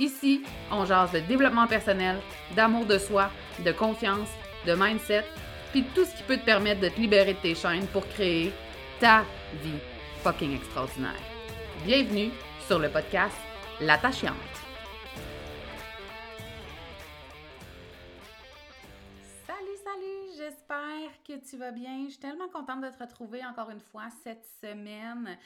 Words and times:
Ici, 0.00 0.42
on 0.70 0.86
jase 0.86 1.12
de 1.12 1.20
développement 1.20 1.66
personnel, 1.66 2.16
d'amour 2.56 2.86
de 2.86 2.96
soi, 2.96 3.30
de 3.62 3.70
confiance, 3.70 4.30
de 4.66 4.72
mindset, 4.72 5.26
puis 5.72 5.84
tout 5.94 6.06
ce 6.06 6.16
qui 6.16 6.22
peut 6.22 6.38
te 6.38 6.44
permettre 6.46 6.80
de 6.80 6.88
te 6.88 6.98
libérer 6.98 7.34
de 7.34 7.38
tes 7.38 7.54
chaînes 7.54 7.86
pour 7.88 8.08
créer 8.08 8.50
ta 8.98 9.26
vie 9.62 9.78
fucking 10.22 10.56
extraordinaire. 10.56 11.20
Bienvenue 11.84 12.30
sur 12.66 12.78
le 12.78 12.88
podcast 12.88 13.36
L'attachante. 13.78 14.32
Salut, 19.46 19.76
salut, 19.84 20.38
j'espère 20.38 21.10
que 21.28 21.46
tu 21.46 21.58
vas 21.58 21.72
bien. 21.72 22.04
Je 22.06 22.12
suis 22.12 22.20
tellement 22.20 22.48
contente 22.48 22.80
de 22.80 22.88
te 22.88 23.02
retrouver 23.02 23.44
encore 23.44 23.68
une 23.68 23.80
fois 23.80 24.08
cette 24.24 24.46
semaine. 24.62 25.36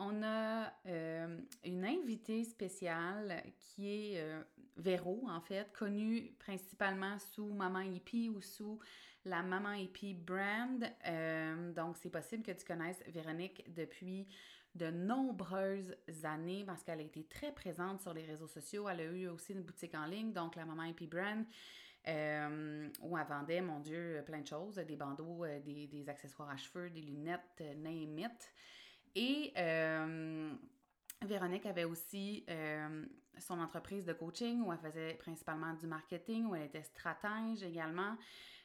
On 0.00 0.22
a 0.22 0.72
euh, 0.86 1.40
une 1.64 1.84
invitée 1.84 2.44
spéciale 2.44 3.42
qui 3.58 3.88
est 3.88 4.20
euh, 4.20 4.40
Véro, 4.76 5.24
en 5.28 5.40
fait, 5.40 5.72
connue 5.72 6.30
principalement 6.38 7.18
sous 7.18 7.52
Maman 7.52 7.80
Hippie 7.80 8.28
ou 8.28 8.40
sous 8.40 8.78
la 9.24 9.42
Maman 9.42 9.72
Hippie 9.72 10.14
brand. 10.14 10.84
Euh, 11.04 11.72
donc, 11.72 11.96
c'est 11.96 12.10
possible 12.10 12.44
que 12.44 12.52
tu 12.52 12.64
connaisses 12.64 13.02
Véronique 13.08 13.64
depuis 13.74 14.28
de 14.76 14.88
nombreuses 14.88 15.96
années 16.22 16.62
parce 16.64 16.84
qu'elle 16.84 17.00
a 17.00 17.02
été 17.02 17.24
très 17.24 17.50
présente 17.50 18.00
sur 18.00 18.14
les 18.14 18.24
réseaux 18.24 18.46
sociaux. 18.46 18.88
Elle 18.88 19.00
a 19.00 19.04
eu 19.04 19.26
aussi 19.26 19.52
une 19.52 19.62
boutique 19.62 19.96
en 19.96 20.06
ligne, 20.06 20.32
donc 20.32 20.54
la 20.54 20.64
Maman 20.64 20.84
Hippie 20.84 21.08
brand. 21.08 21.44
où 22.06 23.18
elle 23.18 23.26
vendait, 23.28 23.62
mon 23.62 23.80
Dieu, 23.80 24.22
plein 24.24 24.42
de 24.42 24.46
choses, 24.46 24.76
des 24.76 24.96
bandeaux, 24.96 25.44
des, 25.64 26.08
accessoires 26.08 26.50
à 26.50 26.56
cheveux, 26.56 26.88
des 26.88 27.02
lunettes, 27.02 27.64
name 27.78 28.16
it. 28.20 28.52
Et 29.14 29.52
euh, 29.56 30.52
Véronique 31.22 31.66
avait 31.66 31.84
aussi 31.84 32.44
euh, 32.48 33.06
son 33.38 33.58
entreprise 33.58 34.04
de 34.04 34.12
coaching 34.12 34.62
où 34.62 34.72
elle 34.72 34.78
faisait 34.78 35.14
principalement 35.14 35.74
du 35.74 35.86
marketing, 35.86 36.46
où 36.46 36.54
elle 36.54 36.64
était 36.64 36.82
stratège 36.82 37.62
également 37.62 38.16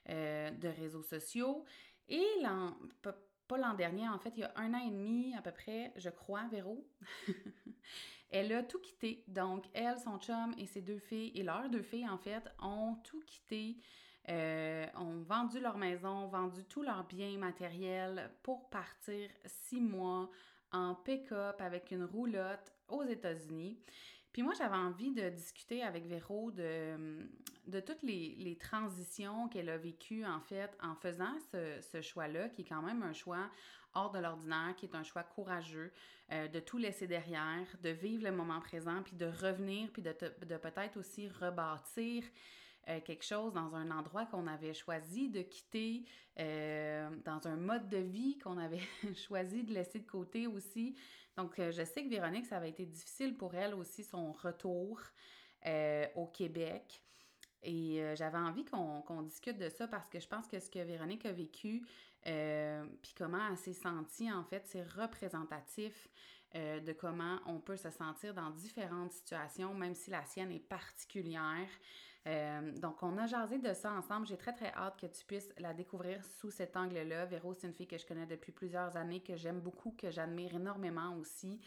euh, 0.09 0.52
de 0.52 0.67
réseaux 0.67 1.03
sociaux. 1.03 1.66
Et 2.08 2.25
l'an, 2.41 2.77
pas 3.02 3.16
l'an 3.58 3.73
dernier, 3.73 4.08
en 4.09 4.19
fait, 4.19 4.33
il 4.36 4.41
y 4.41 4.44
a 4.44 4.53
un 4.55 4.73
an 4.73 4.86
et 4.86 4.91
demi 4.91 5.36
à 5.36 5.41
peu 5.41 5.52
près, 5.52 5.94
je 5.95 6.09
crois, 6.09 6.47
Véro, 6.52 6.88
elle 8.31 8.52
a 8.54 8.64
tout 8.64 8.80
quitté. 8.80 9.23
Donc, 9.27 9.65
elle, 9.73 9.99
son 9.99 10.17
chum 10.17 10.54
et 10.58 10.65
ses 10.65 10.81
deux 10.81 10.99
filles, 10.99 11.31
et 11.36 11.43
leurs 11.43 11.70
deux 11.70 11.81
filles, 11.81 12.08
en 12.08 12.17
fait, 12.17 12.43
ont 12.60 12.95
tout 13.04 13.21
quitté. 13.21 13.77
Ont 14.28 15.22
vendu 15.23 15.60
leur 15.60 15.78
maison, 15.78 16.28
vendu 16.28 16.64
tous 16.66 16.82
leurs 16.82 17.06
biens 17.06 17.38
matériels 17.38 18.32
pour 18.42 18.70
partir 18.70 19.30
six 19.45 19.82
mois 19.82 20.30
en 20.72 20.95
pick-up 20.95 21.60
avec 21.60 21.92
une 21.92 22.06
roulotte 22.06 22.72
aux 22.88 23.04
États-Unis. 23.04 23.78
Puis 24.32 24.42
moi, 24.42 24.54
j'avais 24.58 24.76
envie 24.76 25.11
de 25.11 25.30
discuter 25.30 25.84
avec 25.84 26.08
Véro 26.08 26.50
de, 26.50 27.28
de 27.67 27.80
toutes 27.80 28.02
les, 28.02 28.36
les 28.39 28.58
transitions 28.58 29.48
qu'elle 29.48 29.70
a 29.70 29.78
vécues, 29.78 30.26
en 30.26 30.40
fait, 30.40 30.76
en 30.82 30.95
faisant 30.95 31.38
ce, 31.52 31.80
ce 31.82 32.02
choix-là, 32.02 32.50
qui 32.50 32.61
est 32.61 32.66
quand 32.67 32.82
même 32.82 33.04
un 33.04 33.14
choix 33.14 33.48
hors 33.94 34.11
de 34.11 34.17
l'ordinaire, 34.17 34.73
qui 34.76 34.88
est 34.88 34.95
un 34.95 35.04
choix 35.04 35.22
courageux, 35.22 35.92
euh, 36.32 36.48
de 36.48 36.60
tout 36.60 36.80
laisser 36.80 37.05
derrière, 37.05 37.67
de 37.84 37.90
vivre 37.90 38.23
le 38.23 38.32
moment 38.32 38.60
présent, 38.60 39.04
puis 39.04 39.16
de 39.16 39.28
revenir, 39.28 39.92
puis 39.92 40.02
de, 40.02 40.16
de 40.45 40.58
peut-être 40.58 40.98
aussi 40.98 41.30
rebâtir 41.30 42.23
euh, 42.89 42.99
quelque 42.99 43.23
chose 43.23 43.54
dans 43.54 43.76
un 43.76 43.92
endroit 43.92 44.26
qu'on 44.26 44.45
avait 44.45 44.73
choisi 44.73 45.30
de 45.30 45.42
quitter, 45.42 46.04
euh, 46.38 47.10
dans 47.23 47.48
un 47.48 47.55
mode 47.55 47.88
de 47.88 47.98
vie 47.98 48.38
qu'on 48.39 48.58
avait 48.58 48.82
choisi 49.16 49.64
de 49.64 49.73
laisser 49.73 49.99
de 49.99 50.05
côté 50.05 50.48
aussi. 50.48 50.93
Donc, 51.38 51.60
euh, 51.60 51.72
je 51.72 51.86
sais 51.86 52.04
que 52.04 52.10
Véronique, 52.10 52.45
ça 52.45 52.58
avait 52.58 52.70
été 52.70 52.86
difficile 52.86 53.38
pour 53.38 53.55
elle 53.55 53.73
aussi 53.73 54.04
son 54.04 54.33
retour 54.33 54.99
au 56.16 56.27
Québec. 56.27 57.02
Et 57.61 58.04
j'avais 58.16 58.38
envie 58.38 58.66
qu'on 58.66 59.22
discute 59.22 59.58
de 59.58 59.70
ça 59.70 59.88
parce 59.88 60.10
que 60.10 60.20
je 60.20 60.27
pense 60.27 60.45
que 60.45 60.60
ce 60.60 60.70
que 60.70 60.80
Véronique 60.80 61.26
a 61.26 61.32
vécu, 61.32 61.88
puis 62.22 63.14
comment 63.17 63.39
elle 63.49 63.58
s'est 63.58 63.72
sentie, 63.72 64.30
en 64.30 64.43
fait, 64.43 64.64
c'est 64.67 64.83
représentatif 64.83 66.10
de 66.54 66.92
comment 66.92 67.39
on 67.45 67.61
peut 67.61 67.77
se 67.77 67.89
sentir 67.92 68.33
dans 68.33 68.49
différentes 68.49 69.14
situations, 69.14 69.73
même 69.73 69.95
si 69.95 70.11
la 70.11 70.26
sienne 70.26 70.52
est 70.52 70.60
particulière. 70.60 71.70
Euh, 72.26 72.72
donc, 72.78 73.04
on 73.04 73.17
a 73.17 73.28
jasé 73.28 73.60
de 73.60 73.73
ça 73.73 73.92
ensemble. 73.92 74.28
J'ai 74.28 74.38
très, 74.38 74.54
très 74.54 74.72
hâte 74.73 75.00
que 75.00 75.08
tu 75.08 75.26
puisses 75.26 75.52
la 75.58 75.73
découvrir 75.73 76.23
sous 76.23 76.52
cet 76.52 76.78
angle-là. 76.78 77.26
Véro, 77.26 77.54
c'est 77.54 77.67
une 77.67 77.73
fille 77.73 77.88
que 77.88 77.98
je 77.98 78.06
connais 78.06 78.26
depuis 78.26 78.52
plusieurs 78.52 78.95
années, 78.95 79.20
que 79.22 79.36
j'aime 79.36 79.60
beaucoup, 79.60 79.92
que 79.92 80.10
j'admire 80.10 80.56
énormément 80.56 81.16
aussi. 81.17 81.60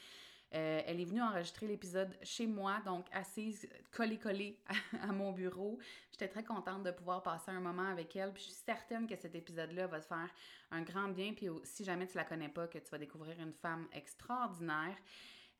Euh, 0.54 0.80
elle 0.86 1.00
est 1.00 1.04
venue 1.04 1.20
enregistrer 1.20 1.66
l'épisode 1.66 2.16
chez 2.22 2.46
moi, 2.46 2.80
donc 2.86 3.06
assise, 3.12 3.68
collée-collée 3.90 4.58
à, 5.02 5.12
mon 5.12 5.32
bureau. 5.32 5.78
J'étais 6.12 6.28
très 6.28 6.44
contente 6.44 6.84
de 6.84 6.92
pouvoir 6.92 7.22
passer 7.22 7.50
un 7.50 7.60
moment 7.60 7.88
avec 7.88 8.14
elle. 8.14 8.32
Je 8.36 8.42
suis 8.42 8.52
certaine 8.52 9.06
que 9.06 9.16
cet 9.16 9.34
épisode-là 9.34 9.88
va 9.88 10.00
te 10.00 10.06
faire 10.06 10.30
un 10.70 10.82
grand 10.82 11.08
bien. 11.08 11.34
Puis 11.34 11.48
si 11.64 11.84
jamais 11.84 12.06
tu 12.06 12.16
la 12.16 12.24
connais 12.24 12.48
pas, 12.48 12.68
que 12.68 12.78
tu 12.78 12.90
vas 12.90 12.98
découvrir 12.98 13.38
une 13.40 13.52
femme 13.52 13.88
extraordinaire. 13.92 14.96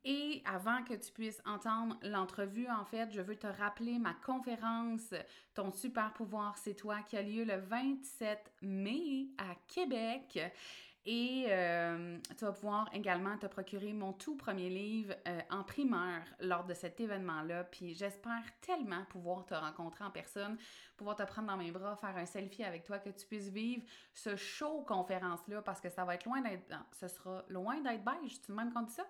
Et 0.09 0.41
avant 0.45 0.85
que 0.85 0.95
tu 0.95 1.11
puisses 1.11 1.43
entendre 1.45 1.99
l'entrevue, 2.03 2.69
en 2.71 2.85
fait, 2.85 3.11
je 3.11 3.21
veux 3.21 3.35
te 3.35 3.49
rappeler 3.49 3.99
ma 3.99 4.15
conférence 4.25 5.13
Ton 5.53 5.73
super 5.73 6.13
pouvoir, 6.13 6.57
c'est 6.59 6.75
toi, 6.75 7.03
qui 7.03 7.17
a 7.17 7.23
lieu 7.23 7.43
le 7.43 7.57
27 7.57 8.53
mai 8.63 9.27
à 9.37 9.57
Québec. 9.67 10.39
Et 11.09 11.47
euh, 11.51 12.19
tu 12.37 12.45
vas 12.45 12.53
pouvoir 12.53 12.91
également 12.93 13.39
te 13.39 13.47
procurer 13.47 13.93
mon 13.93 14.13
tout 14.13 14.37
premier 14.37 14.69
livre 14.69 15.15
euh, 15.29 15.41
en 15.51 15.63
primeur 15.63 16.21
lors 16.41 16.65
de 16.65 16.75
cet 16.75 17.01
événement-là. 17.01 17.63
Puis 17.63 17.95
j'espère 17.95 18.43
tellement 18.61 19.05
pouvoir 19.05 19.47
te 19.47 19.55
rencontrer 19.55 20.05
en 20.05 20.11
personne, 20.11 20.59
pouvoir 20.97 21.15
te 21.15 21.23
prendre 21.23 21.47
dans 21.47 21.57
mes 21.57 21.71
bras, 21.71 21.95
faire 21.95 22.17
un 22.17 22.27
selfie 22.27 22.65
avec 22.65 22.83
toi, 22.83 22.99
que 22.99 23.11
tu 23.11 23.25
puisses 23.25 23.51
vivre 23.51 23.85
ce 24.15 24.35
show 24.35 24.83
conférence-là 24.83 25.63
parce 25.63 25.81
que 25.81 25.89
ça 25.89 26.05
va 26.05 26.17
être 26.17 26.25
loin 26.25 26.41
d'être. 26.41 26.75
Ce 26.93 27.07
sera 27.07 27.45
loin 27.51 27.81
d'être 27.83 28.05
beige, 28.05 28.43
tu 28.43 28.51
même 28.51 28.73
compte 28.73 28.91
ça? 28.91 29.07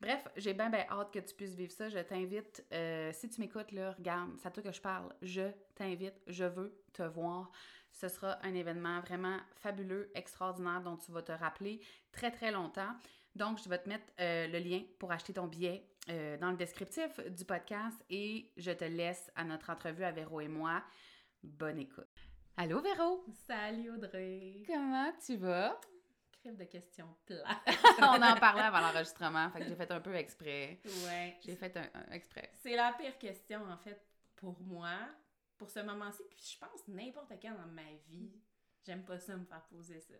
Bref, 0.00 0.26
j'ai 0.36 0.54
bien, 0.54 0.70
bien 0.70 0.86
hâte 0.90 1.12
que 1.12 1.18
tu 1.18 1.34
puisses 1.34 1.54
vivre 1.54 1.72
ça. 1.72 1.90
Je 1.90 1.98
t'invite, 1.98 2.64
euh, 2.72 3.12
si 3.12 3.28
tu 3.28 3.40
m'écoutes, 3.40 3.70
là, 3.72 3.92
regarde, 3.92 4.30
c'est 4.38 4.48
à 4.48 4.50
toi 4.50 4.62
que 4.62 4.72
je 4.72 4.80
parle. 4.80 5.14
Je 5.20 5.50
t'invite, 5.74 6.20
je 6.26 6.44
veux 6.44 6.74
te 6.92 7.02
voir. 7.02 7.50
Ce 7.94 8.08
sera 8.08 8.38
un 8.44 8.54
événement 8.54 9.00
vraiment 9.00 9.38
fabuleux, 9.54 10.10
extraordinaire 10.14 10.82
dont 10.82 10.96
tu 10.96 11.12
vas 11.12 11.22
te 11.22 11.32
rappeler 11.32 11.80
très 12.10 12.32
très 12.32 12.50
longtemps. 12.50 12.92
Donc, 13.36 13.62
je 13.62 13.68
vais 13.68 13.78
te 13.78 13.88
mettre 13.88 14.04
euh, 14.20 14.48
le 14.48 14.58
lien 14.58 14.82
pour 14.98 15.12
acheter 15.12 15.32
ton 15.32 15.46
billet 15.46 15.88
euh, 16.08 16.36
dans 16.36 16.50
le 16.50 16.56
descriptif 16.56 17.20
du 17.30 17.44
podcast 17.44 17.96
et 18.10 18.52
je 18.56 18.72
te 18.72 18.84
laisse 18.84 19.30
à 19.36 19.44
notre 19.44 19.70
entrevue 19.70 20.04
à 20.04 20.10
Véro 20.10 20.40
et 20.40 20.48
moi. 20.48 20.82
Bonne 21.42 21.78
écoute. 21.78 22.04
Allô 22.56 22.80
Véro! 22.80 23.24
Salut 23.46 23.90
Audrey! 23.90 24.62
Comment 24.66 25.12
tu 25.24 25.36
vas? 25.36 25.80
Crève 26.40 26.56
de 26.56 26.64
questions 26.64 27.08
plates. 27.24 27.44
On 27.98 28.22
en 28.22 28.36
parlait 28.36 28.62
avant 28.62 28.80
l'enregistrement, 28.80 29.50
fait 29.50 29.60
que 29.60 29.66
j'ai 29.66 29.76
fait 29.76 29.90
un 29.90 30.00
peu 30.00 30.14
exprès. 30.14 30.80
Ouais. 30.84 31.36
J'ai 31.44 31.56
fait 31.56 31.76
un 31.76 32.12
exprès. 32.12 32.50
C'est 32.62 32.76
la 32.76 32.92
pire 32.92 33.18
question 33.18 33.60
en 33.70 33.76
fait 33.78 34.00
pour 34.36 34.60
moi 34.60 34.98
pour 35.64 35.70
ce 35.70 35.80
moment-ci, 35.80 36.22
puis 36.28 36.52
je 36.52 36.58
pense 36.58 36.86
n'importe 36.88 37.32
quand 37.40 37.54
dans 37.54 37.72
ma 37.72 37.90
vie, 38.06 38.30
j'aime 38.84 39.02
pas 39.02 39.18
ça 39.18 39.34
me 39.34 39.46
faire 39.46 39.64
poser 39.70 39.98
ça. 39.98 40.12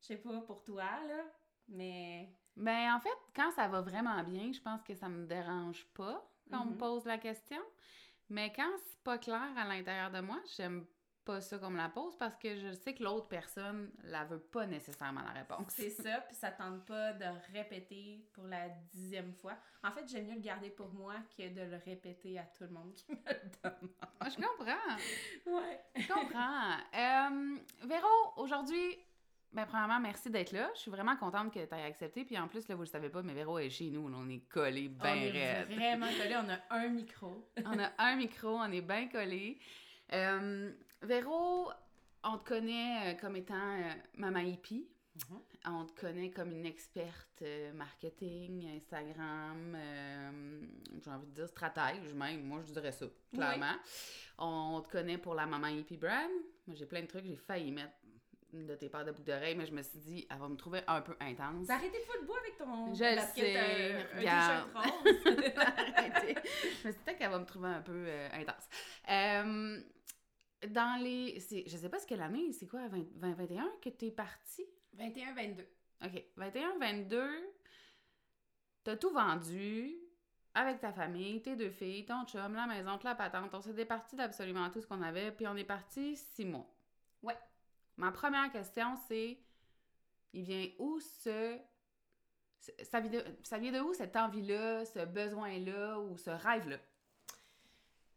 Je 0.00 0.06
sais 0.06 0.16
pas 0.16 0.40
pour 0.40 0.64
toi, 0.64 0.84
là, 1.06 1.24
mais... 1.68 2.34
Ben, 2.56 2.94
en 2.94 2.98
fait, 2.98 3.18
quand 3.36 3.50
ça 3.52 3.68
va 3.68 3.82
vraiment 3.82 4.24
bien, 4.24 4.50
je 4.50 4.62
pense 4.62 4.82
que 4.82 4.94
ça 4.94 5.10
me 5.10 5.26
dérange 5.26 5.84
pas 5.92 6.26
qu'on 6.50 6.64
me 6.64 6.70
mhm. 6.70 6.78
pose 6.78 7.04
la 7.04 7.18
question. 7.18 7.60
Mais 8.30 8.50
quand 8.50 8.70
c'est 8.86 9.02
pas 9.02 9.18
clair 9.18 9.52
à 9.58 9.66
l'intérieur 9.66 10.10
de 10.10 10.20
moi, 10.20 10.40
j'aime 10.56 10.86
pas 11.28 11.42
ça 11.42 11.58
comme 11.58 11.76
la 11.76 11.90
pose 11.90 12.16
parce 12.16 12.38
que 12.38 12.56
je 12.56 12.72
sais 12.72 12.94
que 12.94 13.04
l'autre 13.04 13.28
personne 13.28 13.92
la 14.04 14.24
veut 14.24 14.40
pas 14.40 14.66
nécessairement 14.66 15.20
la 15.20 15.32
réponse. 15.32 15.66
C'est 15.68 15.90
ça, 16.02 16.22
puis 16.22 16.34
ça 16.34 16.50
tente 16.50 16.86
pas 16.86 17.12
de 17.12 17.26
répéter 17.52 18.26
pour 18.32 18.44
la 18.44 18.70
dixième 18.90 19.34
fois. 19.34 19.58
En 19.84 19.92
fait, 19.92 20.08
j'aime 20.08 20.26
mieux 20.26 20.36
le 20.36 20.40
garder 20.40 20.70
pour 20.70 20.88
moi 20.88 21.16
que 21.36 21.46
de 21.50 21.70
le 21.70 21.76
répéter 21.76 22.38
à 22.38 22.44
tout 22.44 22.64
le 22.64 22.70
monde 22.70 22.94
qui 22.94 23.12
me 23.12 23.18
le 23.26 23.50
demande. 23.62 23.90
Je 24.72 25.50
comprends. 25.50 25.58
Ouais. 25.58 25.80
Je 25.96 26.08
comprends. 26.08 26.72
Euh, 26.94 27.56
Véro, 27.86 28.08
aujourd'hui, 28.36 28.98
ben, 29.52 29.64
premièrement, 29.66 29.98
merci 29.98 30.28
d'être 30.30 30.52
là. 30.52 30.68
Je 30.74 30.80
suis 30.80 30.90
vraiment 30.90 31.16
contente 31.16 31.52
que 31.52 31.58
tu 31.64 31.74
aies 31.74 31.84
accepté. 31.84 32.24
Puis 32.24 32.38
en 32.38 32.48
plus, 32.48 32.68
là, 32.68 32.74
vous 32.74 32.82
le 32.82 32.86
savez 32.86 33.08
pas, 33.08 33.22
mais 33.22 33.32
Véro 33.32 33.58
est 33.58 33.70
chez 33.70 33.90
nous. 33.90 34.06
On 34.14 34.28
est 34.28 34.46
collés 34.48 34.90
on 34.98 35.02
bien 35.02 35.14
est 35.14 35.30
raide. 35.30 35.72
vraiment 35.72 36.06
collés, 36.06 36.36
on 36.36 36.48
a 36.50 36.76
un 36.76 36.88
micro. 36.88 37.48
On 37.64 37.78
a 37.78 37.90
un 37.98 38.16
micro, 38.16 38.48
on 38.56 38.70
est 38.70 38.82
bien 38.82 39.08
collés. 39.08 39.58
Euh, 40.12 40.70
Véro, 41.02 41.70
on 42.24 42.38
te 42.38 42.48
connaît 42.48 43.14
euh, 43.14 43.18
comme 43.18 43.36
étant 43.36 43.54
euh, 43.54 43.90
maman 44.16 44.40
hippie. 44.40 44.86
Mhm. 45.30 45.40
On 45.66 45.84
te 45.84 46.00
connaît 46.00 46.30
comme 46.30 46.52
une 46.52 46.66
experte 46.66 47.42
euh, 47.42 47.72
marketing, 47.72 48.68
Instagram, 48.76 49.74
euh, 49.76 50.60
j'ai 51.02 51.10
envie 51.10 51.26
de 51.26 51.32
dire 51.32 51.48
stratège 51.48 52.14
même, 52.14 52.42
moi 52.44 52.60
je 52.66 52.72
dirais 52.72 52.92
ça, 52.92 53.06
clairement. 53.32 53.74
On 54.38 54.80
te 54.80 54.90
connaît 54.92 55.18
pour 55.18 55.34
la 55.34 55.46
maman 55.46 55.66
hippie 55.68 55.96
brand. 55.96 56.30
Moi 56.66 56.76
j'ai 56.76 56.86
plein 56.86 57.02
de 57.02 57.06
trucs, 57.06 57.24
j'ai 57.26 57.36
failli 57.36 57.72
mettre 57.72 57.92
une 58.52 58.66
de 58.66 58.74
tes 58.76 58.88
paires 58.88 59.04
de 59.04 59.10
boucles 59.10 59.24
d'oreilles, 59.26 59.56
mais 59.56 59.66
je 59.66 59.72
me 59.72 59.82
suis 59.82 59.98
dit, 59.98 60.26
elle 60.30 60.38
va 60.38 60.48
me 60.48 60.56
trouver 60.56 60.80
un 60.86 61.02
peu 61.02 61.14
intense. 61.20 61.66
T'as 61.66 61.74
arrêté 61.74 61.98
de 61.98 62.04
foutre 62.04 62.24
bois 62.24 62.38
avec 62.38 62.56
ton 62.56 62.94
Je 62.94 63.04
le 63.04 63.20
sais, 63.34 63.56
euh, 63.58 64.02
un 64.14 64.18
regarde. 64.18 64.70
t-shirt 64.72 64.94
rose? 65.34 65.52
Arrêtez. 65.56 66.34
je 66.82 66.86
me 66.88 66.92
suis 66.92 66.92
dit 66.92 67.04
peut-être 67.04 67.18
qu'elle 67.18 67.30
va 67.30 67.38
me 67.40 67.44
trouver 67.44 67.68
un 67.68 67.82
peu 67.82 67.92
euh, 68.06 68.28
intense. 68.32 68.68
Euh, 69.10 69.80
dans 70.68 71.02
les. 71.02 71.38
c'est- 71.40 71.64
Je 71.68 71.76
sais 71.76 71.88
pas 71.90 71.98
ce 71.98 72.06
que 72.06 72.14
l'année, 72.14 72.52
c'est 72.52 72.66
quoi, 72.66 72.88
20 72.88 73.04
2021 73.16 73.68
que 73.82 73.90
t'es 73.90 74.10
partie? 74.10 74.64
21-22. 74.98 75.64
OK. 76.04 76.24
21-22, 76.36 77.28
t'as 78.84 78.96
tout 78.96 79.10
vendu 79.10 79.94
avec 80.54 80.80
ta 80.80 80.92
famille, 80.92 81.40
tes 81.42 81.56
deux 81.56 81.70
filles, 81.70 82.04
ton 82.06 82.24
chum, 82.26 82.54
la 82.54 82.66
maison, 82.66 82.98
la 83.04 83.14
patente. 83.14 83.52
On 83.54 83.60
s'est 83.60 83.72
départi 83.74 84.16
d'absolument 84.16 84.70
tout 84.70 84.80
ce 84.80 84.86
qu'on 84.86 85.02
avait, 85.02 85.30
puis 85.32 85.46
on 85.46 85.56
est 85.56 85.64
parti 85.64 86.16
six 86.16 86.44
mois. 86.44 86.66
Ouais. 87.22 87.36
Ma 87.96 88.12
première 88.12 88.50
question, 88.50 88.96
c'est 89.08 89.38
il 90.32 90.42
vient 90.44 90.68
où 90.78 91.00
ce. 91.00 91.58
ce- 92.60 92.84
Ça 92.84 93.00
vient, 93.00 93.10
de, 93.10 93.24
ça 93.42 93.58
vient 93.58 93.72
de 93.72 93.80
où 93.80 93.94
cette 93.94 94.16
envie-là, 94.16 94.84
ce 94.84 95.04
besoin-là 95.04 95.98
ou 96.00 96.16
ce 96.16 96.30
rêve-là? 96.30 96.78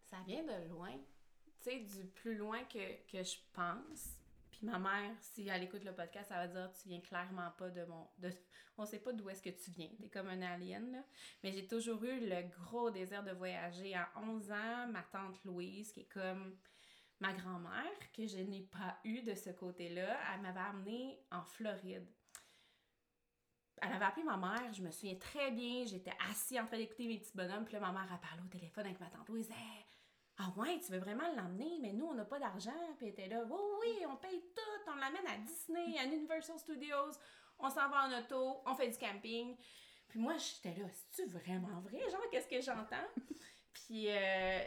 Ça 0.06 0.18
vient 0.25 0.44
de 0.44 0.68
loin. 0.69 0.92
Tu 1.63 1.69
sais, 1.69 1.80
du 1.80 2.06
plus 2.06 2.36
loin 2.36 2.63
que, 2.66 2.95
que 3.12 3.24
je 3.24 3.38
pense. 3.54 4.18
Ma 4.62 4.78
mère, 4.78 5.16
si 5.19 5.48
elle 5.48 5.63
écoute 5.63 5.84
le 5.84 5.94
podcast, 5.94 6.30
elle 6.30 6.38
va 6.38 6.48
dire 6.48 6.72
Tu 6.74 6.90
viens 6.90 7.02
clairement 7.02 7.50
pas 7.58 7.69
de 7.69 7.84
mon. 7.86 8.08
De... 8.19 8.30
On 8.78 8.86
sait 8.86 9.00
pas 9.00 9.12
d'où 9.12 9.30
est-ce 9.30 9.42
que 9.42 9.50
tu 9.50 9.72
viens. 9.72 9.90
T'es 10.00 10.10
comme 10.10 10.28
un 10.28 10.42
alien, 10.42 10.92
là. 10.92 11.04
Mais 11.44 11.52
j'ai 11.52 11.68
toujours 11.68 12.04
eu 12.04 12.19
le 12.19 12.48
gros 12.50 12.92
désir 12.92 13.24
de 13.24 13.31
voyager. 13.31 13.96
À 13.96 14.12
11 14.18 14.52
ans, 14.52 14.88
ma 14.90 15.02
tante 15.04 15.44
Louise, 15.46 15.92
qui 15.92 16.02
est 16.02 16.12
comme 16.13 16.58
ma 17.19 17.34
grand-mère, 17.34 18.12
que 18.13 18.25
je 18.28 18.38
n'ai 18.38 18.63
pas 18.63 19.00
eu 19.04 19.22
de 19.22 19.36
ce 19.36 19.52
côté-là, 19.52 20.18
elle 20.34 20.42
m'avait 20.42 20.60
amenée 20.60 21.19
en 21.31 21.44
Floride. 21.44 22.08
Elle 23.81 23.94
avait 23.94 24.06
appelé 24.06 24.24
ma 24.24 24.38
mère, 24.38 24.74
je 24.74 24.81
me 24.84 24.92
souviens 24.92 25.16
très 25.16 25.52
bien, 25.52 25.86
j'étais 25.86 26.13
assise 26.30 26.60
en 26.60 26.66
train 26.66 26.78
d'écouter 26.78 27.08
mes 27.08 27.19
petits 27.19 27.36
bonhommes, 27.36 27.66
puis 27.66 27.74
là, 27.74 27.80
ma 27.80 27.92
mère 27.92 28.12
a 28.13 28.18
parlé 28.18 28.44
au 28.44 28.48
téléphone 28.48 28.86
avec 28.86 29.00
ma 29.00 29.08
tante 29.08 29.28
Louise. 29.30 29.50
Ah 30.38 30.54
ouais, 30.57 30.80
tu 30.80 30.92
veux 30.92 31.00
vraiment 31.00 31.28
l'emmener, 31.36 31.78
mais 31.81 31.94
nous, 31.94 32.06
on 32.06 32.13
n'a 32.13 32.25
pas 32.25 32.39
d'argent. 32.39 32.72
Puis 32.98 33.07
elle 33.07 33.13
était 33.13 33.28
là, 33.28 33.44
oui, 33.50 33.60
oui, 33.81 34.06
on 34.07 34.16
paye 34.16 34.42
tout, 34.56 34.92
on 34.92 34.95
l'amène 34.95 35.28
à 35.28 35.38
Disney, 35.38 35.98
à 36.00 36.06
Universal 36.06 36.57
Studios, 36.57 37.18
on 37.60 37.69
s'en 37.69 37.89
va 37.89 38.07
en 38.07 38.19
auto, 38.19 38.62
on 38.66 38.75
fait 38.75 38.89
du 38.89 38.98
camping. 38.98 39.56
Puis 40.07 40.19
moi, 40.19 40.36
j'étais 40.38 40.78
là, 40.80 40.88
c'est-tu 40.89 41.30
vraiment 41.30 41.80
vrai? 41.81 42.00
Genre, 42.10 42.30
qu'est-ce 42.31 42.48
que 42.48 42.62
j'entends? 42.62 43.07
Puis, 43.74 44.07
euh, 44.10 44.60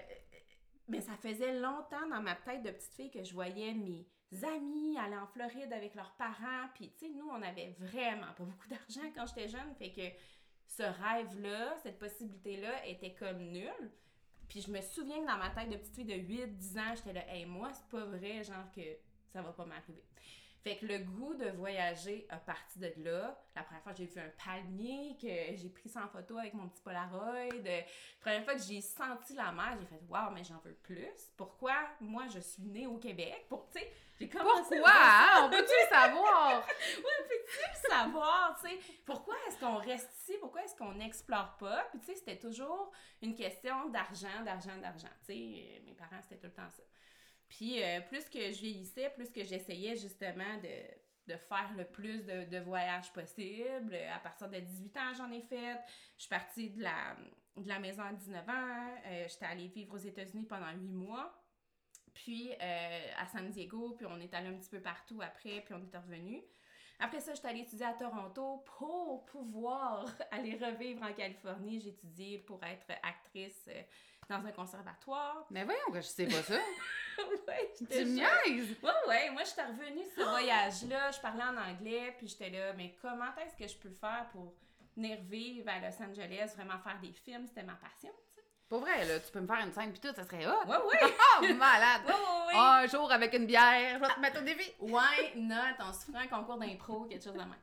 mais 0.88 1.00
ça 1.00 1.16
faisait 1.16 1.58
longtemps 1.58 2.06
dans 2.08 2.22
ma 2.22 2.34
tête 2.34 2.62
de 2.62 2.70
petite 2.70 2.94
fille 2.94 3.10
que 3.10 3.24
je 3.24 3.34
voyais 3.34 3.74
mes 3.74 4.06
amis 4.42 4.96
aller 4.98 5.16
en 5.16 5.26
Floride 5.26 5.72
avec 5.72 5.94
leurs 5.94 6.14
parents. 6.16 6.68
Puis, 6.74 6.92
tu 6.98 7.06
sais, 7.06 7.12
nous, 7.12 7.28
on 7.28 7.42
avait 7.42 7.76
vraiment 7.78 8.32
pas 8.36 8.44
beaucoup 8.44 8.68
d'argent 8.68 9.02
quand 9.14 9.26
j'étais 9.26 9.48
jeune. 9.48 9.74
Fait 9.76 9.92
que 9.92 10.02
ce 10.66 10.82
rêve-là, 10.82 11.76
cette 11.82 11.98
possibilité-là 11.98 12.86
était 12.86 13.14
comme 13.14 13.38
nulle. 13.38 13.90
Puis 14.48 14.60
je 14.60 14.70
me 14.70 14.80
souviens 14.80 15.20
que 15.20 15.26
dans 15.26 15.38
ma 15.38 15.50
tête 15.50 15.70
de 15.70 15.76
petite 15.76 15.94
fille 15.94 16.04
de 16.04 16.14
8-10 16.14 16.78
ans, 16.78 16.94
j'étais 16.96 17.12
là, 17.12 17.32
hey, 17.32 17.46
moi, 17.46 17.70
c'est 17.72 17.88
pas 17.88 18.04
vrai, 18.04 18.44
genre 18.44 18.70
que 18.74 18.82
ça 19.32 19.42
va 19.42 19.52
pas 19.52 19.64
m'arriver. 19.64 20.02
Fait 20.64 20.76
que 20.78 20.86
le 20.86 20.98
goût 21.00 21.34
de 21.34 21.50
voyager 21.50 22.26
a 22.30 22.38
parti 22.38 22.78
de 22.78 22.90
là. 23.04 23.38
La 23.54 23.62
première 23.62 23.82
fois 23.82 23.92
que 23.92 23.98
j'ai 23.98 24.06
vu 24.06 24.18
un 24.18 24.32
palmier, 24.42 25.14
que 25.20 25.56
j'ai 25.56 25.68
pris 25.68 25.90
ça 25.90 26.02
en 26.04 26.08
photo 26.08 26.38
avec 26.38 26.54
mon 26.54 26.68
petit 26.70 26.80
Polaroid. 26.82 27.20
euh, 27.52 27.60
La 27.62 27.82
première 28.22 28.44
fois 28.44 28.54
que 28.54 28.62
j'ai 28.62 28.80
senti 28.80 29.34
la 29.34 29.52
mer, 29.52 29.76
j'ai 29.78 29.84
fait 29.86 30.00
Waouh, 30.08 30.30
mais 30.32 30.42
j'en 30.42 30.58
veux 30.64 30.72
plus. 30.72 31.06
Pourquoi 31.36 31.74
moi 32.00 32.24
je 32.32 32.38
suis 32.38 32.62
née 32.62 32.86
au 32.86 32.96
Québec? 32.96 33.44
Pour, 33.50 33.68
tu 33.70 33.78
sais, 33.78 33.92
j'ai 34.18 34.26
commencé 34.28 34.76
Pourquoi? 34.78 34.90
à- 34.90 35.36
hein? 35.40 35.42
On 35.46 35.50
peut-tu 35.50 35.62
le 35.82 35.88
savoir? 35.94 36.66
Ouais, 36.96 37.26
peux-tu 37.28 37.58
le 37.60 37.90
savoir, 37.90 38.58
tu 38.62 38.70
sais? 38.70 38.78
Pourquoi 39.04 39.34
est-ce 39.46 39.58
qu'on 39.60 39.76
reste 39.76 40.10
ici? 40.22 40.38
Pourquoi 40.40 40.64
est-ce 40.64 40.74
qu'on 40.76 40.94
n'explore 40.94 41.58
pas? 41.58 41.84
Puis, 41.90 42.00
tu 42.00 42.06
sais, 42.06 42.14
c'était 42.14 42.38
toujours 42.38 42.90
une 43.20 43.34
question 43.34 43.90
d'argent, 43.90 44.42
d'argent, 44.46 44.78
d'argent. 44.80 45.08
Tu 45.26 45.34
sais, 45.34 45.34
euh, 45.34 45.84
mes 45.84 45.92
parents, 45.94 46.22
c'était 46.22 46.38
tout 46.38 46.46
le 46.46 46.54
temps 46.54 46.70
ça. 46.70 46.82
Puis, 47.56 47.80
euh, 47.80 48.00
plus 48.00 48.28
que 48.28 48.50
je 48.50 48.60
vieillissais, 48.60 49.10
plus 49.10 49.30
que 49.30 49.44
j'essayais 49.44 49.94
justement 49.94 50.56
de, 50.60 51.32
de 51.32 51.36
faire 51.36 51.72
le 51.76 51.84
plus 51.84 52.24
de, 52.24 52.44
de 52.50 52.58
voyages 52.58 53.12
possible. 53.12 53.96
À 54.12 54.18
partir 54.18 54.48
de 54.48 54.58
18 54.58 54.96
ans, 54.96 55.14
j'en 55.16 55.30
ai 55.30 55.40
fait. 55.40 55.78
Je 56.16 56.22
suis 56.22 56.28
partie 56.28 56.70
de 56.70 56.82
la, 56.82 57.16
de 57.56 57.68
la 57.68 57.78
maison 57.78 58.02
à 58.02 58.12
19 58.12 58.48
ans. 58.48 58.94
Euh, 59.06 59.26
J'étais 59.28 59.44
allée 59.44 59.68
vivre 59.68 59.94
aux 59.94 59.98
États-Unis 59.98 60.46
pendant 60.46 60.72
8 60.72 60.92
mois. 60.94 61.32
Puis 62.12 62.50
euh, 62.60 63.00
à 63.18 63.26
San 63.28 63.48
Diego, 63.50 63.94
puis 63.96 64.06
on 64.06 64.18
est 64.18 64.34
allé 64.34 64.48
un 64.48 64.54
petit 64.54 64.70
peu 64.70 64.80
partout 64.80 65.20
après, 65.22 65.60
puis 65.60 65.74
on 65.74 65.82
est 65.82 65.96
revenu. 65.96 66.42
Après 66.98 67.20
ça, 67.20 67.34
j'étais 67.34 67.48
allée 67.48 67.60
étudier 67.60 67.86
à 67.86 67.92
Toronto 67.92 68.64
pour 68.78 69.26
pouvoir 69.26 70.06
aller 70.32 70.56
revivre 70.56 71.04
en 71.04 71.12
Californie. 71.12 71.88
Étudié 71.88 72.38
pour 72.38 72.64
être 72.64 72.86
actrice 73.02 73.68
dans 74.28 74.44
un 74.46 74.52
conservatoire. 74.52 75.46
Mais 75.50 75.64
voyons 75.64 75.90
que 75.92 76.00
je 76.00 76.06
sais 76.06 76.26
pas 76.26 76.42
ça. 76.42 76.54
ouais, 77.48 77.72
Tu 77.76 77.84
j'étais 77.84 78.04
niaises? 78.04 78.76
Ouais, 78.82 78.90
ouais, 79.08 79.30
moi, 79.30 79.42
j'étais 79.44 79.62
revenue 79.64 80.04
de 80.04 80.10
ce 80.16 80.22
voyage-là. 80.28 81.10
Je 81.10 81.20
parlais 81.20 81.42
en 81.44 81.56
anglais, 81.56 82.14
puis 82.18 82.28
j'étais 82.28 82.50
là, 82.50 82.72
mais 82.74 82.94
comment 83.00 83.34
est-ce 83.44 83.56
que 83.56 83.68
je 83.68 83.76
peux 83.78 83.90
faire 84.00 84.26
pour 84.32 84.54
venir 84.96 85.18
vivre 85.22 85.68
à 85.70 85.78
Los 85.80 86.02
Angeles, 86.02 86.52
vraiment 86.56 86.78
faire 86.80 86.98
des 87.00 87.12
films? 87.12 87.46
C'était 87.46 87.62
ma 87.62 87.74
passion, 87.74 88.10
tu 88.34 88.34
sais. 88.40 88.46
Pour 88.68 88.80
vrai, 88.80 89.04
là, 89.04 89.20
tu 89.20 89.30
peux 89.30 89.40
me 89.40 89.46
faire 89.46 89.60
une 89.64 89.72
scène 89.72 89.92
pis 89.92 90.00
tout, 90.00 90.12
ça 90.14 90.24
serait 90.24 90.46
hot. 90.46 90.66
Ouais, 90.66 90.76
ouais, 90.76 91.00
Oh, 91.40 91.54
malade! 91.54 92.02
ouais, 92.06 92.12
ouais, 92.12 92.46
ouais. 92.48 92.54
Un 92.56 92.86
jour 92.86 93.10
avec 93.12 93.34
une 93.34 93.46
bière, 93.46 93.98
je 93.98 94.06
vais 94.08 94.14
te 94.14 94.20
mettre 94.20 94.40
au 94.40 94.44
défi. 94.44 94.72
Why 94.80 95.36
not? 95.36 95.76
On 95.80 95.92
se 95.92 96.16
un 96.16 96.26
concours 96.26 96.58
d'impro, 96.58 97.04
quelque 97.04 97.22
chose 97.22 97.34
de 97.34 97.38
même. 97.38 97.54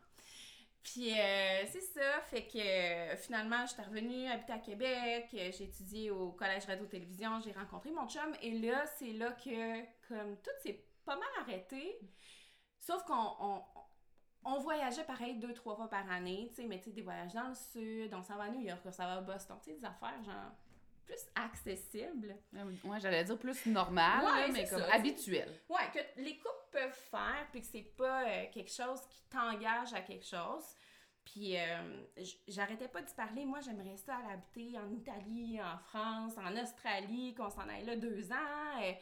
Puis 0.83 1.11
euh, 1.11 1.63
c'est 1.67 1.81
ça, 1.81 2.21
fait 2.23 2.47
que 2.47 2.57
euh, 2.57 3.15
finalement, 3.17 3.65
j'étais 3.67 3.83
revenue 3.83 4.27
habiter 4.27 4.53
à 4.53 4.57
Québec, 4.57 5.29
euh, 5.33 5.51
j'ai 5.55 5.65
étudié 5.65 6.09
au 6.09 6.31
Collège 6.31 6.65
Radio-Télévision, 6.65 7.39
j'ai 7.39 7.51
rencontré 7.51 7.91
mon 7.91 8.07
chum, 8.07 8.33
et 8.41 8.57
là, 8.59 8.85
c'est 8.97 9.13
là 9.13 9.31
que, 9.31 9.81
comme, 10.07 10.37
tout 10.37 10.49
s'est 10.63 10.83
pas 11.05 11.15
mal 11.15 11.27
arrêté. 11.41 11.99
Sauf 12.79 13.03
qu'on 13.03 13.63
on, 14.43 14.59
voyageait 14.59 15.03
pareil 15.03 15.35
deux, 15.35 15.53
trois 15.53 15.75
fois 15.75 15.87
par 15.87 16.09
année, 16.11 16.47
tu 16.49 16.63
sais, 16.63 16.67
mais 16.67 16.79
tu 16.79 16.85
sais, 16.85 16.91
des 16.91 17.03
voyages 17.03 17.33
dans 17.33 17.49
le 17.49 17.55
sud, 17.55 18.11
on 18.15 18.23
s'en 18.23 18.37
va 18.37 18.45
à 18.45 18.49
New 18.49 18.61
York, 18.61 18.81
on 18.83 18.91
s'en 18.91 19.05
va 19.05 19.17
à 19.17 19.21
Boston, 19.21 19.57
tu 19.63 19.69
sais, 19.69 19.77
des 19.77 19.85
affaires, 19.85 20.23
genre, 20.23 20.51
plus 21.05 21.25
accessibles. 21.35 22.35
Ouais, 22.83 22.99
j'allais 22.99 23.23
dire 23.23 23.37
plus 23.37 23.65
normal, 23.65 24.25
Ouais, 24.25 24.51
mais 24.51 24.67
comme 24.67 24.79
ça. 24.79 24.93
habituel. 24.93 25.51
Ouais, 25.69 25.89
que 25.93 26.21
les 26.21 26.37
couples 26.37 26.67
peuvent 26.71 26.99
faire, 27.09 27.47
puis 27.51 27.61
que 27.61 27.67
c'est 27.67 27.93
pas 27.97 28.23
euh, 28.27 28.45
quelque 28.53 28.71
chose 28.71 29.01
qui 29.09 29.21
t'engage 29.29 29.93
à 29.93 30.01
quelque 30.01 30.25
chose. 30.25 30.63
Puis 31.23 31.57
euh, 31.57 32.03
j'arrêtais 32.47 32.87
pas 32.87 33.01
d'y 33.01 33.13
parler. 33.13 33.45
Moi, 33.45 33.59
j'aimerais 33.61 33.97
ça 33.97 34.15
aller 34.17 34.33
habiter 34.33 34.77
en 34.79 34.89
Italie, 34.91 35.59
en 35.61 35.77
France, 35.77 36.33
en 36.37 36.55
Australie, 36.57 37.33
qu'on 37.35 37.49
s'en 37.49 37.67
aille 37.69 37.85
là 37.85 37.95
deux 37.95 38.31
ans. 38.31 38.95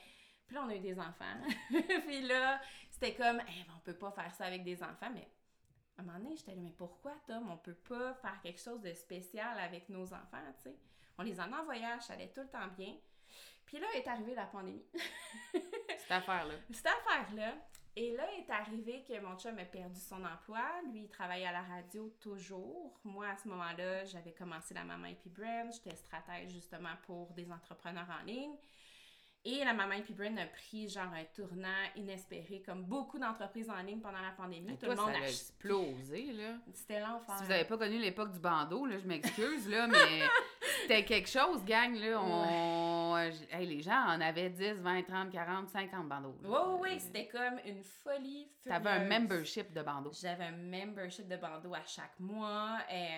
Puis 0.45 0.55
là, 0.55 0.63
on 0.65 0.69
a 0.69 0.75
eu 0.75 0.79
des 0.79 0.99
enfants. 0.99 1.37
puis 2.07 2.21
là, 2.23 2.59
c'était 2.91 3.13
comme, 3.13 3.39
Eh, 3.41 3.63
ben, 3.63 3.73
on 3.77 3.79
peut 3.79 3.93
pas 3.97 4.11
faire 4.11 4.33
ça 4.35 4.45
avec 4.45 4.63
des 4.63 4.81
enfants, 4.83 5.09
mais 5.13 5.27
à 5.97 6.01
un 6.01 6.05
moment 6.05 6.17
donné, 6.19 6.35
j'étais 6.35 6.55
là, 6.55 6.61
mais 6.61 6.71
pourquoi, 6.77 7.13
Tom, 7.27 7.49
on 7.51 7.57
peut 7.57 7.73
pas 7.73 8.13
faire 8.15 8.39
quelque 8.41 8.59
chose 8.59 8.81
de 8.81 8.93
spécial 8.93 9.57
avec 9.59 9.87
nos 9.89 10.13
enfants, 10.13 10.43
tu 10.57 10.69
sais? 10.71 10.75
On 11.19 11.23
les 11.23 11.37
en 11.41 11.51
en 11.51 11.65
voyage, 11.65 12.03
ça 12.03 12.13
allait 12.13 12.31
tout 12.33 12.39
le 12.39 12.47
temps 12.47 12.67
bien. 12.77 12.95
Puis 13.65 13.77
là 13.77 13.87
est 13.93 14.07
arrivée 14.07 14.33
la 14.33 14.45
pandémie. 14.45 14.85
Cette 15.97 16.11
affaire-là. 16.11 16.53
cette 16.71 16.87
affaire-là. 16.87 17.55
Et 17.97 18.15
là 18.15 18.23
est 18.37 18.49
arrivé 18.49 19.03
que 19.05 19.19
mon 19.19 19.37
chum 19.37 19.59
a 19.59 19.65
perdu 19.65 19.99
son 19.99 20.23
emploi. 20.23 20.61
Lui, 20.89 21.01
il 21.01 21.09
travaillait 21.09 21.47
à 21.47 21.51
la 21.51 21.63
radio 21.63 22.15
toujours. 22.21 22.97
Moi, 23.03 23.27
à 23.27 23.35
ce 23.35 23.49
moment-là, 23.49 24.05
j'avais 24.05 24.31
commencé 24.31 24.73
la 24.73 24.85
Maman 24.85 25.09
Happy 25.09 25.29
Brand. 25.29 25.69
J'étais 25.73 25.97
stratège 25.97 26.51
justement 26.51 26.95
pour 27.05 27.33
des 27.33 27.51
entrepreneurs 27.51 28.07
en 28.09 28.23
ligne. 28.23 28.55
Et 29.45 29.63
la 29.63 29.73
Maman 29.73 29.95
Happy 29.95 30.11
Brand 30.13 30.37
a 30.37 30.45
pris 30.47 30.89
genre 30.89 31.13
un 31.13 31.23
tournant 31.33 31.67
inespéré, 31.95 32.61
comme 32.65 32.83
beaucoup 32.83 33.17
d'entreprises 33.17 33.69
en 33.69 33.81
ligne 33.81 34.01
pendant 34.01 34.19
la 34.21 34.31
pandémie. 34.35 34.73
Et 34.73 34.75
Tout 34.77 34.85
toi, 34.87 34.95
le 34.95 35.01
monde 35.01 35.11
ça 35.13 35.19
a 35.19 35.27
explosé, 35.27 36.33
là. 36.33 36.55
C'était 36.73 36.99
l'enfer. 36.99 37.35
Si 37.37 37.43
vous 37.43 37.49
n'avez 37.49 37.63
pas 37.63 37.77
connu 37.77 37.99
l'époque 37.99 38.33
du 38.33 38.39
bandeau, 38.39 38.85
là, 38.85 38.97
je 38.99 39.07
m'excuse, 39.07 39.69
là, 39.69 39.87
mais 39.87 39.97
c'était 40.81 41.05
quelque 41.05 41.29
chose, 41.29 41.63
gang, 41.63 41.95
là. 41.95 42.21
On... 42.21 43.17
Hey, 43.49 43.65
les 43.65 43.81
gens 43.81 44.07
en 44.07 44.19
avaient 44.21 44.49
10, 44.49 44.73
20, 44.81 45.03
30, 45.03 45.29
40, 45.31 45.69
50 45.69 46.07
bandeaux. 46.09 46.35
Oui, 46.43 46.49
là. 46.49 46.67
oui, 46.67 46.89
oui, 46.91 46.99
c'était 46.99 47.27
comme 47.27 47.59
une 47.65 47.81
folie 47.83 48.51
T'avais 48.63 48.89
un 48.89 49.05
furieuse. 49.05 49.09
membership 49.21 49.73
de 49.73 49.81
bandeau. 49.81 50.11
J'avais 50.21 50.45
un 50.45 50.51
membership 50.51 51.27
de 51.29 51.37
bandeau 51.37 51.73
à 51.73 51.83
chaque 51.85 52.19
mois. 52.19 52.77
euh, 52.91 53.17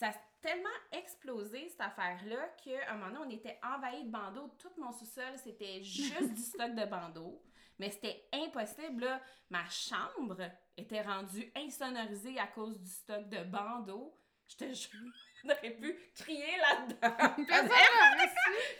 ça 0.00 0.08
a 0.08 0.14
tellement 0.40 0.68
explosé, 0.92 1.68
cette 1.68 1.82
affaire-là, 1.82 2.48
qu'à 2.64 2.90
un 2.90 2.96
moment 2.96 3.20
donné, 3.20 3.26
on 3.26 3.36
était 3.36 3.60
envahi 3.62 4.04
de 4.04 4.10
bandeaux. 4.10 4.48
Tout 4.58 4.72
mon 4.78 4.92
sous-sol, 4.92 5.36
c'était 5.36 5.82
juste 5.82 6.32
du 6.32 6.40
stock 6.40 6.74
de 6.74 6.86
bandeaux. 6.86 7.42
Mais 7.78 7.90
c'était 7.90 8.26
impossible, 8.32 9.04
là. 9.04 9.20
Ma 9.50 9.68
chambre 9.68 10.38
était 10.74 11.02
rendue 11.02 11.52
insonorisée 11.54 12.38
à 12.38 12.46
cause 12.46 12.80
du 12.80 12.88
stock 12.88 13.28
de 13.28 13.44
bandeaux. 13.44 14.16
Je 14.48 14.56
te 14.56 14.72
jure, 14.72 15.12
j'aurais 15.44 15.70
pu 15.70 15.94
crier 16.14 16.56
là-dedans. 16.56 17.44
Personne. 17.46 17.68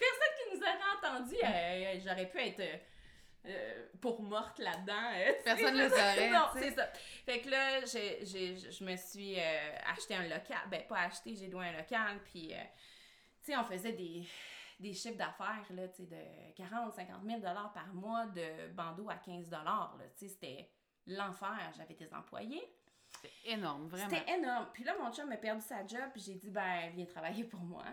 Personne 0.00 0.34
qui 0.38 0.56
nous 0.56 0.62
aurait 0.62 0.96
entendu, 0.96 1.34
euh, 1.34 1.46
euh, 1.46 2.00
j'aurais 2.02 2.30
pu 2.30 2.38
être 2.38 2.82
euh, 3.46 3.86
pour 4.00 4.22
morte 4.22 4.58
là-dedans. 4.58 5.12
euh. 5.14 5.32
Personne 5.44 5.74
ne 5.76 5.84
le 5.84 5.88
saurait, 5.90 6.30
non, 6.30 6.46
c'est 6.54 6.70
ça. 6.72 6.86
Fait 7.24 7.40
que 7.40 7.48
là, 7.50 7.84
j'ai, 7.86 8.24
j'ai- 8.26 8.56
je 8.70 8.84
me 8.84 8.96
suis 8.96 9.38
euh, 9.38 9.76
acheté 9.92 10.14
un 10.14 10.24
local. 10.24 10.58
Ben, 10.70 10.86
pas 10.86 11.00
acheté, 11.00 11.34
j'ai 11.34 11.48
loué 11.48 11.66
un 11.68 11.72
local. 11.78 12.20
Puis, 12.24 12.48
tu 12.48 13.52
sais, 13.52 13.56
on 13.56 13.64
faisait 13.64 13.92
des, 13.92 14.26
des 14.78 14.92
chiffres 14.92 15.16
d'affaires, 15.16 15.64
là, 15.70 15.88
tu 15.88 16.04
sais, 16.04 16.06
de 16.06 16.52
40, 16.56 16.92
50 16.92 17.22
000 17.24 17.40
par 17.40 17.86
mois 17.94 18.26
de 18.26 18.68
bandeau 18.72 19.08
à 19.10 19.16
15 19.16 19.50
là. 19.50 19.90
Tu 20.18 20.26
sais, 20.26 20.34
c'était 20.34 20.70
l'enfer. 21.06 21.58
J'avais 21.76 21.94
des 21.94 22.12
employés. 22.14 22.62
C'était 23.22 23.52
énorme, 23.52 23.88
vraiment. 23.88 24.08
C'était 24.08 24.32
énorme. 24.38 24.68
Puis 24.72 24.84
là, 24.84 24.94
mon 24.98 25.12
chum 25.12 25.30
a 25.32 25.36
perdu 25.36 25.60
sa 25.62 25.84
job, 25.86 26.00
puis 26.12 26.22
j'ai 26.24 26.34
dit, 26.34 26.50
ben, 26.50 26.90
viens 26.94 27.04
travailler 27.06 27.44
pour 27.44 27.60
moi. 27.60 27.84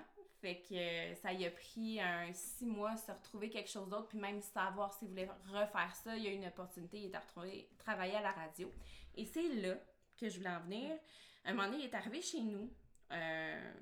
Fait 0.47 0.61
que 0.61 0.75
euh, 0.75 1.15
ça 1.15 1.33
y 1.33 1.45
a 1.45 1.51
pris 1.51 1.99
un 1.99 2.31
six 2.31 2.65
mois 2.65 2.95
se 2.95 3.11
retrouver 3.11 3.49
quelque 3.49 3.69
chose 3.69 3.89
d'autre, 3.89 4.07
puis 4.07 4.17
même 4.17 4.41
savoir 4.41 4.93
s'il 4.93 5.09
voulait 5.09 5.27
refaire 5.51 5.93
ça. 5.93 6.15
Il 6.15 6.23
y 6.23 6.27
a 6.27 6.31
une 6.31 6.45
opportunité, 6.45 6.99
il 6.99 7.13
est 7.13 7.17
retrouvé 7.17 7.67
travailler 7.77 8.15
à 8.15 8.21
la 8.21 8.31
radio. 8.31 8.71
Et 9.15 9.25
c'est 9.25 9.49
là 9.55 9.75
que 10.15 10.29
je 10.29 10.37
voulais 10.37 10.49
en 10.49 10.61
venir. 10.61 10.97
Un 11.43 11.53
moment 11.53 11.67
donné, 11.69 11.83
il 11.83 11.89
est 11.89 11.93
arrivé 11.93 12.21
chez 12.21 12.39
nous. 12.39 12.71
euh, 13.11 13.73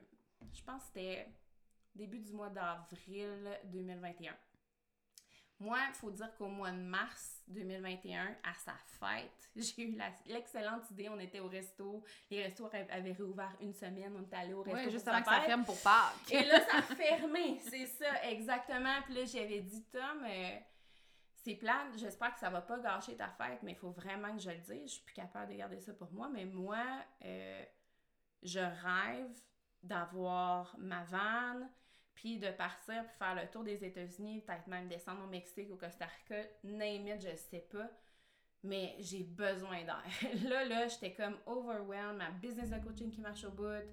je 0.52 0.64
pense 0.64 0.82
que 0.82 0.88
c'était 0.88 1.28
début 1.94 2.18
du 2.18 2.34
mois 2.34 2.50
d'avril 2.50 3.48
2021. 3.66 4.36
Moi, 5.60 5.78
il 5.88 5.96
faut 5.96 6.12
dire 6.12 6.36
qu'au 6.38 6.48
mois 6.48 6.72
de 6.72 6.78
mars 6.78 7.42
2021, 7.48 8.36
à 8.44 8.54
sa 8.54 8.74
fête, 9.00 9.50
j'ai 9.56 9.84
eu 9.84 9.98
l'excellente 10.26 10.90
idée. 10.92 11.08
On 11.10 11.20
était 11.20 11.40
au 11.40 11.48
resto. 11.48 12.04
Les 12.30 12.44
restos 12.44 12.66
avaient 12.66 13.14
réouvert 13.14 13.56
une 13.62 13.74
semaine. 13.74 14.14
On 14.18 14.24
était 14.24 14.36
allé 14.36 14.54
au 14.54 14.64
resto. 14.64 14.80
Oui, 14.80 14.92
juste 14.92 15.08
avant 15.08 15.22
que 15.22 15.30
ça 15.30 15.42
ferme 15.42 15.64
pour 15.64 15.80
Pâques. 15.82 16.32
Et 16.32 16.44
là, 16.44 16.60
ça 16.62 16.78
a 16.80 16.82
fermé, 16.96 17.58
c'est 17.60 17.86
ça, 17.86 18.24
exactement. 18.30 19.02
Puis 19.06 19.14
là, 19.16 19.26
j'avais 19.26 19.62
dit, 19.62 19.84
Tom, 19.86 20.26
euh, 20.26 20.60
c'est 21.46 21.56
plate, 21.56 21.98
j'espère 21.98 22.34
que 22.34 22.40
ça 22.40 22.50
va 22.50 22.62
pas 22.62 22.80
gâcher 22.80 23.16
ta 23.16 23.30
fête, 23.30 23.62
mais 23.62 23.74
il 23.74 23.78
faut 23.78 23.92
vraiment 23.92 24.34
que 24.34 24.42
je 24.42 24.50
le 24.50 24.58
dise. 24.58 24.84
Je 24.84 24.94
suis 24.96 25.04
plus 25.04 25.14
capable 25.14 25.52
de 25.52 25.58
garder 25.58 25.80
ça 25.80 25.94
pour 25.94 26.12
moi, 26.12 26.28
mais 26.28 26.46
moi, 26.46 26.84
euh, 27.24 27.64
je 28.42 28.60
rêve 28.60 29.40
d'avoir 29.84 30.76
ma 30.80 31.04
vanne, 31.04 31.70
puis 32.16 32.40
de 32.40 32.50
partir 32.50 33.04
puis 33.06 33.18
faire 33.20 33.36
le 33.36 33.48
tour 33.50 33.64
des 33.64 33.84
États-Unis, 33.84 34.42
peut-être 34.42 34.68
même 34.68 34.88
descendre 34.88 35.24
au 35.24 35.28
Mexique, 35.28 35.70
au 35.72 35.76
Costa 35.76 36.06
Rica, 36.06 36.42
name 36.64 37.08
it, 37.08 37.22
je 37.22 37.36
sais 37.36 37.68
pas. 37.72 37.90
Mais 38.64 38.96
j'ai 39.00 39.24
besoin 39.24 39.84
d'air. 39.84 40.04
là, 40.50 40.66
là, 40.66 40.88
j'étais 40.88 41.14
comme 41.14 41.38
overwhelmed, 41.46 42.18
ma 42.18 42.32
business 42.32 42.72
de 42.72 42.80
coaching 42.80 43.12
qui 43.12 43.22
marche 43.22 43.44
au 43.44 43.52
bout, 43.52 43.84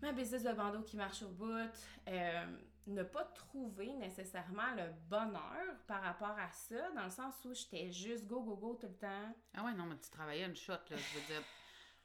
ma 0.00 0.12
business 0.12 0.44
de 0.44 0.52
bandeau 0.52 0.82
qui 0.82 0.96
marche 0.96 1.22
au 1.22 1.30
bout, 1.30 1.68
euh, 2.08 2.46
ne 2.86 3.02
pas 3.02 3.24
trouver 3.24 3.92
nécessairement 3.94 4.74
le 4.76 4.84
bonheur 5.08 5.76
par 5.86 6.02
rapport 6.02 6.36
à 6.38 6.50
ça, 6.52 6.90
dans 6.94 7.04
le 7.04 7.10
sens 7.10 7.34
où 7.44 7.52
j'étais 7.52 7.90
juste 7.90 8.26
go, 8.26 8.40
go, 8.40 8.56
go 8.56 8.74
tout 8.74 8.86
le 8.86 8.94
temps. 8.94 9.34
Ah 9.54 9.64
ouais, 9.64 9.72
non, 9.72 9.86
mais 9.86 9.98
tu 9.98 10.10
travaillais 10.10 10.46
une 10.46 10.56
shot, 10.56 10.72
là, 10.72 10.96
je 10.96 11.18
veux 11.18 11.26
dire. 11.26 11.42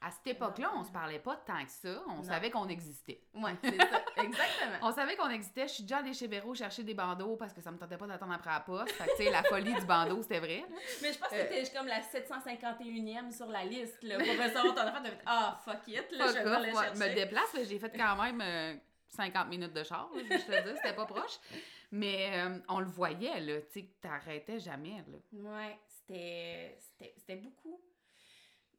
À 0.05 0.11
cette 0.11 0.27
époque-là, 0.35 0.69
on 0.75 0.83
se 0.83 0.91
parlait 0.91 1.19
pas 1.19 1.37
tant 1.37 1.63
que 1.63 1.71
ça. 1.71 2.03
On 2.09 2.15
Non. 2.15 2.23
savait 2.23 2.51
qu'on 2.51 2.67
existait. 2.67 3.21
Ouais, 3.33 3.55
c'est 3.63 3.77
ça, 3.77 4.03
exactement. 4.17 4.77
On 4.81 4.91
savait 4.91 5.15
qu'on 5.15 5.29
existait. 5.29 5.67
Je 5.67 5.73
suis 5.75 5.83
déjà 5.83 5.99
allée 5.99 6.13
chez 6.13 6.27
Véro 6.27 6.53
chercher 6.53 6.83
des 6.83 6.93
bandeaux 6.93 7.37
parce 7.37 7.53
que 7.53 7.61
ça 7.61 7.71
me 7.71 7.77
tentait 7.77 7.95
pas 7.97 8.05
d'attendre 8.07 8.33
après 8.33 8.49
la 8.51 8.59
poste. 8.59 8.91
Fait 8.91 9.05
que, 9.05 9.11
tu 9.17 9.23
sais, 9.23 9.31
la 9.31 9.43
folie 9.43 9.73
du 9.73 9.85
bandeau, 9.85 10.21
c'était 10.21 10.39
vrai. 10.41 10.65
Mais 11.01 11.13
je 11.13 11.17
pense 11.19 11.29
que 11.29 11.35
Euh. 11.35 11.47
c'était 11.49 11.77
comme 11.77 11.87
la 11.87 12.01
751e 12.01 13.31
sur 13.31 13.47
la 13.47 13.63
liste, 13.63 14.03
là, 14.03 14.17
pour 14.17 14.27
recevoir 14.27 14.75
ton 14.75 14.81
affaire, 14.81 15.03
de 15.03 15.09
Ah, 15.25 15.59
fuck 15.63 15.87
it, 15.87 16.11
là, 16.11 16.27
Fuck 16.27 16.37
je 16.37 16.43
vais 16.43 16.49
off, 16.49 16.57
aller 16.57 16.71
ouais, 16.73 16.83
chercher. 16.83 16.99
me 17.09 17.15
déplace, 17.15 17.57
j'ai 17.69 17.79
fait 17.79 17.97
quand 17.97 18.21
même 18.21 18.41
euh, 18.41 18.75
50 19.07 19.47
minutes 19.47 19.73
de 19.73 19.83
char, 19.83 20.09
là, 20.13 20.21
je 20.29 20.35
te 20.43 20.51
dire, 20.63 20.75
c'était 20.75 20.95
pas 20.95 21.05
proche. 21.05 21.39
Mais 21.91 22.31
euh, 22.43 22.57
on 22.67 22.79
le 22.79 22.87
voyait, 22.87 23.39
là, 23.39 23.61
tu 23.61 23.79
sais, 23.79 23.89
t'arrêtais 24.01 24.59
jamais, 24.59 25.03
là. 25.07 25.17
Ouais, 25.31 25.79
c'était 25.97 27.35
beaucoup. 27.37 27.79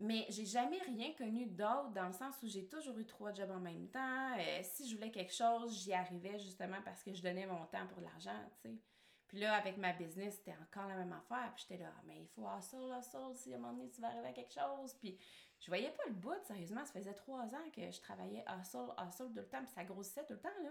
Mais 0.00 0.26
j'ai 0.28 0.44
jamais 0.44 0.78
rien 0.78 1.12
connu 1.14 1.46
d'autre 1.46 1.90
dans 1.90 2.06
le 2.06 2.12
sens 2.12 2.34
où 2.42 2.48
j'ai 2.48 2.66
toujours 2.66 2.98
eu 2.98 3.06
trois 3.06 3.32
jobs 3.32 3.50
en 3.50 3.60
même 3.60 3.88
temps. 3.88 4.36
Euh, 4.38 4.60
si 4.62 4.88
je 4.88 4.96
voulais 4.96 5.10
quelque 5.10 5.32
chose, 5.32 5.78
j'y 5.82 5.92
arrivais 5.92 6.38
justement 6.38 6.78
parce 6.84 7.02
que 7.02 7.12
je 7.14 7.22
donnais 7.22 7.46
mon 7.46 7.64
temps 7.66 7.86
pour 7.86 8.00
l'argent, 8.00 8.38
tu 8.62 8.70
sais. 8.70 8.76
Puis 9.28 9.38
là, 9.38 9.54
avec 9.54 9.78
ma 9.78 9.92
business, 9.92 10.34
c'était 10.36 10.56
encore 10.62 10.88
la 10.88 10.96
même 10.96 11.12
affaire. 11.12 11.52
Puis 11.54 11.64
j'étais 11.68 11.82
là, 11.82 11.90
Ah, 11.96 12.02
mais 12.06 12.20
il 12.20 12.28
faut 12.28 12.46
hustle, 12.58 12.94
hustle, 12.98 13.36
si 13.36 13.52
à 13.52 13.56
un 13.56 13.60
moment 13.60 13.72
donné 13.72 13.90
tu 13.90 14.00
vas 14.00 14.08
arriver 14.08 14.28
à 14.28 14.32
quelque 14.32 14.52
chose. 14.52 14.94
Puis 14.94 15.18
je 15.60 15.66
voyais 15.68 15.90
pas 15.90 16.04
le 16.06 16.14
bout, 16.14 16.42
sérieusement. 16.44 16.84
Ça 16.84 16.92
faisait 16.92 17.14
trois 17.14 17.42
ans 17.54 17.70
que 17.74 17.90
je 17.90 18.00
travaillais 18.00 18.44
hustle, 18.60 18.92
hustle 18.98 19.28
tout 19.32 19.40
le 19.40 19.48
temps. 19.48 19.62
Puis 19.62 19.72
ça 19.74 19.84
grossissait 19.84 20.24
tout 20.26 20.34
le 20.34 20.40
temps, 20.40 20.62
là. 20.62 20.70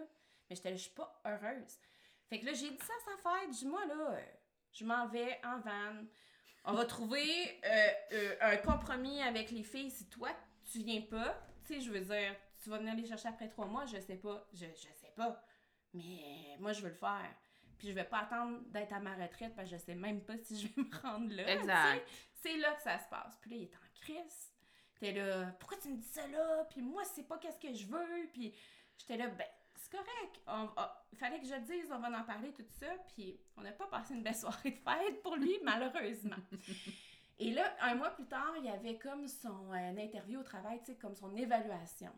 Mais 0.49 0.55
j'étais 0.55 0.69
là, 0.69 0.75
je 0.75 0.83
suis 0.83 0.93
pas 0.93 1.21
heureuse. 1.25 1.79
Fait 2.27 2.39
que 2.39 2.45
là, 2.45 2.53
j'ai 2.53 2.71
dit 2.71 2.77
ça 2.77 2.93
à 2.93 3.11
sa 3.11 3.17
fête. 3.17 3.53
Je 3.53 3.59
dis, 3.59 3.67
moi, 3.67 3.85
là, 3.85 4.17
je 4.71 4.85
m'en 4.85 5.07
vais 5.07 5.39
en 5.43 5.59
van. 5.59 6.05
On 6.65 6.73
va 6.73 6.85
trouver 6.85 7.59
euh, 7.65 7.87
euh, 8.13 8.35
un 8.41 8.57
compromis 8.57 9.21
avec 9.21 9.51
les 9.51 9.63
filles 9.63 9.91
si 9.91 10.05
toi, 10.09 10.29
tu 10.71 10.79
viens 10.79 11.01
pas. 11.01 11.37
Tu 11.65 11.73
sais, 11.73 11.81
je 11.81 11.91
veux 11.91 12.01
dire, 12.01 12.35
tu 12.61 12.69
vas 12.69 12.77
venir 12.77 12.95
les 12.95 13.05
chercher 13.05 13.27
après 13.27 13.49
trois 13.49 13.65
mois, 13.65 13.85
je 13.85 13.99
sais 13.99 14.15
pas. 14.15 14.47
Je, 14.53 14.65
je 14.65 14.87
sais 15.01 15.13
pas. 15.15 15.43
Mais 15.93 16.55
moi, 16.59 16.71
je 16.73 16.81
veux 16.81 16.89
le 16.89 16.95
faire. 16.95 17.35
Puis 17.77 17.89
je 17.89 17.93
vais 17.93 18.05
pas 18.05 18.19
attendre 18.19 18.61
d'être 18.67 18.93
à 18.93 18.99
ma 18.99 19.13
retraite 19.15 19.53
parce 19.55 19.69
que 19.69 19.75
je 19.75 19.81
sais 19.81 19.95
même 19.95 20.21
pas 20.21 20.37
si 20.37 20.57
je 20.57 20.67
vais 20.67 20.83
me 20.83 21.01
rendre 21.01 21.33
là. 21.35 21.47
Exact. 21.49 22.07
C'est 22.33 22.57
là 22.57 22.73
que 22.73 22.81
ça 22.81 22.97
se 22.97 23.09
passe. 23.09 23.37
Puis 23.41 23.51
là, 23.51 23.57
il 23.57 23.63
est 23.63 23.75
en 23.75 24.01
crise. 24.01 24.53
T'es 24.99 25.11
là, 25.11 25.53
pourquoi 25.59 25.77
tu 25.77 25.89
me 25.89 25.97
dis 25.97 26.07
ça 26.07 26.25
là? 26.27 26.65
Puis 26.69 26.81
moi, 26.81 27.03
c'est 27.03 27.23
pas 27.27 27.37
qu'est-ce 27.37 27.59
que 27.59 27.73
je 27.73 27.85
veux. 27.87 28.29
Puis 28.31 28.55
j'étais 28.97 29.17
là, 29.17 29.27
ben, 29.27 29.47
c'est 29.83 29.91
correct. 29.97 30.41
On- 30.47 30.69
Il 31.11 31.17
fallait 31.17 31.39
que 31.39 31.45
je 31.45 31.53
le 31.53 31.61
dise, 31.61 31.91
on 31.91 31.99
va 31.99 32.19
en 32.19 32.23
parler, 32.23 32.51
tout 32.53 32.65
ça. 32.69 32.87
Puis 33.13 33.39
on 33.57 33.61
n'a 33.61 33.71
pas 33.71 33.87
passé 33.87 34.13
une 34.15 34.23
belle 34.23 34.35
soirée 34.35 34.71
de 34.71 34.77
fête 34.77 35.21
pour 35.21 35.35
lui, 35.35 35.57
malheureusement. 35.63 36.35
Et 37.39 37.51
là, 37.51 37.75
un 37.81 37.95
mois 37.95 38.11
plus 38.11 38.25
tard, 38.25 38.53
il 38.57 38.65
y 38.65 38.69
avait 38.69 38.97
comme 38.97 39.27
son 39.27 39.71
euh, 39.73 39.97
interview 39.97 40.39
au 40.39 40.43
travail, 40.43 40.79
tu 40.79 40.85
sais, 40.93 40.95
comme 40.97 41.15
son 41.15 41.35
évaluation. 41.35 42.11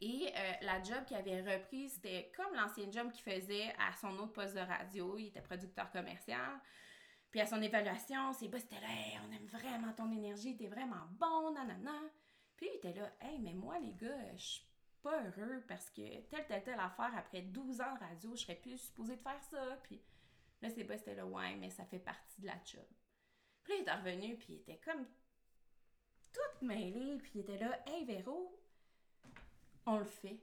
Et 0.00 0.32
euh, 0.36 0.52
la 0.62 0.82
job 0.82 1.04
qu'il 1.06 1.16
avait 1.16 1.40
repris, 1.42 1.88
c'était 1.88 2.32
comme 2.36 2.54
l'ancien 2.54 2.90
job 2.90 3.12
qu'il 3.12 3.22
faisait 3.32 3.72
à 3.78 3.92
son 4.00 4.16
autre 4.18 4.32
poste 4.32 4.54
de 4.54 4.60
radio. 4.60 5.16
Il 5.18 5.26
était 5.28 5.40
producteur 5.40 5.90
commercial. 5.92 6.60
Puis 7.30 7.40
à 7.40 7.46
son 7.46 7.62
évaluation, 7.62 8.32
ses 8.32 8.48
boss 8.48 8.62
étaient 8.64 8.80
là, 8.80 8.88
Hey, 8.90 9.18
on 9.26 9.32
aime 9.32 9.46
vraiment 9.46 9.92
ton 9.92 10.10
énergie, 10.12 10.56
t'es 10.56 10.66
vraiment 10.66 11.06
bon, 11.12 11.52
nanana. 11.52 11.94
Puis 12.56 12.68
il 12.72 12.76
était 12.76 12.92
là, 13.00 13.10
hey, 13.20 13.38
mais 13.38 13.54
moi, 13.54 13.78
les 13.78 13.92
gars, 13.94 14.36
je 14.36 14.42
suis 14.42 14.66
pas 15.02 15.22
heureux 15.24 15.62
parce 15.68 15.90
que 15.90 16.20
telle, 16.28 16.46
telle, 16.46 16.62
telle 16.64 16.80
affaire, 16.80 17.12
après 17.16 17.42
12 17.42 17.80
ans 17.80 17.94
de 17.94 18.00
radio, 18.00 18.30
je 18.34 18.42
serais 18.42 18.54
plus 18.56 18.78
supposée 18.78 19.16
de 19.16 19.20
faire 19.22 19.42
ça. 19.50 19.76
Puis 19.82 20.00
là, 20.60 20.70
ses 20.70 20.84
boss 20.84 21.00
étaient 21.00 21.14
là, 21.14 21.26
ouais, 21.26 21.56
mais 21.56 21.70
ça 21.70 21.84
fait 21.84 21.98
partie 21.98 22.40
de 22.40 22.46
la 22.46 22.56
job. 22.64 22.84
Puis 23.64 23.74
là, 23.74 23.78
il 23.80 23.88
est 23.88 23.92
revenu, 23.92 24.36
puis 24.36 24.54
il 24.54 24.56
était 24.56 24.80
comme 24.84 25.06
tout 26.32 26.64
mêlé, 26.66 27.18
puis 27.18 27.32
il 27.36 27.40
était 27.42 27.58
là, 27.58 27.78
hey 27.86 28.04
Véro, 28.04 28.58
on 29.86 29.98
le 29.98 30.04
fait. 30.04 30.40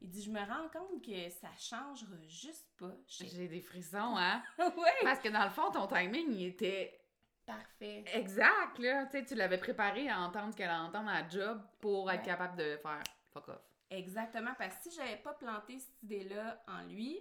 Il 0.00 0.10
dit, 0.10 0.22
je 0.22 0.30
me 0.30 0.40
rends 0.40 0.68
compte 0.68 1.02
que 1.02 1.30
ça 1.30 1.48
changera 1.58 2.16
juste 2.26 2.68
pas. 2.76 2.94
J'ai- 3.06 3.48
des 3.48 3.60
frissons, 3.62 4.16
hein? 4.18 4.42
ouais! 4.58 4.92
Parce 5.02 5.20
que 5.20 5.28
dans 5.30 5.44
le 5.44 5.50
fond, 5.50 5.70
ton 5.70 5.86
timing, 5.86 6.30
il 6.32 6.46
était 6.48 7.00
Parfait. 7.46 8.04
exact, 8.12 8.78
là. 8.78 9.06
Tu 9.06 9.12
sais, 9.12 9.24
tu 9.24 9.34
l'avais 9.34 9.56
préparé 9.58 10.08
à 10.10 10.20
entendre 10.20 10.54
qu'elle 10.54 10.70
entende 10.70 11.06
la 11.06 11.26
job 11.28 11.62
pour 11.80 12.10
être 12.10 12.22
capable 12.22 12.56
de 12.58 12.76
faire 12.82 13.02
fuck 13.32 13.48
off. 13.48 13.62
Exactement, 13.96 14.52
parce 14.58 14.76
que 14.76 14.90
si 14.90 14.96
j'avais 14.96 15.16
pas 15.16 15.34
planté 15.34 15.78
cette 15.78 16.02
idée-là 16.02 16.62
en 16.66 16.82
lui, 16.82 17.18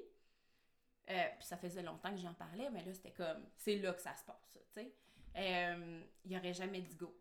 euh, 1.10 1.28
puis 1.38 1.48
ça 1.48 1.58
faisait 1.58 1.84
longtemps 1.84 2.12
que 2.12 2.18
j'en 2.18 2.34
parlais, 2.34 2.70
mais 2.72 2.84
là, 2.84 2.94
c'était 2.94 3.12
comme, 3.12 3.46
c'est 3.58 3.76
là 3.78 3.94
que 3.94 4.02
ça 4.02 4.16
se 4.16 4.24
passe, 4.24 4.50
tu 4.54 4.60
sais. 4.74 4.94
Euh, 5.36 6.02
il 6.26 6.38
aurait 6.38 6.54
jamais 6.54 6.82
dit 6.82 6.96
go. 6.96 7.16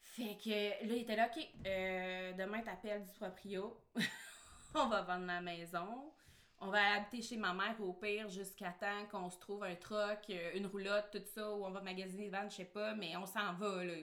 Fait 0.00 0.36
que 0.42 0.50
là, 0.50 0.94
il 0.94 1.02
était 1.02 1.16
là, 1.16 1.28
OK, 1.34 1.46
euh, 1.66 2.32
demain, 2.32 2.62
t'appelles 2.62 3.04
du 3.04 3.12
proprio, 3.12 3.78
on 4.74 4.88
va 4.88 5.02
vendre 5.02 5.26
la 5.26 5.40
maison, 5.40 6.12
on 6.60 6.68
va 6.68 6.94
habiter 6.94 7.22
chez 7.22 7.36
ma 7.36 7.52
mère 7.52 7.80
au 7.80 7.92
pire 7.92 8.28
jusqu'à 8.28 8.70
temps 8.72 9.06
qu'on 9.10 9.30
se 9.30 9.38
trouve 9.38 9.64
un 9.64 9.74
truck, 9.74 10.30
euh, 10.30 10.52
une 10.54 10.66
roulotte, 10.66 11.10
tout 11.12 11.22
ça, 11.26 11.50
ou 11.54 11.64
on 11.64 11.70
va 11.70 11.80
magasiner 11.80 12.24
des 12.24 12.30
vannes, 12.30 12.50
je 12.50 12.56
sais 12.56 12.64
pas, 12.64 12.94
mais 12.94 13.16
on 13.16 13.26
s'en 13.26 13.52
va, 13.54 13.84
là. 13.84 13.94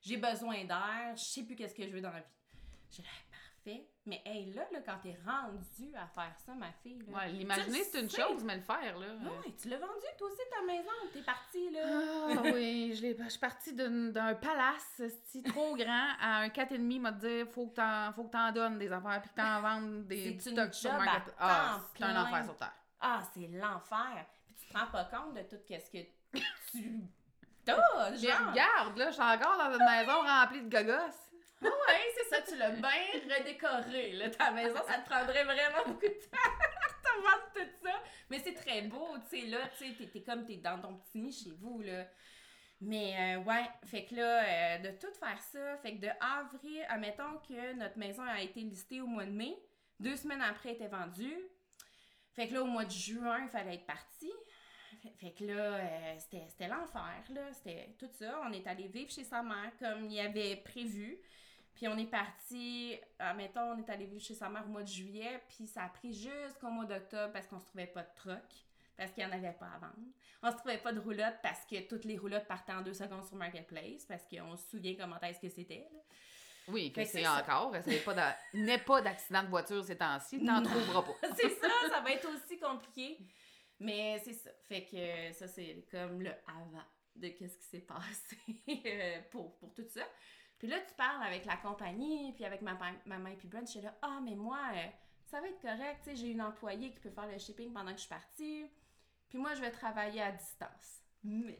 J'ai 0.00 0.16
besoin 0.16 0.64
d'air, 0.64 1.14
je 1.16 1.22
sais 1.22 1.44
plus 1.44 1.56
qu'est-ce 1.56 1.74
que 1.74 1.86
je 1.86 1.92
veux 1.92 2.00
dans 2.00 2.12
la 2.12 2.20
vie. 2.20 3.02
Mais 4.06 4.20
hey, 4.26 4.52
là, 4.52 4.64
là 4.70 4.80
quand 4.84 4.98
t'es 5.02 5.16
rendue 5.26 5.94
à 5.96 6.06
faire 6.08 6.34
ça, 6.44 6.52
ma 6.52 6.70
fille, 6.82 7.02
là. 7.08 7.16
Ouais, 7.16 7.28
l'imaginer, 7.30 7.82
c'est 7.84 8.00
une 8.02 8.10
sais. 8.10 8.20
chose, 8.20 8.44
mais 8.44 8.56
le 8.56 8.60
faire, 8.62 8.98
là. 8.98 9.06
euh, 9.06 9.18
Ouais, 9.18 9.54
tu 9.58 9.68
l'as 9.70 9.78
vendu, 9.78 10.04
toi 10.18 10.28
aussi, 10.28 10.42
ta 10.50 10.62
maison. 10.66 10.90
T'es 11.10 11.22
partie, 11.22 11.70
là. 11.70 11.80
Ah 11.84 12.40
oui, 12.44 12.92
je, 12.94 13.00
l'ai- 13.00 13.16
je 13.18 13.28
suis 13.30 13.38
partie 13.40 13.72
d'un 13.72 14.34
palace 14.34 15.00
esti, 15.00 15.42
trop 15.42 15.74
grand 15.74 16.08
à 16.20 16.40
un 16.40 16.48
4,5 16.48 17.00
m'a 17.00 17.12
dit 17.12 17.44
faut 17.50 17.68
que 17.68 17.76
t'en 17.76 18.12
faut 18.12 18.24
que 18.24 18.32
t'en 18.32 18.52
donnes 18.52 18.78
des 18.78 18.92
affaires 18.92 19.22
puis 19.22 19.30
que 19.30 19.36
t'en 19.36 19.62
vendes 19.62 20.06
des 20.06 20.38
stocks 20.38 20.74
sur 20.74 20.92
à 20.92 20.98
Market- 20.98 21.34
Ah, 21.38 21.80
c'est 21.96 22.04
un 22.04 22.22
enfer 22.22 22.44
sur 22.44 22.56
terre. 22.56 22.72
Ah, 23.00 23.22
c'est 23.32 23.48
l'enfer. 23.48 24.26
Puis 24.46 24.54
tu 24.54 24.66
te 24.72 24.78
rends 24.78 24.86
pas 24.86 25.04
compte 25.04 25.34
de 25.34 25.42
tout 25.42 25.56
ce 25.66 25.90
que 25.90 26.02
tu 26.72 27.00
t'as, 27.64 28.14
Je 28.14 28.26
genre. 28.28 28.50
regarde, 28.50 28.98
là, 28.98 29.06
je 29.06 29.12
suis 29.14 29.22
encore 29.22 29.56
dans 29.56 29.72
une 29.78 29.84
maison 29.86 30.20
remplie 30.20 30.60
de 30.62 30.68
gogos. 30.68 31.14
Ah 31.62 31.66
ouais, 31.66 32.00
c'est 32.16 32.28
ça, 32.34 32.42
tu 32.42 32.56
l'as 32.56 32.70
bien 32.70 32.90
redécoré, 33.38 34.30
ta 34.36 34.50
maison. 34.50 34.76
Ça 34.86 34.98
te 34.98 35.08
prendrait 35.08 35.44
vraiment 35.44 35.84
beaucoup 35.86 36.00
de 36.06 36.08
temps 36.08 36.38
tout 37.54 37.60
ça. 37.82 38.02
Mais 38.30 38.40
c'est 38.40 38.54
très 38.54 38.82
beau, 38.82 39.08
tu 39.30 39.40
sais, 39.40 39.46
là, 39.46 39.58
tu 39.78 39.94
sais, 39.94 40.08
t'es- 40.08 40.22
comme, 40.22 40.44
t'es 40.46 40.56
dans 40.56 40.80
ton 40.80 40.96
petit 40.96 41.18
nid 41.18 41.32
chez 41.32 41.52
vous, 41.52 41.80
là. 41.82 42.06
Mais, 42.80 43.36
euh, 43.38 43.42
ouais, 43.44 43.64
fait 43.86 44.04
que 44.06 44.16
là, 44.16 44.44
euh, 44.44 44.78
de 44.78 44.98
tout 44.98 45.12
faire 45.18 45.40
ça, 45.40 45.78
fait 45.78 45.96
que 45.96 46.00
de 46.02 46.10
avril, 46.20 46.84
admettons 46.88 47.38
que 47.48 47.74
notre 47.74 47.98
maison 47.98 48.22
a 48.24 48.40
été 48.42 48.60
listée 48.60 49.00
au 49.00 49.06
mois 49.06 49.24
de 49.26 49.30
mai, 49.32 49.56
deux 50.00 50.16
semaines 50.16 50.42
après, 50.42 50.70
elle 50.70 50.76
était 50.76 50.88
vendue. 50.88 51.38
Fait 52.34 52.48
que 52.48 52.54
là, 52.54 52.62
au 52.62 52.66
mois 52.66 52.84
de 52.84 52.90
juin, 52.90 53.40
il 53.44 53.48
fallait 53.48 53.74
être 53.76 53.86
parti. 53.86 54.30
Fait 55.20 55.32
que 55.32 55.44
là, 55.44 55.54
euh, 55.54 56.14
c'était 56.18 56.46
c'était 56.48 56.68
l'enfer, 56.68 57.22
là. 57.30 57.52
C'était 57.52 57.94
tout 57.98 58.08
ça. 58.18 58.40
On 58.46 58.52
est 58.52 58.66
allé 58.66 58.88
vivre 58.88 59.10
chez 59.10 59.24
sa 59.24 59.42
mère 59.42 59.72
comme 59.78 60.06
il 60.10 60.18
avait 60.20 60.56
prévu. 60.56 61.18
Puis 61.74 61.88
on 61.88 61.98
est 61.98 62.10
parti, 62.10 62.96
admettons, 63.18 63.72
on 63.72 63.78
est 63.78 63.90
allé 63.90 64.06
vivre 64.06 64.22
chez 64.22 64.34
sa 64.34 64.48
mère 64.48 64.64
au 64.66 64.70
mois 64.70 64.82
de 64.82 64.88
juillet, 64.88 65.42
puis 65.48 65.66
ça 65.66 65.84
a 65.84 65.88
pris 65.88 66.12
jusqu'au 66.12 66.68
mois 66.68 66.84
d'octobre 66.84 67.32
parce 67.32 67.46
qu'on 67.48 67.58
se 67.58 67.66
trouvait 67.66 67.88
pas 67.88 68.02
de 68.02 68.14
truck, 68.14 68.44
parce 68.96 69.10
qu'il 69.10 69.26
n'y 69.26 69.32
en 69.32 69.36
avait 69.36 69.52
pas 69.52 69.66
à 69.66 69.78
vendre. 69.78 70.08
On 70.42 70.50
se 70.52 70.56
trouvait 70.56 70.78
pas 70.78 70.92
de 70.92 71.00
roulotte 71.00 71.36
parce 71.42 71.64
que 71.66 71.80
toutes 71.88 72.04
les 72.04 72.16
roulottes 72.16 72.46
partaient 72.46 72.72
en 72.72 72.82
deux 72.82 72.94
secondes 72.94 73.24
sur 73.24 73.36
Marketplace, 73.36 74.04
parce 74.06 74.24
qu'on 74.28 74.56
se 74.56 74.68
souvient 74.70 74.94
comment 74.94 75.20
est-ce 75.20 75.40
que 75.40 75.48
c'était. 75.48 75.86
Oui, 76.68 76.92
que 76.92 77.04
c'est 77.04 77.26
encore. 77.26 77.74
N'est 78.54 78.78
pas 78.78 79.02
d'accident 79.02 79.42
de 79.42 79.48
voiture 79.48 79.84
ces 79.84 79.96
temps-ci, 79.96 80.44
t'en 80.44 80.62
trouveras 80.62 81.02
pas. 81.02 81.28
c'est 81.36 81.50
ça, 81.50 81.68
ça 81.90 82.00
va 82.00 82.12
être 82.12 82.28
aussi 82.28 82.58
compliqué. 82.60 83.18
Mais 83.80 84.20
c'est 84.24 84.34
ça. 84.34 84.50
Fait 84.68 84.84
que 84.84 85.32
ça, 85.32 85.48
c'est 85.48 85.84
comme 85.90 86.22
le 86.22 86.30
avant 86.46 86.84
de 87.16 87.28
qu'est-ce 87.28 87.58
qui 87.58 87.64
s'est 87.64 87.80
passé 87.80 88.38
euh, 88.86 89.20
pour, 89.30 89.56
pour 89.58 89.74
tout 89.74 89.86
ça. 89.88 90.02
Puis 90.64 90.72
là, 90.72 90.80
tu 90.80 90.94
parles 90.94 91.22
avec 91.22 91.44
la 91.44 91.58
compagnie, 91.58 92.32
puis 92.32 92.46
avec 92.46 92.62
ma 92.62 92.72
maman 93.04 93.28
et 93.28 93.36
puis 93.36 93.46
Brent, 93.46 93.66
je 93.66 93.72
suis 93.72 93.80
là, 93.82 93.94
ah, 94.00 94.18
mais 94.24 94.34
moi, 94.34 94.58
euh, 94.72 94.86
ça 95.26 95.38
va 95.38 95.48
être 95.48 95.60
correct, 95.60 96.00
tu 96.02 96.08
sais, 96.08 96.16
j'ai 96.16 96.30
une 96.30 96.40
employée 96.40 96.90
qui 96.90 97.00
peut 97.00 97.10
faire 97.10 97.26
le 97.26 97.36
shipping 97.36 97.70
pendant 97.70 97.90
que 97.90 97.98
je 97.98 98.04
suis 98.04 98.08
partie, 98.08 98.70
puis 99.28 99.36
moi, 99.36 99.52
je 99.52 99.60
vais 99.60 99.70
travailler 99.70 100.22
à 100.22 100.32
distance. 100.32 101.02
Mais, 101.22 101.58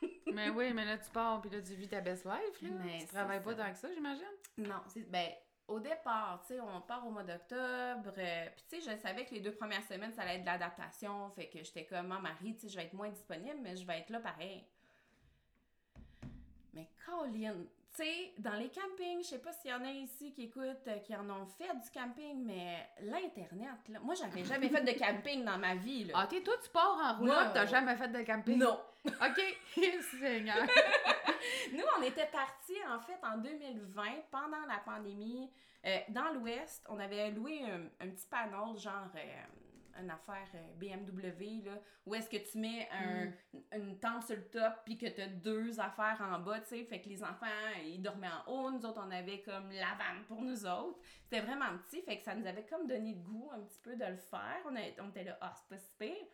mais 0.32 0.50
oui, 0.50 0.72
mais 0.72 0.84
là, 0.84 0.96
tu 0.96 1.10
pars, 1.10 1.40
puis 1.40 1.50
là, 1.50 1.60
tu 1.60 1.74
vis 1.74 1.88
ta 1.88 2.00
best 2.00 2.24
life. 2.24 2.62
Là. 2.62 2.68
Mais 2.84 2.98
tu 3.00 3.06
travailles 3.06 3.42
pas 3.42 3.52
tant 3.52 3.72
que 3.72 3.78
ça, 3.78 3.92
j'imagine? 3.92 4.24
non, 4.58 4.80
c'est, 4.86 5.10
ben, 5.10 5.28
au 5.66 5.80
départ, 5.80 6.44
tu 6.46 6.54
sais, 6.54 6.60
on 6.60 6.80
part 6.82 7.04
au 7.04 7.10
mois 7.10 7.24
d'octobre, 7.24 8.12
euh, 8.16 8.46
puis 8.54 8.64
tu 8.68 8.80
sais, 8.80 8.92
je 8.92 8.96
savais 8.96 9.24
que 9.24 9.34
les 9.34 9.40
deux 9.40 9.56
premières 9.56 9.82
semaines, 9.88 10.12
ça 10.12 10.22
allait 10.22 10.36
être 10.36 10.42
de 10.42 10.46
l'adaptation, 10.46 11.30
fait 11.30 11.48
que 11.48 11.64
j'étais 11.64 11.84
comme, 11.84 12.12
ah, 12.12 12.20
Marie, 12.20 12.54
tu 12.54 12.60
sais, 12.60 12.68
je 12.68 12.76
vais 12.76 12.84
être 12.84 12.94
moins 12.94 13.10
disponible, 13.10 13.58
mais 13.60 13.74
je 13.74 13.84
vais 13.84 13.98
être 13.98 14.10
là 14.10 14.20
pareil. 14.20 14.64
Mais 16.74 16.88
Colin, 17.04 17.66
tu 17.96 18.02
sais, 18.02 18.32
dans 18.38 18.54
les 18.54 18.68
campings, 18.68 19.22
je 19.22 19.28
sais 19.28 19.38
pas 19.38 19.52
s'il 19.52 19.70
y 19.70 19.74
en 19.74 19.84
a 19.84 19.90
ici 19.90 20.32
qui 20.32 20.44
écoutent, 20.44 20.86
euh, 20.86 20.98
qui 20.98 21.16
en 21.16 21.28
ont 21.30 21.46
fait 21.46 21.64
du 21.64 21.90
camping, 21.92 22.44
mais 22.44 22.86
l'Internet, 23.00 23.88
là, 23.88 24.00
moi, 24.00 24.14
j'avais 24.14 24.44
jamais 24.44 24.68
fait 24.68 24.82
de 24.82 24.98
camping 24.98 25.44
dans 25.44 25.58
ma 25.58 25.74
vie, 25.74 26.04
là. 26.04 26.14
Ah, 26.16 26.26
t'es 26.28 26.42
toi, 26.42 26.54
tu 26.62 26.68
pars 26.70 26.98
en 27.02 27.18
roulotte, 27.18 27.52
t'as 27.54 27.66
jamais 27.66 27.96
fait 27.96 28.08
de 28.08 28.22
camping? 28.22 28.58
non! 28.58 28.78
OK. 29.06 29.58
Seigneur. 30.20 30.66
Nous, 31.72 31.84
on 31.98 32.02
était 32.02 32.26
partis, 32.26 32.78
en 32.88 33.00
fait, 33.00 33.18
en 33.22 33.38
2020, 33.38 34.02
pendant 34.30 34.66
la 34.68 34.78
pandémie, 34.84 35.50
euh, 35.86 35.98
dans 36.08 36.32
l'Ouest. 36.34 36.84
On 36.88 36.98
avait 36.98 37.30
loué 37.30 37.62
un, 37.62 38.04
un 38.04 38.10
petit 38.10 38.26
panneau, 38.26 38.76
genre 38.76 39.08
euh, 39.14 39.42
une 40.00 40.10
affaire 40.10 40.46
euh, 40.54 40.72
BMW, 40.78 41.62
là, 41.64 41.78
où 42.04 42.14
est-ce 42.14 42.28
que 42.28 42.36
tu 42.36 42.58
mets 42.58 42.88
un- 42.92 43.32
une 43.78 43.98
tente 43.98 44.24
sur 44.24 44.36
le 44.36 44.44
top, 44.48 44.72
puis 44.84 44.96
que 44.98 45.06
tu 45.06 45.20
as 45.20 45.26
deux 45.28 45.78
affaires 45.80 46.18
en 46.20 46.38
bas, 46.40 46.60
tu 46.60 46.68
sais. 46.68 46.84
Fait 46.84 47.00
que 47.00 47.08
les 47.08 47.22
enfants, 47.22 47.46
ils 47.84 48.00
dormaient 48.02 48.28
en 48.28 48.50
haut. 48.52 48.70
Nous 48.70 48.84
autres, 48.84 49.02
on 49.04 49.10
avait 49.10 49.40
comme 49.42 49.70
la 49.70 49.94
vanne 49.96 50.24
pour 50.28 50.40
nous 50.42 50.64
autres. 50.66 50.98
C'était 51.24 51.40
vraiment 51.42 51.76
petit, 51.88 52.02
fait 52.02 52.18
que 52.18 52.22
ça 52.24 52.34
nous 52.34 52.46
avait 52.46 52.64
comme 52.66 52.86
donné 52.86 53.14
le 53.14 53.20
goût 53.20 53.50
un 53.52 53.60
petit 53.60 53.80
peu 53.82 53.96
de 53.96 54.04
le 54.04 54.16
faire. 54.16 54.58
On, 54.66 54.76
a- 54.76 55.02
on 55.02 55.08
était 55.10 55.24
là, 55.24 55.36
ah, 55.40 55.52
c'est 55.56 55.68
pas 55.68 55.78
si 55.78 55.92
pire. 55.98 56.26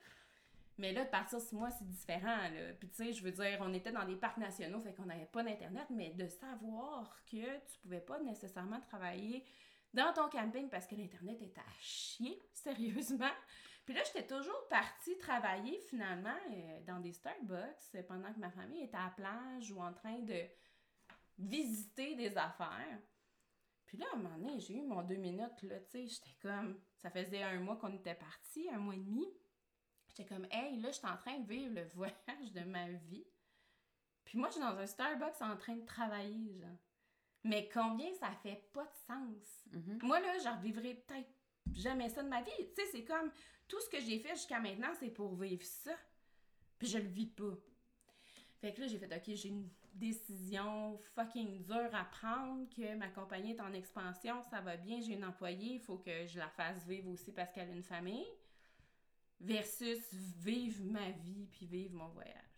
Mais 0.79 0.93
là, 0.93 1.05
de 1.05 1.11
partir 1.11 1.39
sur 1.41 1.59
moi, 1.59 1.71
c'est 1.71 1.87
différent. 1.89 2.25
Là. 2.49 2.73
Puis, 2.81 2.89
tu 2.89 2.97
sais, 2.97 3.13
je 3.13 3.23
veux 3.23 3.31
dire, 3.31 3.59
on 3.61 3.73
était 3.75 3.93
dans 3.93 4.05
des 4.07 4.17
parcs 4.17 4.39
nationaux, 4.39 4.81
fait 4.81 4.95
qu'on 4.95 5.05
n'avait 5.05 5.27
pas 5.27 5.43
d'Internet, 5.43 5.85
mais 5.91 6.11
de 6.11 6.27
savoir 6.27 7.15
que 7.31 7.37
tu 7.37 7.79
pouvais 7.83 8.01
pas 8.01 8.19
nécessairement 8.21 8.81
travailler 8.81 9.45
dans 9.93 10.13
ton 10.13 10.29
camping 10.29 10.69
parce 10.69 10.87
que 10.87 10.95
l'Internet 10.95 11.41
était 11.43 11.61
à 11.61 11.81
chier, 11.81 12.41
sérieusement. 12.53 13.33
Puis 13.85 13.95
là, 13.95 14.03
j'étais 14.05 14.27
toujours 14.27 14.69
partie 14.69 15.19
travailler 15.19 15.79
finalement 15.81 16.37
euh, 16.51 16.81
dans 16.87 17.01
des 17.01 17.13
Starbucks 17.13 17.95
euh, 17.97 18.03
pendant 18.05 18.33
que 18.33 18.39
ma 18.39 18.51
famille 18.51 18.85
était 18.85 18.97
à 18.97 19.07
la 19.07 19.11
plage 19.11 19.73
ou 19.73 19.81
en 19.81 19.93
train 19.93 20.21
de 20.21 20.41
visiter 21.39 22.15
des 22.15 22.37
affaires. 22.37 23.01
Puis 23.87 23.99
là, 23.99 24.07
à 24.13 24.17
un 24.17 24.21
moment 24.21 24.39
donné, 24.39 24.61
j'ai 24.61 24.77
eu 24.77 24.83
mon 24.83 25.03
deux 25.03 25.17
minutes, 25.17 25.63
là, 25.63 25.81
tu 25.81 25.91
sais, 25.91 26.07
j'étais 26.07 26.37
comme... 26.41 26.81
Ça 26.97 27.11
faisait 27.11 27.43
un 27.43 27.59
mois 27.59 27.77
qu'on 27.77 27.93
était 27.93 28.15
partis, 28.15 28.69
un 28.71 28.79
mois 28.79 28.95
et 28.95 28.99
demi. 28.99 29.27
J'étais 30.09 30.25
comme, 30.25 30.47
hey, 30.53 30.79
là, 30.81 30.91
je 30.93 30.99
suis 30.99 31.07
en 31.07 31.17
train 31.17 31.41
de 31.41 31.49
vivre 31.49 31.75
le 31.75 31.85
voyage 31.95 32.53
de 32.53 32.61
ma 32.61 32.89
vie. 32.89 33.27
Puis 34.25 34.39
moi, 34.39 34.49
je 34.49 34.55
suis 34.55 34.63
dans 34.63 34.79
un 34.79 34.87
Starbucks 34.87 35.43
en 35.43 35.57
train 35.57 35.75
de 35.75 35.85
travailler, 35.85 36.59
genre. 36.61 36.79
Mais 37.45 37.69
combien 37.73 38.13
ça 38.15 38.31
fait 38.43 38.69
pas 38.73 38.85
de 38.85 38.95
sens? 39.07 39.67
Mhm. 39.73 39.99
Moi, 40.03 40.21
là, 40.21 40.39
je 40.39 40.49
revivrai 40.49 40.95
peut-être 40.95 41.29
jamais 41.75 42.09
ça 42.09 42.23
de 42.23 42.29
ma 42.29 42.43
vie. 42.43 42.51
Tu 42.57 42.75
sais, 42.75 42.89
c'est 42.93 43.05
comme 43.05 43.31
tout 43.67 43.81
ce 43.81 43.89
que 43.89 44.01
j'ai 44.01 44.19
fait 44.19 44.35
jusqu'à 44.35 44.61
maintenant, 44.61 44.93
c'est 44.99 45.11
pour 45.11 45.35
vivre 45.35 45.65
ça. 45.65 45.93
Puis 46.79 46.89
je 46.89 46.99
le 46.99 47.09
vis 47.09 47.27
pas. 47.27 47.57
Fait 48.61 48.73
que 48.73 48.81
là, 48.81 48.87
j'ai 48.87 48.99
fait, 48.99 49.13
OK, 49.15 49.35
j'ai 49.35 49.49
une 49.49 49.69
décision 49.95 50.97
fucking 51.15 51.63
dure 51.65 51.95
à 51.95 52.05
prendre, 52.05 52.69
que 52.75 52.95
ma 52.95 53.09
compagnie 53.09 53.53
est 53.53 53.61
en 53.61 53.73
expansion, 53.73 54.43
ça 54.43 54.61
va 54.61 54.77
bien, 54.77 55.01
j'ai 55.01 55.15
une 55.15 55.25
employée, 55.25 55.75
il 55.75 55.81
faut 55.81 55.99
que 55.99 56.27
je 56.27 56.39
la 56.39 56.49
fasse 56.49 56.87
vivre 56.87 57.11
aussi 57.11 57.33
parce 57.33 57.53
qu'elle 57.53 57.69
a 57.69 57.73
une 57.73 57.83
famille, 57.83 58.27
versus 59.41 60.13
vivre 60.39 60.83
ma 60.85 61.11
vie 61.11 61.47
puis 61.53 61.67
vivre 61.67 61.95
mon 61.95 62.09
voyage. 62.09 62.52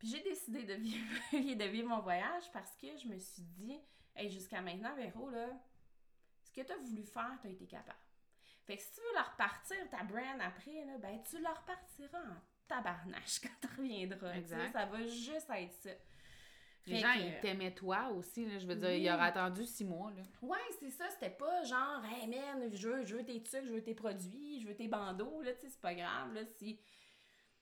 Puis 0.00 0.08
j'ai 0.08 0.22
décidé 0.22 0.64
de 0.64 0.74
vivre, 0.74 1.06
de 1.32 1.64
vivre 1.66 1.88
mon 1.88 2.00
voyage 2.00 2.50
parce 2.52 2.74
que 2.76 2.88
je 2.96 3.06
me 3.06 3.16
suis 3.18 3.42
dit, 3.42 3.78
hey, 4.16 4.28
jusqu'à 4.30 4.60
maintenant, 4.60 4.94
Véro, 4.96 5.30
là, 5.30 5.46
ce 6.42 6.50
que 6.50 6.62
tu 6.66 6.72
as 6.72 6.76
voulu 6.78 7.04
faire, 7.04 7.38
tu 7.40 7.46
as 7.46 7.50
été 7.50 7.66
capable. 7.66 7.98
Fait 8.66 8.76
que 8.76 8.82
si 8.82 8.92
tu 8.92 9.00
veux 9.00 9.14
la 9.14 9.22
repartir, 9.22 9.76
ta 9.90 10.02
brand 10.02 10.40
après, 10.40 10.84
là, 10.86 10.98
ben 10.98 11.22
tu 11.22 11.38
la 11.40 11.52
repartiras 11.52 12.18
en 12.18 12.36
tabarnache 12.66 13.38
quand 13.42 13.48
tu 13.60 13.68
reviendras. 13.76 14.28
tu 14.30 14.34
sais, 14.34 14.38
Exact. 14.40 14.72
Ça 14.72 14.86
va 14.86 15.02
juste 15.06 15.48
être 15.50 15.72
ça. 15.72 15.90
Les 16.86 16.94
Fait 16.96 17.00
gens, 17.02 17.12
que- 17.14 17.18
ils 17.20 17.40
t'aimaient 17.40 17.74
toi 17.74 18.08
aussi, 18.08 18.46
là. 18.46 18.58
Je 18.58 18.66
veux 18.66 18.74
dire, 18.74 18.88
Oui. 18.88 19.02
ils 19.02 19.10
auraient 19.10 19.26
attendu 19.26 19.66
six 19.66 19.84
mois, 19.84 20.10
là. 20.12 20.22
Ouais, 20.40 20.58
c'est 20.78 20.90
ça, 20.90 21.10
c'était 21.10 21.28
pas 21.30 21.62
genre, 21.64 22.02
hey 22.06 22.26
man, 22.26 22.74
je 22.74 22.88
veux, 22.88 23.04
je 23.04 23.16
veux 23.16 23.24
tes 23.24 23.42
trucs, 23.42 23.66
je 23.66 23.72
veux 23.72 23.82
tes 23.82 23.94
produits, 23.94 24.60
je 24.62 24.66
veux 24.68 24.74
tes 24.74 24.88
bandeaux, 24.88 25.42
là, 25.42 25.52
tu 25.52 25.60
sais, 25.60 25.68
c'est 25.68 25.80
pas 25.80 25.94
grave, 25.94 26.32
là, 26.32 26.40
si 26.46 26.80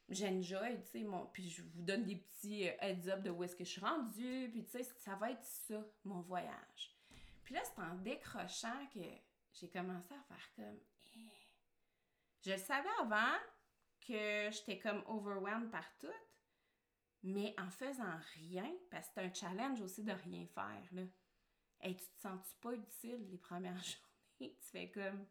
j'enjoy, 0.08 0.80
tu 0.82 0.90
sais, 0.90 1.02
mon, 1.04 1.26
puis 1.26 1.48
je 1.48 1.62
vous 1.62 1.82
donne 1.82 2.04
des 2.04 2.16
petits 2.16 2.68
euh, 2.68 2.72
heads 2.80 3.08
up 3.08 3.22
de 3.22 3.30
où 3.30 3.44
est-ce 3.44 3.56
que 3.56 3.64
je 3.64 3.70
suis 3.70 3.80
rendue, 3.80 4.48
puis 4.50 4.64
tu 4.64 4.70
sais, 4.70 4.82
ça 4.82 5.14
va 5.16 5.30
être 5.30 5.44
ça, 5.44 5.84
mon 6.04 6.20
voyage. 6.20 6.96
Puis 7.44 7.54
là, 7.54 7.60
c'est 7.64 7.80
en 7.80 7.94
décrochant 7.96 8.86
que 8.92 9.00
j'ai 9.52 9.68
commencé 9.70 10.14
à 10.14 10.22
faire 10.22 10.50
comme, 10.56 10.80
eh. 11.16 11.30
je 12.44 12.52
le 12.52 12.58
savais 12.58 12.88
avant 13.00 13.36
que 14.00 14.50
j'étais 14.50 14.78
comme 14.78 15.02
overwhelmed 15.06 15.70
par 15.70 15.86
tout, 15.98 16.06
mais 17.22 17.54
en 17.58 17.70
faisant 17.70 18.18
rien, 18.34 18.70
parce 18.90 19.08
que 19.08 19.14
c'est 19.14 19.20
un 19.22 19.34
challenge 19.34 19.80
aussi 19.80 20.04
de 20.04 20.12
rien 20.12 20.46
faire, 20.46 20.88
là. 20.92 21.02
Hey, 21.80 21.94
tu 21.96 22.06
te 22.06 22.20
sens-tu 22.20 22.56
pas 22.60 22.72
utile 22.72 23.28
les 23.30 23.38
premières 23.38 23.82
journées? 24.40 24.56
Tu 24.56 24.68
fais 24.72 24.90
comme. 24.90 25.26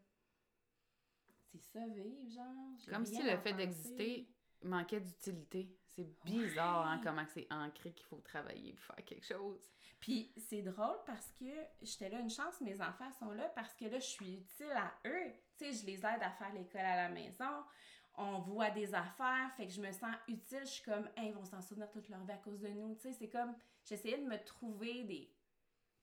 C'est 1.44 1.62
ça, 1.62 1.86
vivre, 1.88 2.30
genre. 2.30 2.76
Comme 2.88 3.04
si 3.04 3.22
le 3.22 3.36
fait 3.38 3.52
d'exister 3.52 4.28
manquait 4.62 5.00
d'utilité. 5.00 5.68
C'est 5.94 6.08
bizarre, 6.24 6.86
hein, 6.86 7.00
comment 7.02 7.24
c'est 7.34 7.46
ancré 7.50 7.92
qu'il 7.92 8.06
faut 8.06 8.20
travailler 8.20 8.72
pour 8.72 8.94
faire 8.94 9.04
quelque 9.04 9.26
chose. 9.26 9.60
Puis 10.00 10.32
c'est 10.36 10.62
drôle 10.62 10.96
parce 11.06 11.32
que 11.32 11.44
j'étais 11.82 12.08
là, 12.08 12.20
une 12.20 12.30
chance, 12.30 12.60
mes 12.60 12.80
enfants 12.80 13.10
sont 13.18 13.32
là 13.32 13.50
parce 13.54 13.74
que 13.74 13.86
là, 13.86 13.98
je 13.98 14.06
suis 14.06 14.34
utile 14.34 14.76
à 14.76 14.92
eux. 15.08 15.32
Tu 15.56 15.64
sais, 15.64 15.72
je 15.72 15.86
les 15.86 15.98
aide 15.98 16.22
à 16.22 16.30
faire 16.30 16.52
l'école 16.54 16.82
à 16.82 16.96
la 16.96 17.08
maison. 17.08 17.64
On 18.14 18.38
voit 18.40 18.70
des 18.70 18.94
affaires, 18.94 19.50
fait 19.56 19.66
que 19.66 19.72
je 19.72 19.80
me 19.80 19.90
sens 19.92 20.14
utile. 20.28 20.60
Je 20.60 20.70
suis 20.70 20.84
comme, 20.84 21.08
hey, 21.16 21.28
ils 21.28 21.34
vont 21.34 21.44
s'en 21.44 21.62
souvenir 21.62 21.90
toute 21.90 22.08
leur 22.08 22.24
vie 22.24 22.32
à 22.32 22.36
cause 22.36 22.60
de 22.60 22.68
nous. 22.68 22.94
Tu 22.94 23.02
sais, 23.02 23.12
c'est 23.12 23.28
comme, 23.28 23.54
j'essayais 23.84 24.18
de 24.18 24.26
me 24.26 24.42
trouver 24.44 25.04
des 25.04 25.32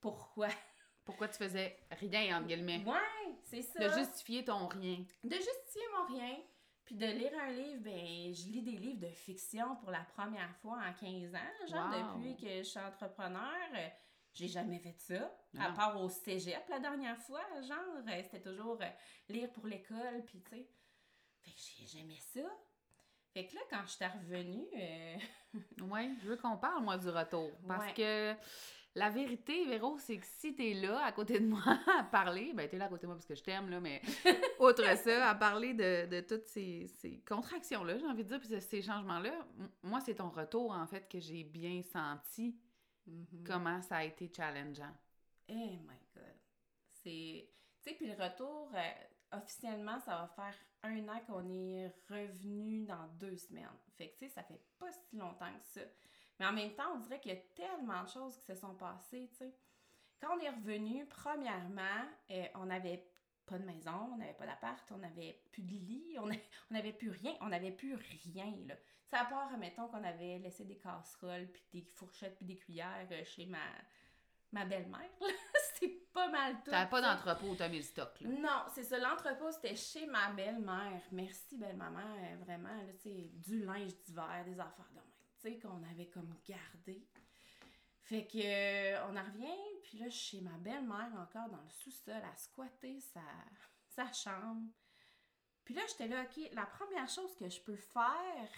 pourquoi. 0.05 0.49
Pourquoi 1.05 1.27
tu 1.27 1.37
faisais 1.37 1.77
rien, 1.91 2.39
entre 2.39 2.47
guillemets? 2.47 2.83
Ouais, 2.83 3.35
c'est 3.43 3.61
ça. 3.61 3.79
De 3.79 3.93
justifier 3.93 4.43
ton 4.43 4.65
rien. 4.65 5.05
De 5.23 5.35
justifier 5.35 5.83
mon 5.95 6.15
rien. 6.15 6.37
Puis 6.85 6.95
de 6.95 7.05
lire 7.07 7.31
un 7.41 7.51
livre, 7.51 7.81
ben, 7.81 8.33
je 8.33 8.47
lis 8.49 8.61
des 8.61 8.77
livres 8.77 8.99
de 8.99 9.11
fiction 9.13 9.75
pour 9.77 9.89
la 9.91 10.03
première 10.15 10.55
fois 10.57 10.77
en 10.87 10.93
15 10.93 11.33
ans, 11.33 11.67
genre 11.67 11.89
Wow. 11.91 12.19
depuis 12.19 12.35
que 12.37 12.57
je 12.59 12.63
suis 12.63 12.79
entrepreneur. 12.79 13.53
euh, 13.75 13.87
J'ai 14.33 14.47
jamais 14.49 14.79
fait 14.79 14.95
ça, 14.99 15.31
à 15.57 15.69
Non. 15.69 15.75
part 15.75 16.01
au 16.01 16.09
cégep 16.09 16.67
la 16.69 16.79
dernière 16.79 17.17
fois, 17.19 17.41
genre, 17.61 17.77
euh, 18.07 18.21
c'était 18.23 18.41
toujours 18.41 18.77
euh, 18.81 18.89
lire 19.29 19.49
pour 19.53 19.65
l'école, 19.65 20.23
puis 20.25 20.41
tu 20.41 20.49
sais. 20.49 20.67
Fait 21.41 21.51
que 21.51 21.57
j'ai- 21.57 21.85
j'aimais 21.87 22.19
ça. 22.19 22.41
Fait 23.33 23.47
que 23.47 23.55
là, 23.55 23.61
quand 23.69 23.81
je 23.85 23.91
suis 23.93 24.05
revenue, 24.05 24.67
euh, 24.75 25.15
Oui, 25.89 26.17
je 26.21 26.27
veux 26.27 26.37
qu'on 26.37 26.57
parle, 26.57 26.83
moi, 26.83 26.97
du 26.97 27.09
retour. 27.09 27.49
Parce 27.67 27.85
Ouais. 27.85 27.93
que 27.93 28.35
la 28.95 29.09
vérité, 29.09 29.65
Véro, 29.65 29.97
c'est 29.99 30.17
que 30.17 30.25
si 30.25 30.55
t'es 30.55 30.73
là, 30.73 31.03
à 31.03 31.11
côté 31.11 31.39
de 31.39 31.45
moi, 31.45 31.61
à 31.99 32.03
parler, 32.03 32.53
ben 32.53 32.67
t'es 32.69 32.77
là 32.77 32.85
à 32.85 32.87
côté 32.87 33.03
de 33.03 33.07
moi 33.07 33.15
parce 33.15 33.25
que 33.25 33.35
je 33.35 33.43
t'aime, 33.43 33.69
là, 33.69 33.79
mais 33.79 34.01
outre 34.59 34.85
ça, 34.97 35.29
à 35.29 35.35
parler 35.35 35.73
de, 35.73 36.07
de 36.07 36.21
toutes 36.21 36.45
ces, 36.47 36.87
ces 36.87 37.19
contractions-là, 37.27 37.97
j'ai 37.97 38.05
envie 38.05 38.23
de 38.23 38.29
dire, 38.29 38.39
puis 38.39 38.49
de 38.49 38.59
ces 38.59 38.81
changements-là, 38.81 39.33
moi, 39.83 39.99
c'est 39.99 40.15
ton 40.15 40.29
retour, 40.29 40.71
en 40.71 40.87
fait, 40.87 41.09
que 41.09 41.19
j'ai 41.19 41.43
bien 41.43 41.81
senti 41.81 42.57
comment 43.45 43.81
ça 43.81 43.97
a 43.97 44.03
été 44.03 44.31
challengeant. 44.33 44.93
Oh 45.49 45.53
my 45.53 45.99
god. 46.13 46.23
C'est. 46.91 47.49
Tu 47.81 47.89
sais, 47.91 47.95
puis 47.95 48.07
le 48.07 48.13
retour, 48.13 48.71
euh, 48.73 49.37
officiellement, 49.37 49.99
ça 49.99 50.11
va 50.17 50.27
faire 50.35 50.55
un 50.83 51.07
an 51.07 51.19
qu'on 51.27 51.47
est 51.49 51.87
revenu 52.09 52.83
dans 52.85 53.07
deux 53.19 53.37
semaines. 53.37 53.69
Fait 53.97 54.09
que, 54.09 54.19
tu 54.19 54.25
sais, 54.25 54.29
ça 54.29 54.43
fait 54.43 54.61
pas 54.79 54.91
si 54.91 55.17
longtemps 55.17 55.53
que 55.59 55.65
ça. 55.65 55.81
Mais 56.39 56.45
en 56.45 56.53
même 56.53 56.73
temps, 56.73 56.93
on 56.95 56.99
dirait 56.99 57.19
qu'il 57.19 57.31
y 57.33 57.35
a 57.37 57.41
tellement 57.55 58.03
de 58.03 58.09
choses 58.09 58.37
qui 58.37 58.45
se 58.45 58.55
sont 58.55 58.75
passées, 58.75 59.29
tu 59.31 59.37
sais. 59.37 59.55
Quand 60.21 60.35
on 60.35 60.39
est 60.39 60.49
revenu, 60.49 61.05
premièrement, 61.07 62.05
euh, 62.31 62.45
on 62.55 62.65
n'avait 62.65 63.05
pas 63.45 63.57
de 63.59 63.63
maison, 63.65 64.09
on 64.13 64.17
n'avait 64.17 64.33
pas 64.33 64.45
d'appart, 64.45 64.83
on 64.91 64.97
n'avait 64.97 65.41
plus 65.51 65.61
de 65.61 65.71
lit, 65.73 66.17
on 66.19 66.73
n'avait 66.73 66.93
plus 66.93 67.09
rien, 67.11 67.35
on 67.41 67.47
n'avait 67.49 67.71
plus 67.71 67.95
rien, 67.95 68.53
là. 68.67 68.75
C'est 69.07 69.17
à 69.17 69.25
part, 69.25 69.55
mettons, 69.57 69.87
qu'on 69.87 70.03
avait 70.03 70.39
laissé 70.39 70.65
des 70.65 70.77
casseroles, 70.79 71.47
puis 71.51 71.63
des 71.73 71.81
fourchettes, 71.81 72.37
puis 72.37 72.45
des 72.45 72.55
cuillères 72.57 73.07
euh, 73.11 73.23
chez 73.23 73.45
ma, 73.45 73.59
ma 74.51 74.65
belle-mère. 74.65 75.09
C'est 75.79 76.11
pas 76.11 76.27
mal 76.29 76.55
tout. 76.63 76.71
T'avais 76.71 76.89
pas 76.89 77.01
d'entrepôt 77.01 77.47
où 77.51 77.55
t'as 77.55 77.67
mis 77.69 77.77
le 77.77 77.83
stock, 77.83 78.19
là. 78.21 78.29
Non, 78.29 78.63
c'est 78.73 78.83
ça. 78.83 78.97
L'entrepôt, 78.97 79.51
c'était 79.51 79.75
chez 79.75 80.05
ma 80.07 80.31
belle-mère. 80.31 81.01
Merci, 81.11 81.57
belle-maman. 81.57 81.99
euh, 81.99 82.37
Vraiment, 82.45 82.69
là, 82.69 82.93
tu 82.93 83.09
sais, 83.09 83.29
du 83.33 83.65
linge 83.65 83.93
d'hiver, 84.05 84.43
des 84.45 84.57
affaires 84.57 84.89
de 84.95 85.01
qu'on 85.53 85.83
avait 85.91 86.09
comme 86.09 86.35
gardé. 86.47 87.07
Fait 88.01 88.27
que, 88.27 88.37
euh, 88.37 89.07
on 89.07 89.17
en 89.17 89.23
revient, 89.23 89.81
puis 89.83 89.97
là, 89.97 90.09
chez 90.09 90.41
ma 90.41 90.57
belle-mère, 90.57 91.11
encore 91.17 91.49
dans 91.49 91.61
le 91.61 91.69
sous-sol, 91.69 92.13
à 92.13 92.35
squatter 92.35 92.99
sa, 92.99 93.21
sa 93.87 94.11
chambre. 94.11 94.67
Puis 95.63 95.73
là, 95.73 95.81
j'étais 95.89 96.07
là, 96.07 96.23
OK, 96.23 96.49
la 96.53 96.65
première 96.65 97.09
chose 97.09 97.35
que 97.35 97.49
je 97.49 97.59
peux 97.61 97.75
faire, 97.75 98.49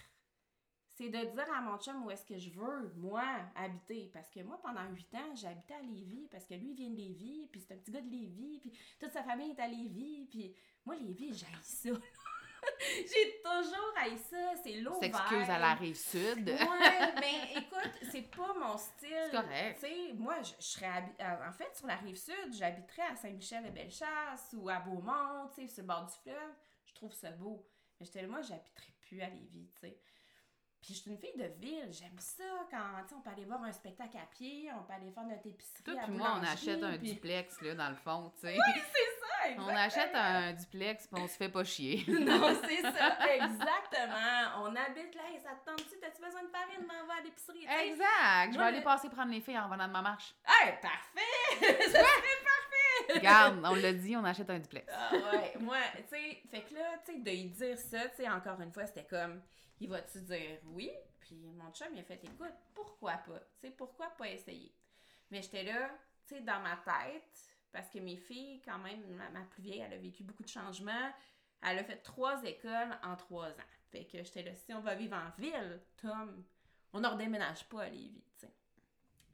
c'est 0.98 1.10
de 1.10 1.32
dire 1.32 1.54
à 1.54 1.62
mon 1.62 1.78
chum 1.78 2.06
où 2.06 2.12
est-ce 2.12 2.26
que 2.26 2.38
je 2.38 2.50
veux, 2.50 2.92
moi, 2.96 3.24
habiter. 3.56 4.10
Parce 4.14 4.30
que 4.30 4.42
moi, 4.42 4.60
pendant 4.62 4.84
huit 4.90 5.14
ans, 5.14 5.36
j'habitais 5.36 5.76
à 5.76 5.82
Lévis, 5.82 6.28
parce 6.30 6.46
que 6.46 6.56
lui, 6.56 6.74
vient 6.74 6.90
de 6.90 6.96
Lévis, 6.96 7.48
puis 7.52 7.62
c'est 7.62 7.74
un 7.74 7.78
petit 7.78 7.92
gars 7.92 8.02
de 8.02 8.10
Lévis, 8.10 8.60
puis 8.60 8.78
toute 9.00 9.12
sa 9.12 9.24
famille 9.24 9.52
est 9.52 9.60
à 9.60 9.68
Lévis, 9.68 10.26
puis 10.26 10.56
moi, 10.86 10.96
Lévis, 10.96 11.34
j'haïs 11.34 11.64
ça. 11.64 11.90
J'ai 12.80 13.42
toujours 13.42 13.94
haï 13.98 14.18
ça, 14.18 14.54
c'est 14.64 14.74
l'eau 14.82 15.00
S'excuse 15.00 15.50
à 15.50 15.58
la 15.60 15.74
rive 15.74 15.96
sud. 15.98 16.48
Ouais, 16.50 17.14
mais 17.20 17.60
écoute, 17.62 17.92
c'est 18.12 18.30
pas 18.36 18.54
mon 18.54 18.78
style. 18.78 19.10
C'est 19.26 19.32
correct. 19.32 19.80
Tu 19.82 19.88
sais, 19.88 20.14
moi, 20.14 20.36
je, 20.42 20.52
je 20.60 20.66
serais 20.66 20.88
habi- 20.88 21.16
euh, 21.22 21.50
En 21.50 21.52
fait, 21.54 21.76
sur 21.76 21.88
la 21.88 21.96
rive 21.96 22.18
sud, 22.18 22.54
j'habiterais 22.54 23.04
à 23.12 23.16
Saint-Michel-de-Bellechasse 23.16 24.54
ou 24.58 24.70
à 24.70 24.80
Beaumont, 24.80 25.48
tu 25.56 25.62
sais, 25.62 25.68
sur 25.74 25.84
le 25.84 25.88
bord 25.88 26.06
du 26.06 26.14
fleuve. 26.24 26.54
Je 26.86 26.94
trouve 26.96 27.14
ça 27.14 27.32
beau. 27.32 27.66
Mais 28.00 28.06
j'étais 28.06 28.26
moi, 28.28 28.42
j'habiterais 28.42 28.94
plus 29.02 29.22
à 29.22 29.30
Lévis, 29.30 29.70
tu 29.74 29.88
sais. 29.88 29.98
Puis 30.88 30.96
je 30.96 31.02
suis 31.02 31.12
une 31.12 31.18
fille 31.18 31.36
de 31.36 31.52
ville, 31.60 31.90
j'aime 31.92 32.18
ça 32.18 32.46
quand, 32.72 32.78
tu 33.04 33.10
sais, 33.10 33.16
on 33.18 33.20
peut 33.20 33.30
aller 33.30 33.44
voir 33.44 33.62
un 33.62 33.74
spectacle 33.74 34.16
à 34.16 34.26
pied, 34.26 34.70
on 34.74 34.84
peut 34.86 34.94
aller 34.94 35.12
faire 35.12 35.26
notre 35.26 35.46
épicerie 35.46 35.84
Toi 35.84 35.96
à 36.00 36.04
puis 36.06 36.14
moi, 36.14 36.38
on 36.40 36.44
achète 36.46 36.82
un 36.82 36.98
puis- 36.98 37.12
duplex, 37.12 37.60
là, 37.62 37.76
dans 37.76 37.90
le 37.90 37.96
fond, 37.98 38.32
tu 38.40 38.48
sais. 38.48 38.56
Ah, 38.58 39.50
on 39.60 39.68
achète 39.68 40.16
un 40.16 40.54
duplex, 40.54 41.08
puis 41.08 41.22
on 41.22 41.28
se 41.28 41.34
fait 41.36 41.50
pas 41.50 41.66
chier. 41.66 42.06
Non, 42.08 42.56
c'est 42.66 42.82
ça, 42.84 43.36
exactement. 43.36 44.62
On 44.62 44.74
habite 44.78 45.14
là, 45.16 45.24
et 45.36 45.40
ça 45.40 45.50
te 45.56 45.70
tente-tu? 45.70 46.00
T'as-tu 46.00 46.22
besoin 46.22 46.44
de 46.44 46.48
farine? 46.48 46.86
M'en 46.88 47.06
va 47.06 47.16
à 47.16 47.22
l'épicerie, 47.22 47.66
exact! 47.66 48.54
Je 48.54 48.58
vais 48.58 48.64
aller 48.64 48.78
le- 48.78 48.84
passer 48.86 49.10
prendre 49.10 49.32
les 49.34 49.42
filles 49.42 49.60
en 49.60 49.66
revenant 49.66 49.88
de 49.90 49.92
ma 49.94 50.02
marche. 50.02 50.36
Hey, 50.48 50.74
parfait! 50.82 51.20
Ça 51.60 52.00
serait 52.00 52.00
parfait! 52.00 52.77
Regarde, 53.14 53.62
on 53.64 53.76
l'a 53.76 53.94
dit, 53.94 54.16
on 54.16 54.24
achète 54.24 54.50
un 54.50 54.60
duplex. 54.60 54.92
Ah 54.92 55.12
ouais, 55.14 55.54
moi, 55.60 55.78
tu 55.96 56.04
sais, 56.10 56.42
fait 56.50 56.62
que 56.64 56.74
là, 56.74 56.98
tu 57.06 57.14
sais, 57.14 57.20
de 57.20 57.30
lui 57.32 57.46
dire 57.46 57.78
ça, 57.78 58.08
tu 58.10 58.18
sais, 58.18 58.30
encore 58.30 58.60
une 58.62 58.72
fois, 58.72 58.86
c'était 58.86 59.06
comme, 59.06 59.42
il 59.80 59.90
va-tu 59.90 60.22
dire 60.22 60.60
oui? 60.66 60.92
Puis 61.20 61.36
mon 61.36 61.72
chum, 61.72 61.88
il 61.94 62.00
a 62.00 62.04
fait, 62.04 62.24
écoute, 62.24 62.54
pourquoi 62.74 63.14
pas? 63.14 63.40
Tu 63.60 63.68
sais, 63.68 63.72
pourquoi 63.72 64.08
pas 64.18 64.30
essayer? 64.30 64.74
Mais 65.32 65.42
j'étais 65.42 65.64
là, 65.64 65.90
tu 66.26 66.36
sais, 66.36 66.42
dans 66.42 66.60
ma 66.62 66.78
tête, 66.78 67.48
parce 67.72 67.90
que 67.90 68.00
mes 68.00 68.18
filles, 68.18 68.62
quand 68.64 68.80
même, 68.80 69.02
ma, 69.08 69.42
plus 69.42 69.62
vieille, 69.62 69.82
elle 69.82 69.94
a 69.94 69.98
vécu 69.98 70.24
beaucoup 70.24 70.44
de 70.44 70.50
changements. 70.50 71.12
Elle 71.62 71.80
a 71.80 71.84
fait 71.84 71.98
trois 71.98 72.44
écoles 72.44 72.98
en 73.04 73.16
trois 73.16 73.50
ans. 73.50 73.70
Fait 73.92 74.06
que 74.06 74.24
j'étais 74.24 74.44
là, 74.44 74.56
si 74.56 74.74
on 74.74 74.80
va 74.80 74.96
vivre 74.96 75.16
en 75.16 75.42
ville, 75.42 75.82
Tom, 75.98 76.44
on 76.94 77.00
ne 77.00 77.08
redéménage 77.08 77.68
pas 77.70 77.84
à 77.84 77.90
Lévis, 77.90 78.24
tu 78.40 78.46
sais. 78.46 78.54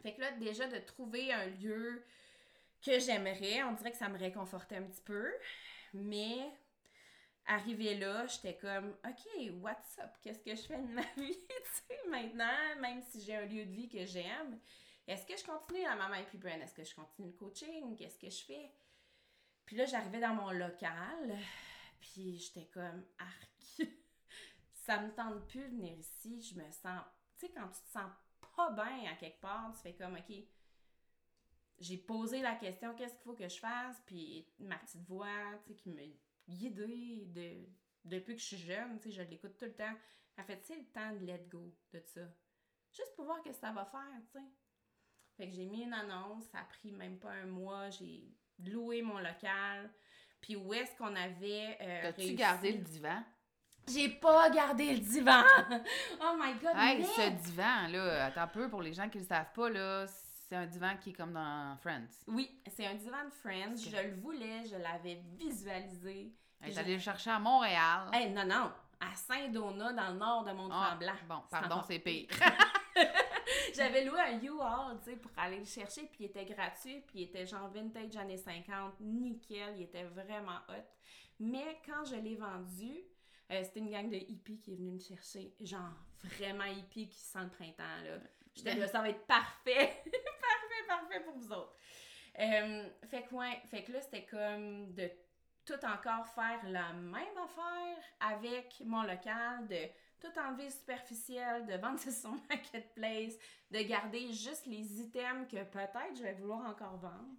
Fait 0.01 0.13
que 0.13 0.21
là, 0.21 0.31
déjà, 0.31 0.67
de 0.67 0.79
trouver 0.79 1.31
un 1.31 1.45
lieu 1.45 2.03
que 2.83 2.99
j'aimerais, 2.99 3.63
on 3.63 3.73
dirait 3.73 3.91
que 3.91 3.97
ça 3.97 4.09
me 4.09 4.17
réconfortait 4.17 4.77
un 4.77 4.83
petit 4.83 5.01
peu. 5.01 5.31
Mais 5.93 6.51
arrivé 7.45 7.95
là, 7.95 8.25
j'étais 8.27 8.57
comme, 8.57 8.95
OK, 9.05 9.51
what's 9.61 9.97
up? 9.99 10.11
Qu'est-ce 10.21 10.39
que 10.39 10.55
je 10.55 10.61
fais 10.61 10.81
de 10.81 10.93
ma 10.93 11.01
vie, 11.17 11.37
tu 11.47 11.69
sais, 11.87 12.09
maintenant, 12.09 12.79
même 12.79 13.01
si 13.01 13.21
j'ai 13.21 13.35
un 13.35 13.45
lieu 13.45 13.65
de 13.65 13.71
vie 13.71 13.89
que 13.89 14.05
j'aime? 14.05 14.59
Est-ce 15.07 15.25
que 15.25 15.37
je 15.37 15.43
continue 15.43 15.85
à 15.85 15.95
Maman 15.95 16.15
et 16.15 16.23
puis 16.23 16.37
Brand? 16.37 16.61
Est-ce 16.61 16.73
que 16.73 16.83
je 16.83 16.95
continue 16.95 17.27
le 17.27 17.33
coaching? 17.33 17.95
Qu'est-ce 17.97 18.17
que 18.17 18.29
je 18.29 18.43
fais? 18.45 18.71
Puis 19.65 19.75
là, 19.75 19.85
j'arrivais 19.85 20.19
dans 20.19 20.33
mon 20.33 20.51
local, 20.51 21.37
puis 21.99 22.37
j'étais 22.37 22.69
comme, 22.73 23.03
arc, 23.17 23.79
ça 24.73 24.99
me 24.99 25.11
tente 25.13 25.47
plus 25.47 25.61
de 25.61 25.75
venir 25.75 25.97
ici, 25.97 26.41
je 26.41 26.55
me 26.55 26.69
sens, 26.71 27.01
tu 27.37 27.47
sais, 27.47 27.53
quand 27.53 27.67
tu 27.67 27.81
te 27.81 27.91
sens 27.91 28.11
pas 28.55 28.71
bien 28.71 29.11
à 29.11 29.15
quelque 29.15 29.39
part, 29.39 29.71
tu 29.73 29.81
fais 29.81 29.93
comme, 29.93 30.15
OK, 30.15 30.35
j'ai 31.83 31.97
posé 31.97 32.41
la 32.41 32.55
question, 32.55 32.93
qu'est-ce 32.95 33.13
qu'il 33.13 33.23
faut 33.23 33.33
que 33.33 33.47
je 33.47 33.57
fasse? 33.59 34.01
Puis 34.05 34.47
ma 34.59 34.77
petite 34.77 35.03
voix, 35.07 35.27
tu 35.65 35.71
sais, 35.73 35.75
qui 35.75 35.89
me 35.89 36.01
guidait 36.47 37.25
de, 37.27 37.65
depuis 38.05 38.35
que 38.35 38.41
je 38.41 38.45
suis 38.45 38.57
jeune, 38.57 38.99
tu 38.99 39.09
sais, 39.11 39.15
je 39.23 39.29
l'écoute 39.29 39.57
tout 39.57 39.65
le 39.65 39.73
temps. 39.75 39.93
Elle 40.37 40.43
fait, 40.45 40.59
c'est 40.63 40.75
le 40.77 40.85
temps 40.85 41.11
de 41.13 41.19
let 41.25 41.45
go 41.51 41.73
de 41.91 41.99
ça. 42.05 42.21
Juste 42.95 43.15
pour 43.15 43.25
voir 43.25 43.39
ce 43.43 43.49
que 43.49 43.55
ça 43.55 43.71
va 43.71 43.85
faire, 43.85 44.21
tu 44.31 44.39
sais. 44.39 44.45
Fait 45.37 45.47
que 45.49 45.55
j'ai 45.55 45.65
mis 45.65 45.81
une 45.83 45.93
annonce, 45.93 46.45
ça 46.51 46.59
a 46.59 46.63
pris 46.65 46.91
même 46.91 47.17
pas 47.19 47.31
un 47.31 47.45
mois, 47.47 47.89
j'ai 47.89 48.23
loué 48.59 49.01
mon 49.01 49.17
local. 49.17 49.91
Puis 50.41 50.55
où 50.55 50.73
est-ce 50.73 50.95
qu'on 50.97 51.15
avait 51.15 51.77
euh, 51.81 52.01
T'as-tu 52.03 52.21
réussi- 52.21 52.35
gardé 52.35 52.71
le 52.73 52.83
divan? 52.83 53.23
J'ai 53.87 54.09
pas 54.09 54.49
gardé 54.49 54.93
le 54.93 54.99
divan! 54.99 55.43
oh 56.21 56.35
my 56.39 56.53
God, 56.61 56.71
Hey, 56.75 56.99
mais- 56.99 57.05
ce 57.05 57.29
divan, 57.45 57.87
là, 57.89 58.25
attends 58.25 58.41
un 58.41 58.47
peu, 58.47 58.69
pour 58.69 58.81
les 58.81 58.93
gens 58.93 59.09
qui 59.09 59.17
le 59.19 59.25
savent 59.25 59.51
pas, 59.53 59.69
là, 59.69 60.05
c'est 60.53 60.57
un 60.59 60.65
divan 60.67 60.97
qui 61.01 61.09
est 61.09 61.13
comme 61.13 61.33
dans 61.33 61.75
Friends. 61.81 62.05
Oui, 62.27 62.61
c'est 62.67 62.85
un 62.85 62.93
divan 62.93 63.25
de 63.25 63.31
Friends. 63.31 63.75
Je 63.75 63.89
le 64.07 64.13
voulais, 64.21 64.63
je 64.65 64.75
l'avais 64.75 65.15
visualisé. 65.35 66.31
Elle 66.61 66.69
est 66.69 66.73
Je- 66.73 66.79
allée 66.79 66.93
le 66.93 66.99
chercher 66.99 67.31
à 67.31 67.39
Montréal. 67.39 68.09
Hey, 68.13 68.29
non, 68.31 68.45
non, 68.45 68.71
à 68.99 69.15
Saint-Donat, 69.15 69.93
dans 69.93 70.11
le 70.11 70.17
nord 70.19 70.43
de 70.43 70.51
Ah, 70.51 70.53
Mont-Tremblant. 70.53 71.13
bon, 71.27 71.41
C'est 71.49 71.59
pardon, 71.59 71.81
c'est 71.87 71.97
pire. 71.97 72.27
J'avais 73.75 74.05
loué 74.05 74.19
un 74.19 74.39
U-Haul, 74.39 74.99
tu 75.03 75.09
sais, 75.09 75.15
pour 75.15 75.31
aller 75.37 75.57
le 75.57 75.65
chercher, 75.65 76.03
puis 76.03 76.19
il 76.19 76.25
était 76.25 76.45
gratuit, 76.45 77.01
puis 77.07 77.21
il 77.21 77.23
était 77.23 77.47
genre 77.47 77.67
vintage 77.69 78.15
années 78.17 78.37
50, 78.37 78.99
nickel, 78.99 79.73
il 79.77 79.83
était 79.83 80.03
vraiment 80.03 80.59
hot. 80.69 80.83
Mais 81.39 81.81
quand 81.83 82.05
je 82.05 82.15
l'ai 82.15 82.35
vendu, 82.35 82.93
euh, 83.51 83.63
c'était 83.63 83.79
une 83.79 83.89
gang 83.89 84.07
de 84.07 84.17
hippies 84.17 84.59
qui 84.59 84.73
est 84.73 84.75
venue 84.75 84.91
me 84.91 84.99
chercher, 84.99 85.55
genre 85.61 85.89
vraiment 86.23 86.65
hippie 86.65 87.09
qui 87.09 87.19
sent 87.19 87.39
le 87.41 87.49
printemps, 87.49 87.83
là. 88.05 88.17
J'étais 88.55 88.75
là, 88.75 88.87
ça 88.87 89.01
va 89.01 89.09
être 89.09 89.25
parfait, 89.25 90.03
parfait, 90.05 90.87
parfait 90.87 91.19
pour 91.21 91.35
vous 91.35 91.51
autres. 91.51 91.75
Euh, 92.39 92.89
fait 93.09 93.23
que 93.23 93.33
ouais, 93.35 93.61
fait 93.65 93.83
que 93.83 93.91
là, 93.91 94.01
c'était 94.01 94.25
comme 94.25 94.93
de 94.93 95.09
tout 95.65 95.85
encore 95.85 96.27
faire 96.27 96.59
la 96.65 96.93
même 96.93 97.37
affaire 97.37 97.97
avec 98.19 98.81
mon 98.85 99.03
local, 99.03 99.67
de 99.67 99.87
tout 100.19 100.39
enlever 100.39 100.69
superficiel, 100.69 101.65
de 101.65 101.75
vendre 101.75 101.99
sur 101.99 102.31
Marketplace, 102.49 103.37
de 103.71 103.81
garder 103.81 104.31
juste 104.33 104.65
les 104.65 105.01
items 105.01 105.47
que 105.49 105.63
peut-être 105.63 106.15
je 106.15 106.23
vais 106.23 106.33
vouloir 106.33 106.65
encore 106.65 106.97
vendre. 106.97 107.35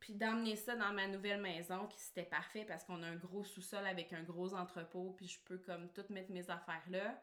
Puis 0.00 0.14
d'emmener 0.14 0.56
ça 0.56 0.76
dans 0.76 0.92
ma 0.92 1.06
nouvelle 1.06 1.42
maison, 1.42 1.86
qui 1.86 2.00
c'était 2.00 2.22
parfait 2.22 2.64
parce 2.64 2.84
qu'on 2.84 3.02
a 3.02 3.06
un 3.06 3.16
gros 3.16 3.44
sous-sol 3.44 3.86
avec 3.86 4.12
un 4.14 4.22
gros 4.22 4.54
entrepôt, 4.54 5.14
puis 5.16 5.28
je 5.28 5.38
peux 5.44 5.58
comme 5.58 5.90
tout 5.92 6.04
mettre 6.08 6.32
mes 6.32 6.48
affaires 6.48 6.82
là. 6.88 7.20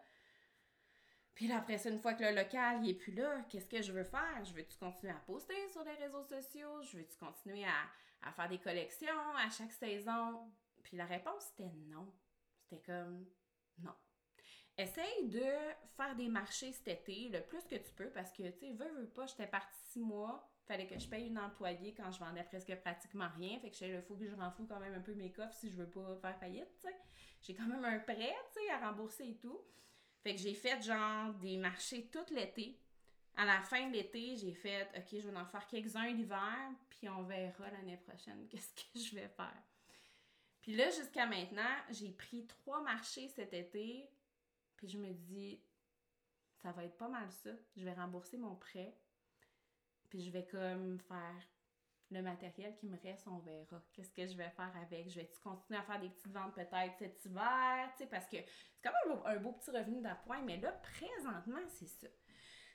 Puis 1.37 1.51
après 1.51 1.77
ça, 1.77 1.91
une 1.91 1.99
fois 1.99 2.15
que 2.15 2.23
le 2.23 2.31
local 2.31 2.83
il 2.83 2.89
est 2.89 2.93
plus 2.95 3.13
là, 3.13 3.45
qu'est-ce 3.47 3.69
que 3.69 3.79
je 3.79 3.91
veux 3.91 4.03
faire? 4.03 4.43
Je 4.43 4.55
veux-tu 4.55 4.75
continuer 4.75 5.13
à 5.13 5.19
poster 5.19 5.69
sur 5.69 5.83
les 5.83 5.93
réseaux 5.93 6.23
sociaux? 6.23 6.81
Je 6.81 6.97
veux-tu 6.97 7.15
continuer 7.15 7.63
à, 7.63 8.27
à 8.27 8.31
faire 8.31 8.49
des 8.49 8.57
collections 8.57 9.35
à 9.35 9.47
chaque 9.51 9.71
saison? 9.71 10.51
Puis 10.81 10.97
la 10.97 11.05
réponse, 11.05 11.43
c'était 11.43 11.71
non. 11.89 12.11
C'était 12.63 12.81
comme 12.81 13.27
non. 13.83 13.93
Essaye 14.79 15.29
de 15.29 15.45
faire 15.95 16.15
des 16.15 16.27
marchés 16.27 16.71
cet 16.71 16.87
été 16.87 17.29
le 17.29 17.43
plus 17.43 17.67
que 17.67 17.75
tu 17.75 17.93
peux 17.93 18.09
parce 18.09 18.31
que, 18.31 18.49
tu 18.49 18.59
sais, 18.59 18.73
veux, 18.73 18.91
veux 18.99 19.09
pas, 19.09 19.27
j'étais 19.27 19.45
partie 19.45 19.77
six 19.91 19.99
mois 19.99 20.51
fallait 20.67 20.87
que 20.87 20.97
je 20.97 21.07
paye 21.07 21.27
une 21.27 21.37
employée 21.37 21.93
quand 21.93 22.11
je 22.11 22.19
vendais 22.19 22.43
presque 22.45 22.75
pratiquement 22.77 23.29
rien. 23.37 23.59
Fait 23.59 23.69
que 23.69 23.85
il 23.85 24.01
faut 24.01 24.15
que 24.15 24.27
je 24.27 24.35
renfloue 24.35 24.65
quand 24.65 24.79
même 24.79 24.95
un 24.95 25.01
peu 25.01 25.13
mes 25.13 25.31
coffres 25.31 25.53
si 25.53 25.69
je 25.69 25.75
veux 25.75 25.89
pas 25.89 26.17
faire 26.19 26.37
faillite, 26.39 26.67
tu 26.81 26.87
sais. 26.87 26.95
J'ai 27.43 27.53
quand 27.53 27.67
même 27.67 27.85
un 27.85 27.99
prêt, 27.99 28.35
tu 28.53 28.59
sais, 28.59 28.69
à 28.71 28.89
rembourser 28.89 29.29
et 29.29 29.37
tout. 29.37 29.61
Fait 30.21 30.35
que 30.35 30.41
j'ai 30.41 30.53
fait 30.53 30.81
genre 30.81 31.33
des 31.35 31.57
marchés 31.57 32.07
tout 32.07 32.33
l'été. 32.33 32.79
À 33.35 33.45
la 33.45 33.61
fin 33.61 33.87
de 33.87 33.93
l'été, 33.93 34.35
j'ai 34.35 34.53
fait 34.53 34.89
OK, 34.97 35.07
je 35.11 35.27
vais 35.27 35.37
en 35.37 35.45
faire 35.45 35.67
quelques-uns 35.67 36.07
l'hiver, 36.07 36.71
puis 36.89 37.07
on 37.07 37.23
verra 37.23 37.69
l'année 37.69 37.97
prochaine 37.97 38.47
qu'est-ce 38.49 38.73
que 38.73 38.99
je 38.99 39.15
vais 39.15 39.29
faire. 39.29 39.63
Puis 40.61 40.75
là, 40.75 40.89
jusqu'à 40.89 41.25
maintenant, 41.25 41.75
j'ai 41.91 42.11
pris 42.11 42.45
trois 42.47 42.81
marchés 42.81 43.29
cet 43.29 43.53
été, 43.53 44.09
puis 44.75 44.89
je 44.89 44.97
me 44.97 45.13
dis, 45.13 45.61
ça 46.61 46.71
va 46.71 46.83
être 46.83 46.97
pas 46.97 47.07
mal 47.07 47.31
ça. 47.31 47.51
Je 47.75 47.85
vais 47.85 47.93
rembourser 47.93 48.37
mon 48.37 48.55
prêt, 48.55 48.93
puis 50.09 50.21
je 50.21 50.31
vais 50.31 50.45
comme 50.45 50.99
faire 50.99 51.47
le 52.11 52.21
matériel 52.21 52.75
qui 52.75 52.87
me 52.87 52.97
reste, 53.01 53.27
on 53.27 53.39
verra. 53.39 53.81
Qu'est-ce 53.93 54.11
que 54.11 54.25
je 54.25 54.37
vais 54.37 54.49
faire 54.51 54.71
avec? 54.81 55.09
Je 55.09 55.19
vais 55.19 55.31
continuer 55.43 55.79
à 55.79 55.83
faire 55.83 55.99
des 55.99 56.09
petites 56.09 56.31
ventes 56.31 56.55
peut-être 56.55 56.97
cet 56.97 57.25
hiver, 57.25 57.91
tu 57.97 58.03
sais, 58.03 58.09
parce 58.09 58.25
que 58.27 58.37
c'est 58.37 58.81
quand 58.81 58.91
même 59.05 59.19
un 59.25 59.37
beau, 59.37 59.51
petit 59.53 59.71
revenu 59.71 60.01
d'appoint, 60.01 60.41
mais 60.41 60.57
là, 60.57 60.71
présentement, 60.71 61.59
c'est 61.67 61.87
ça. 61.87 62.07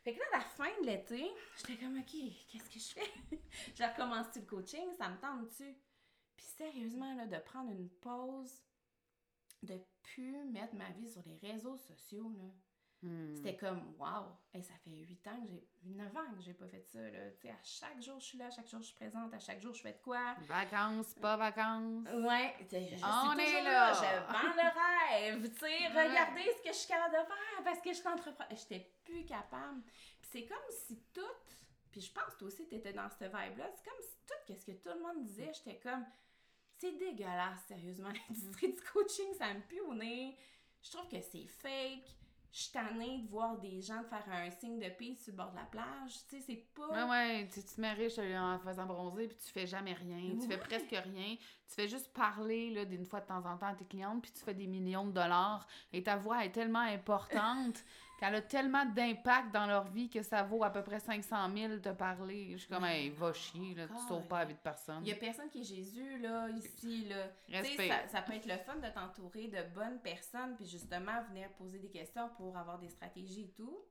Fait 0.04 0.14
que 0.14 0.18
là, 0.18 0.24
à 0.32 0.38
la 0.38 0.44
fin 0.44 0.80
de 0.80 0.86
l'été, 0.86 1.30
j'étais 1.56 1.76
comme, 1.76 1.98
OK, 1.98 2.12
qu'est-ce 2.48 2.70
que 2.70 2.78
je 2.78 3.00
fais? 3.00 3.40
j'ai 3.74 3.86
recommencé 3.86 4.40
le 4.40 4.46
coaching, 4.46 4.92
ça 4.98 5.08
me 5.08 5.18
tente-tu? 5.18 5.76
Puis 6.36 6.46
sérieusement, 6.46 7.14
là, 7.14 7.26
de 7.26 7.38
prendre 7.38 7.70
une 7.70 7.88
pause, 7.88 8.62
de 9.62 9.80
plus 10.02 10.44
mettre 10.46 10.74
ma 10.74 10.90
vie 10.90 11.08
sur 11.08 11.22
les 11.26 11.38
réseaux 11.38 11.76
sociaux, 11.76 12.32
là, 12.36 12.50
Hmm. 13.02 13.34
C'était 13.34 13.56
comme, 13.56 13.94
wow, 13.98 14.30
ça 14.62 14.74
fait 14.84 14.90
8 14.90 15.26
ans 15.26 15.40
que 15.42 15.48
j'ai, 15.48 15.66
9 15.84 16.16
ans 16.16 16.34
que 16.36 16.40
j'ai 16.40 16.54
pas 16.54 16.68
fait 16.68 16.84
ça, 16.88 17.00
là. 17.00 17.30
Tu 17.32 17.48
sais, 17.48 17.50
à 17.50 17.62
chaque 17.64 18.00
jour, 18.00 18.20
je 18.20 18.24
suis 18.24 18.38
là, 18.38 18.46
à 18.46 18.50
chaque 18.50 18.68
jour, 18.68 18.80
je 18.80 18.86
suis 18.86 18.94
présente, 18.94 19.34
à 19.34 19.40
chaque 19.40 19.60
jour, 19.60 19.74
je 19.74 19.82
fais 19.82 19.92
de 19.92 19.98
quoi? 19.98 20.36
Vacances, 20.42 21.12
pas 21.14 21.36
vacances. 21.36 22.06
Ouais, 22.06 22.54
je 22.60 22.76
On 22.76 23.36
est 23.36 23.62
là. 23.64 23.92
Je 23.92 24.32
vends 24.32 24.54
le 24.54 25.18
rêve, 25.18 25.52
tu 25.52 25.58
sais, 25.58 25.88
regardez 25.88 26.42
ce 26.42 26.62
que 26.62 26.68
je 26.68 26.78
suis 26.78 26.88
capable 26.88 27.12
de 27.12 27.26
faire 27.26 27.64
parce 27.64 27.80
que 27.80 27.90
je 27.90 27.96
suis 27.96 28.08
entrepreneur. 28.08 28.56
J'étais 28.56 28.92
plus 29.04 29.24
capable. 29.24 29.82
Puis 30.20 30.30
c'est 30.30 30.46
comme 30.46 30.70
si 30.86 31.02
tout, 31.12 31.20
puis 31.90 32.00
je 32.00 32.12
pense 32.12 32.34
que 32.34 32.38
toi 32.38 32.48
aussi, 32.48 32.68
t'étais 32.68 32.92
dans 32.92 33.08
cette 33.10 33.34
vibe-là, 33.34 33.68
c'est 33.74 33.84
comme 33.84 34.00
si 34.00 34.16
tout, 34.28 34.34
qu'est-ce 34.46 34.64
que 34.64 34.72
tout 34.72 34.96
le 34.96 35.00
monde 35.00 35.24
disait, 35.24 35.50
j'étais 35.52 35.80
comme, 35.80 36.06
c'est 36.78 36.92
dégueulasse, 36.92 37.64
sérieusement, 37.66 38.10
l'industrie 38.28 38.72
du 38.72 38.80
coaching, 38.92 39.34
ça 39.36 39.52
me 39.52 39.60
pue 39.62 39.80
au 39.80 39.92
nez. 39.92 40.36
Je 40.82 40.90
trouve 40.92 41.08
que 41.08 41.20
c'est 41.20 41.46
fake 41.46 42.21
je 42.52 42.60
suis 42.60 42.72
tannée 42.72 43.20
de 43.20 43.28
voir 43.30 43.56
des 43.58 43.80
gens 43.80 44.02
faire 44.04 44.24
un 44.30 44.50
signe 44.50 44.78
de 44.78 44.88
paix 44.90 45.14
sur 45.14 45.32
le 45.32 45.38
bord 45.38 45.52
de 45.52 45.56
la 45.56 45.64
plage. 45.64 46.12
Tu 46.28 46.36
sais, 46.36 46.44
c'est 46.46 46.66
pas. 46.74 46.88
Ouais, 46.88 47.10
ouais, 47.10 47.48
tu, 47.50 47.62
te 47.62 47.80
mets 47.80 47.94
riche 47.94 48.18
en 48.18 48.58
faisant 48.58 48.84
bronzer, 48.84 49.26
puis 49.26 49.38
tu 49.38 49.50
fais 49.50 49.66
jamais 49.66 49.94
rien. 49.94 50.36
Tu 50.38 50.46
fais 50.46 50.58
presque 50.58 50.90
rien. 50.90 51.36
Tu 51.36 51.74
fais 51.74 51.88
juste 51.88 52.12
parler 52.12 52.70
là, 52.74 52.84
d'une 52.84 53.06
fois 53.06 53.20
de 53.20 53.26
temps 53.26 53.46
en 53.46 53.56
temps 53.56 53.68
à 53.68 53.74
tes 53.74 53.86
clientes, 53.86 54.20
puis 54.20 54.32
tu 54.32 54.44
fais 54.44 54.52
des 54.52 54.66
millions 54.66 55.06
de 55.06 55.12
dollars. 55.12 55.66
Et 55.94 56.02
ta 56.02 56.16
voix 56.16 56.44
est 56.44 56.52
tellement 56.52 56.80
importante 56.80 57.82
qu'elle 58.22 58.36
a 58.36 58.42
tellement 58.42 58.84
d'impact 58.84 59.52
dans 59.52 59.66
leur 59.66 59.88
vie 59.88 60.08
que 60.08 60.22
ça 60.22 60.44
vaut 60.44 60.62
à 60.62 60.70
peu 60.70 60.84
près 60.84 61.00
500 61.00 61.56
000 61.56 61.76
de 61.78 61.90
parler. 61.90 62.52
Je 62.52 62.58
suis 62.58 62.68
comme, 62.68 62.84
hey, 62.84 63.10
va 63.10 63.32
chier, 63.32 63.74
là, 63.74 63.88
tu 63.88 63.98
sauves 64.06 64.28
pas 64.28 64.38
la 64.38 64.44
vie 64.44 64.54
de 64.54 64.60
personne. 64.60 65.00
Il 65.02 65.08
y 65.08 65.12
a 65.12 65.16
personne 65.16 65.48
qui 65.48 65.62
est 65.62 65.64
Jésus, 65.64 66.18
là, 66.20 66.48
ici, 66.50 67.08
là. 67.08 67.26
Ça, 67.50 68.06
ça 68.06 68.22
peut 68.22 68.34
être 68.34 68.46
le 68.46 68.58
fun 68.58 68.76
de 68.76 68.86
t'entourer 68.94 69.48
de 69.48 69.62
bonnes 69.74 69.98
personnes, 70.02 70.54
puis 70.54 70.66
justement 70.66 71.20
venir 71.30 71.48
poser 71.54 71.80
des 71.80 71.90
questions 71.90 72.28
pour 72.36 72.56
avoir 72.56 72.78
des 72.78 72.90
stratégies 72.90 73.42
et 73.42 73.52
tout. 73.56 73.84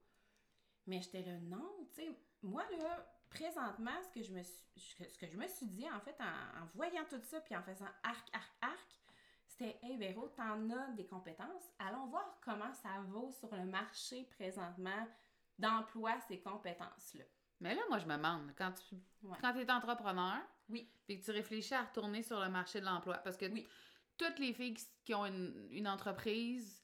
Mais 0.88 1.02
j'étais 1.02 1.24
là, 1.24 1.38
non, 1.42 1.70
tu 1.94 2.02
sais, 2.02 2.18
moi, 2.42 2.64
là, 2.80 3.06
présentement, 3.30 4.02
ce 4.02 4.18
que 4.18 4.26
je 4.26 4.32
me 4.32 4.44
suis, 4.44 4.64
ce 5.10 5.18
que 5.18 5.28
je 5.28 5.36
me 5.36 5.48
suis 5.50 5.66
dit, 5.66 5.86
en 5.90 6.00
fait, 6.00 6.16
en, 6.22 6.64
en 6.64 6.66
voyant 6.74 7.04
tout 7.10 7.20
ça, 7.22 7.42
puis 7.42 7.54
en 7.54 7.64
faisant 7.64 7.90
arc, 8.04 8.30
arc, 8.32 8.52
arc, 8.62 8.91
c'était 9.62 9.78
Hey 9.84 9.98
Véro, 9.98 10.28
t'en 10.30 10.70
as 10.72 10.88
des 10.96 11.06
compétences. 11.06 11.70
Allons 11.78 12.08
voir 12.08 12.40
comment 12.44 12.74
ça 12.74 12.90
vaut 13.10 13.32
sur 13.32 13.54
le 13.56 13.66
marché 13.66 14.28
présentement 14.36 15.08
d'emploi 15.60 16.14
ces 16.28 16.40
compétences-là. 16.40 17.24
Mais 17.60 17.76
là, 17.76 17.82
moi, 17.90 18.00
je 18.00 18.08
me 18.08 18.16
demande, 18.18 18.52
quand 18.58 18.72
tu 18.72 18.96
quand 19.40 19.56
es 19.56 19.72
entrepreneur, 19.72 20.40
oui. 20.70 20.90
puis 21.06 21.20
que 21.20 21.26
tu 21.26 21.32
réfléchis 21.32 21.76
à 21.76 21.84
retourner 21.84 22.24
sur 22.24 22.40
le 22.40 22.50
marché 22.50 22.80
de 22.80 22.86
l'emploi, 22.86 23.18
parce 23.18 23.38
que 23.38 23.46
toutes 24.18 24.40
les 24.40 24.54
filles 24.54 24.78
qui 25.06 25.14
ont 25.14 25.28
une, 25.28 25.88
entreprise 25.88 26.81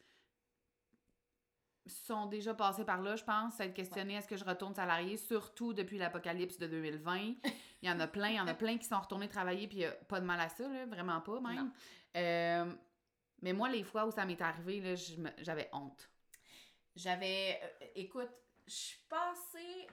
sont 1.89 2.25
déjà 2.25 2.53
passées 2.53 2.85
par 2.85 3.01
là, 3.01 3.15
je 3.15 3.23
pense, 3.23 3.59
être 3.59 3.73
questionnées 3.73 4.15
est-ce 4.15 4.27
que 4.27 4.37
je 4.37 4.45
retourne 4.45 4.73
salarié, 4.73 5.17
surtout 5.17 5.73
depuis 5.73 5.97
l'apocalypse 5.97 6.57
de 6.57 6.67
2020. 6.67 7.17
il 7.17 7.35
y 7.83 7.89
en 7.89 7.99
a 7.99 8.07
plein, 8.07 8.29
il 8.29 8.35
y 8.35 8.39
en 8.39 8.47
a 8.47 8.53
plein 8.53 8.77
qui 8.77 8.85
sont 8.85 8.99
retournés 8.99 9.27
travailler, 9.27 9.67
puis 9.67 9.79
il 9.79 9.85
a 9.85 9.91
pas 9.91 10.19
de 10.19 10.25
mal 10.25 10.39
à 10.39 10.49
ça, 10.49 10.67
là, 10.67 10.85
vraiment 10.85 11.21
pas 11.21 11.39
même. 11.39 11.71
Euh, 12.15 12.73
mais 13.41 13.53
moi, 13.53 13.69
les 13.69 13.83
fois 13.83 14.05
où 14.05 14.11
ça 14.11 14.25
m'est 14.25 14.41
arrivé, 14.41 14.95
j'avais 15.39 15.69
honte. 15.73 16.09
J'avais. 16.95 17.59
Euh, 17.63 17.85
écoute, 17.95 18.31
je 18.65 18.73
suis 18.73 18.99
passée. 19.07 19.87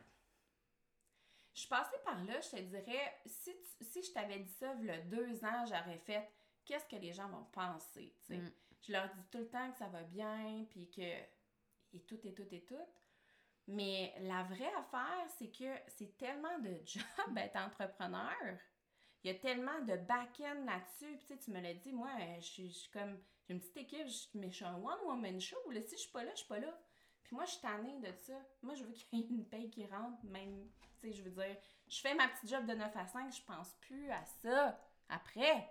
Je 1.53 1.61
suis 1.61 1.69
passée 1.69 1.97
par 2.05 2.23
là, 2.25 2.41
je 2.41 2.57
te 2.57 2.61
dirais, 2.63 3.21
si, 3.27 3.53
si 3.81 4.03
je 4.03 4.11
t'avais 4.11 4.41
dit 4.41 4.53
ça 4.59 4.75
il 4.81 4.87
y 4.87 4.91
a 4.91 4.99
deux 4.99 5.45
ans, 5.45 5.65
j'aurais 5.67 5.99
fait 5.99 6.29
qu'est-ce 6.65 6.87
que 6.87 6.97
les 6.97 7.13
gens 7.13 7.29
vont 7.29 7.45
penser, 7.53 8.13
tu 8.19 8.27
sais? 8.27 8.39
Mm. 8.39 8.53
Je 8.87 8.93
leur 8.93 9.09
dis 9.15 9.23
tout 9.31 9.39
le 9.39 9.49
temps 9.49 9.71
que 9.71 9.79
ça 9.79 9.87
va 9.89 10.03
bien, 10.03 10.67
puis 10.71 10.89
que. 10.91 11.03
Et 11.95 12.01
tout, 12.01 12.19
et 12.25 12.35
tout, 12.35 12.47
et 12.53 12.65
tout. 12.65 12.87
Mais 13.67 14.13
la 14.21 14.43
vraie 14.43 14.75
affaire, 14.75 15.27
c'est 15.39 15.51
que 15.51 15.73
c'est 15.89 16.17
tellement 16.19 16.59
de 16.59 16.77
job 16.85 17.39
être 17.39 17.57
entrepreneur 17.57 18.59
il 19.25 19.29
y 19.29 19.31
a 19.31 19.39
tellement 19.39 19.81
de 19.81 19.97
back-end 19.97 20.65
là-dessus. 20.67 21.17
Puis, 21.17 21.39
tu 21.39 21.51
me 21.51 21.61
l'as 21.61 21.75
dit, 21.75 21.93
moi, 21.93 22.11
je 22.41 22.67
suis 22.67 22.91
comme. 22.93 23.19
J'ai 23.47 23.55
une 23.55 23.61
petite 23.61 23.77
équipe, 23.77 24.07
mais 24.35 24.51
je 24.51 24.57
suis 24.57 24.65
un 24.65 24.77
one-woman 24.77 25.41
show. 25.41 25.57
Là, 25.71 25.81
si 25.83 25.97
je 25.97 26.03
suis 26.03 26.13
pas 26.13 26.25
là, 26.25 26.31
je 26.33 26.39
suis 26.39 26.49
pas 26.49 26.59
là. 26.59 26.79
Puis 27.25 27.35
moi, 27.35 27.45
je 27.45 27.53
suis 27.53 27.61
tannée 27.61 27.99
de 28.01 28.13
ça. 28.23 28.35
Moi, 28.63 28.75
je 28.75 28.85
veux 28.85 28.93
qu'il 28.93 29.19
y 29.19 29.23
ait 29.23 29.27
une 29.29 29.47
paye 29.47 29.71
qui 29.71 29.87
rentre, 29.87 30.25
même. 30.25 30.69
Tu 31.01 31.11
sais, 31.11 31.13
je 31.13 31.23
veux 31.23 31.31
dire, 31.31 31.57
je 31.89 32.01
fais 32.01 32.15
ma 32.15 32.29
petite 32.29 32.51
job 32.51 32.67
de 32.67 32.75
9 32.75 32.97
à 32.97 33.07
5, 33.07 33.35
je 33.35 33.43
pense 33.43 33.75
plus 33.81 34.11
à 34.11 34.25
ça. 34.43 34.79
Après, 35.09 35.71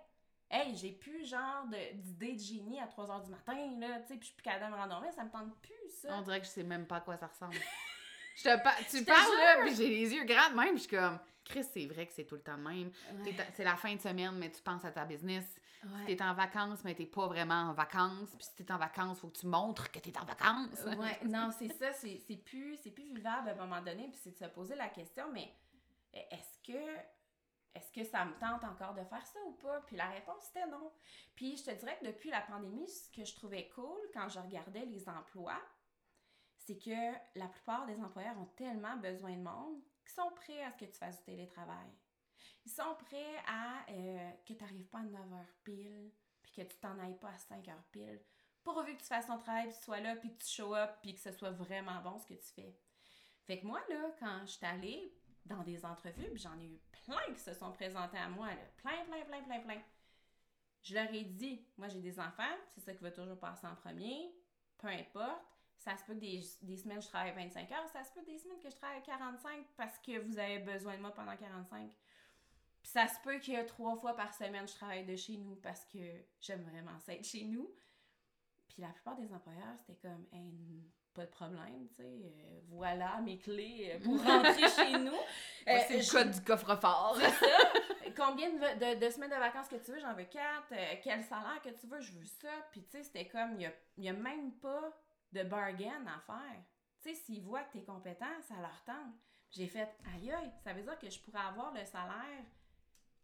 hey, 0.54 0.74
j'ai 0.76 0.92
plus 0.92 1.26
genre 1.26 1.66
d'idée 1.66 2.34
de, 2.34 2.38
génie 2.38 2.80
à 2.80 2.86
3 2.86 3.06
h 3.06 3.24
du 3.24 3.30
matin, 3.30 3.78
là, 3.78 4.00
tu 4.00 4.08
sais, 4.08 4.14
puis 4.14 4.20
je 4.20 4.24
suis 4.26 4.34
plus 4.34 4.42
capable 4.42 4.66
de 4.66 4.76
me 4.76 4.76
rendormir, 4.76 5.12
ça 5.12 5.24
me 5.24 5.30
tente 5.30 5.54
plus, 5.60 5.90
ça. 6.00 6.08
On 6.12 6.22
dirait 6.22 6.40
que 6.40 6.46
je 6.46 6.50
sais 6.50 6.62
même 6.62 6.86
pas 6.86 6.96
à 6.96 7.00
quoi 7.00 7.16
ça 7.16 7.26
ressemble. 7.26 7.54
je 8.36 8.42
te 8.42 8.96
tu 8.96 9.04
parles, 9.04 9.36
là, 9.36 9.62
puis 9.62 9.74
j'ai 9.74 9.88
les 9.88 10.14
yeux 10.14 10.24
grands 10.24 10.54
même, 10.54 10.76
je 10.76 10.82
suis 10.82 10.96
comme. 10.96 11.18
Chris, 11.44 11.64
c'est 11.64 11.86
vrai 11.86 12.06
que 12.06 12.12
c'est 12.14 12.24
tout 12.24 12.36
le 12.36 12.40
temps 12.40 12.56
même. 12.56 12.90
C'est 13.54 13.64
la 13.64 13.76
fin 13.76 13.94
de 13.94 14.00
semaine, 14.00 14.34
mais 14.38 14.50
tu 14.50 14.62
penses 14.62 14.84
à 14.84 14.90
ta 14.90 15.04
business. 15.04 15.44
Si 16.06 16.16
t'es 16.16 16.24
en 16.24 16.32
vacances, 16.32 16.82
mais 16.82 16.94
t'es 16.94 17.04
pas 17.04 17.26
vraiment 17.26 17.68
en 17.68 17.74
vacances. 17.74 18.30
Puis 18.38 18.46
si 18.46 18.54
t'es 18.54 18.72
en 18.72 18.78
vacances, 18.78 19.18
faut 19.18 19.28
que 19.28 19.38
tu 19.38 19.46
montres 19.46 19.90
que 19.90 19.98
t'es 19.98 20.16
en 20.18 20.24
vacances. 20.24 20.82
ouais, 20.86 21.20
non, 21.26 21.50
c'est 21.58 21.68
ça. 21.68 21.92
C'est 21.92 22.42
plus, 22.42 22.78
plus 22.78 23.12
vivable 23.14 23.50
à 23.50 23.52
un 23.52 23.66
moment 23.66 23.82
donné. 23.82 24.08
Puis 24.08 24.18
c'est 24.22 24.30
de 24.30 24.38
se 24.38 24.50
poser 24.50 24.74
la 24.76 24.88
question, 24.88 25.24
mais 25.30 25.52
est-ce 26.14 26.72
que 26.72 26.78
est-ce 27.74 27.92
que 27.92 28.04
ça 28.04 28.24
me 28.24 28.32
tente 28.38 28.64
encore 28.64 28.94
de 28.94 29.04
faire 29.04 29.26
ça 29.26 29.38
ou 29.46 29.52
pas? 29.52 29.80
Puis 29.82 29.96
la 29.96 30.08
réponse 30.08 30.48
était 30.50 30.66
non. 30.66 30.92
Puis 31.34 31.56
je 31.56 31.64
te 31.64 31.70
dirais 31.72 31.98
que 32.00 32.06
depuis 32.06 32.30
la 32.30 32.40
pandémie, 32.42 32.88
ce 32.88 33.10
que 33.10 33.24
je 33.24 33.34
trouvais 33.34 33.68
cool 33.74 33.98
quand 34.12 34.28
je 34.28 34.38
regardais 34.38 34.84
les 34.84 35.08
emplois, 35.08 35.60
c'est 36.56 36.78
que 36.78 37.12
la 37.38 37.48
plupart 37.48 37.86
des 37.86 38.00
employeurs 38.00 38.38
ont 38.38 38.50
tellement 38.56 38.96
besoin 38.96 39.36
de 39.36 39.42
monde 39.42 39.82
qui 40.06 40.14
sont 40.14 40.30
prêts 40.36 40.62
à 40.62 40.70
ce 40.72 40.78
que 40.78 40.84
tu 40.84 40.98
fasses 40.98 41.18
du 41.18 41.24
télétravail. 41.24 41.90
Ils 42.64 42.72
sont 42.72 42.94
prêts 43.06 43.36
à 43.46 43.84
euh, 43.90 44.30
que 44.46 44.54
tu 44.54 44.62
n'arrives 44.62 44.88
pas 44.88 45.00
à 45.00 45.02
9 45.02 45.20
h 45.20 45.44
pile, 45.64 46.12
puis 46.42 46.52
que 46.52 46.62
tu 46.62 46.76
t'en 46.78 46.98
ailles 46.98 47.18
pas 47.18 47.30
à 47.30 47.38
5 47.38 47.66
h 47.66 47.72
pile, 47.90 48.20
pourvu 48.62 48.96
que 48.96 49.02
tu 49.02 49.08
fasses 49.08 49.26
ton 49.26 49.38
travail, 49.38 49.68
puis 49.68 49.76
tu 49.76 49.84
sois 49.84 50.00
là, 50.00 50.16
puis 50.16 50.34
que 50.34 50.42
tu 50.42 50.48
show 50.48 50.74
up, 50.74 50.90
puis 51.02 51.14
que 51.14 51.20
ce 51.20 51.32
soit 51.32 51.50
vraiment 51.50 52.00
bon 52.00 52.18
ce 52.18 52.26
que 52.26 52.34
tu 52.34 52.52
fais. 52.54 52.74
Fait 53.46 53.60
que 53.60 53.66
moi, 53.66 53.80
là, 53.90 54.10
quand 54.18 54.40
je 54.46 54.52
suis 54.52 54.64
allée 54.64 55.14
dans 55.46 55.62
des 55.62 55.84
entrevues, 55.84 56.30
puis 56.30 56.38
j'en 56.38 56.58
ai 56.58 56.66
eu 56.66 56.80
plein 57.04 57.32
qui 57.34 57.40
se 57.40 57.52
sont 57.52 57.72
présentés 57.72 58.18
à 58.18 58.28
moi, 58.28 58.48
plein, 58.78 59.04
plein, 59.04 59.24
plein, 59.24 59.42
plein, 59.42 59.60
plein. 59.60 59.82
Je 60.82 60.94
leur 60.94 61.12
ai 61.12 61.24
dit, 61.24 61.66
moi 61.76 61.88
j'ai 61.88 62.00
des 62.00 62.18
enfants, 62.20 62.56
c'est 62.68 62.80
ça 62.80 62.94
qui 62.94 63.02
va 63.02 63.10
toujours 63.10 63.38
passer 63.38 63.66
en 63.66 63.74
premier, 63.74 64.34
peu 64.78 64.88
importe. 64.88 65.42
Ça 65.76 65.96
se 65.96 66.04
peut 66.04 66.14
que 66.14 66.20
des, 66.20 66.42
des 66.62 66.76
semaines, 66.76 67.02
je 67.02 67.08
travaille 67.08 67.34
25 67.34 67.70
heures. 67.72 67.88
Ça 67.88 68.02
se 68.04 68.12
peut 68.12 68.24
des 68.24 68.38
semaines 68.38 68.58
que 68.58 68.70
je 68.70 68.76
travaille 68.76 69.02
45 69.02 69.66
parce 69.76 69.98
que 69.98 70.18
vous 70.18 70.38
avez 70.38 70.60
besoin 70.60 70.96
de 70.96 71.02
moi 71.02 71.12
pendant 71.12 71.36
45. 71.36 71.90
Puis 72.84 72.92
ça 72.92 73.06
se 73.06 73.20
peut 73.22 73.40
a 73.54 73.64
trois 73.64 73.96
fois 73.96 74.14
par 74.14 74.32
semaine, 74.34 74.68
je 74.68 74.74
travaille 74.74 75.04
de 75.04 75.16
chez 75.16 75.36
nous 75.36 75.56
parce 75.56 75.84
que 75.86 75.98
j'aime 76.40 76.62
vraiment 76.62 76.98
ça 77.00 77.14
être 77.14 77.24
chez 77.24 77.44
nous. 77.44 77.74
Puis 78.68 78.82
la 78.82 78.88
plupart 78.88 79.16
des 79.16 79.32
employeurs, 79.32 79.78
c'était 79.78 79.96
comme, 79.96 80.26
hey, 80.32 80.90
pas 81.14 81.24
de 81.26 81.30
problème, 81.30 81.88
tu 81.90 81.94
sais, 81.96 82.02
euh, 82.02 82.60
voilà 82.68 83.20
mes 83.20 83.38
clés 83.38 83.92
euh, 83.94 84.04
pour 84.04 84.22
rentrer 84.22 84.68
chez 84.68 84.92
nous. 84.98 85.12
Euh, 85.68 85.78
c'est 85.88 85.96
le 85.98 86.02
je- 86.02 86.10
code 86.10 86.30
du 86.30 86.40
coffre-fort. 86.42 87.16
c'est 87.20 87.30
ça. 87.46 87.56
Combien 88.16 88.50
de, 88.50 88.58
de- 88.96 89.00
de 89.04 89.10
semaines 89.10 89.30
de 89.30 89.36
vacances 89.36 89.68
que 89.68 89.76
tu 89.76 89.92
veux? 89.92 90.00
J'en 90.00 90.14
veux 90.14 90.24
quatre. 90.24 90.72
Euh, 90.72 90.94
quel 91.02 91.22
salaire 91.24 91.60
que 91.62 91.70
tu 91.70 91.86
veux? 91.86 92.00
Je 92.00 92.12
veux 92.12 92.24
ça. 92.24 92.48
Puis, 92.70 92.82
tu 92.84 92.90
sais, 92.98 93.04
c'était 93.04 93.26
comme, 93.28 93.58
il 93.60 93.70
n'y 93.98 94.08
a, 94.08 94.12
a 94.12 94.14
même 94.16 94.52
pas 94.56 94.92
de 95.32 95.42
bargain 95.42 96.04
à 96.06 96.20
faire. 96.20 96.62
Tu 97.02 97.08
sais, 97.10 97.14
s'ils 97.14 97.42
voient 97.42 97.62
que 97.64 97.72
tu 97.72 97.78
es 97.78 97.84
compétent, 97.84 98.26
ça 98.48 98.54
leur 98.60 98.82
tente. 98.84 99.14
J'ai 99.50 99.66
fait, 99.68 99.88
aïe 100.14 100.32
aïe, 100.32 100.50
ça 100.62 100.72
veut 100.72 100.82
dire 100.82 100.98
que 100.98 101.08
je 101.10 101.18
pourrais 101.20 101.40
avoir 101.48 101.72
le 101.72 101.84
salaire 101.84 102.44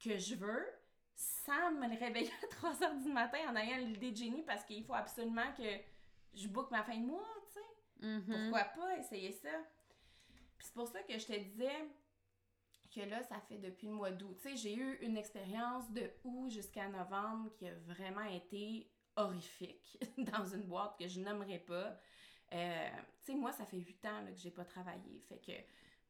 que 0.03 0.17
je 0.17 0.35
veux 0.37 0.67
sans 1.15 1.71
me 1.73 1.89
réveiller 1.99 2.31
à 2.45 2.47
3 2.49 2.83
heures 2.83 2.95
du 2.97 3.09
matin 3.11 3.39
en 3.49 3.57
ayant 3.57 3.77
l'idée 3.79 4.13
de 4.13 4.17
génie 4.17 4.43
parce 4.43 4.65
qu'il 4.65 4.85
faut 4.85 4.95
absolument 4.95 5.53
que 5.57 5.63
je 6.35 6.47
book 6.49 6.71
ma 6.71 6.83
fin 6.85 6.97
de 6.97 7.05
mois, 7.05 7.27
sais. 8.01 8.07
Mhm. 8.07 8.51
Pourquoi 8.51 8.65
pas 8.65 8.99
essayer 8.99 9.33
ça? 9.33 9.51
Puis 10.59 10.67
c'est 10.67 10.75
pour 10.75 10.89
ça 10.89 11.03
que 11.03 11.19
je 11.19 11.27
te 11.27 11.39
disais 11.39 11.89
que 12.95 13.01
là, 13.01 13.23
ça 13.23 13.41
fait 13.49 13.59
depuis 13.59 13.87
le 13.87 13.95
mois 13.95 14.11
d'août. 14.11 14.37
Tu 14.43 14.51
sais, 14.51 14.57
j'ai 14.57 14.75
eu 14.75 14.99
une 15.01 15.17
expérience 15.17 15.91
de 15.93 16.11
août 16.25 16.51
jusqu'à 16.51 16.89
novembre 16.89 17.51
qui 17.57 17.69
a 17.69 17.75
vraiment 17.87 18.25
été 18.25 18.91
horrifique 19.17 19.99
dans 20.19 20.45
une 20.45 20.63
boîte 20.63 20.99
que 20.99 21.07
je 21.07 21.21
n'aimerais 21.21 21.61
pas. 21.61 21.99
Euh, 22.53 22.89
tu 23.25 23.33
sais, 23.33 23.35
moi, 23.35 23.53
ça 23.53 23.65
fait 23.65 23.79
huit 23.79 24.05
ans 24.05 24.23
là, 24.23 24.33
que 24.33 24.39
j'ai 24.39 24.51
pas 24.51 24.65
travaillé. 24.65 25.21
Fait 25.29 25.39
que 25.39 25.53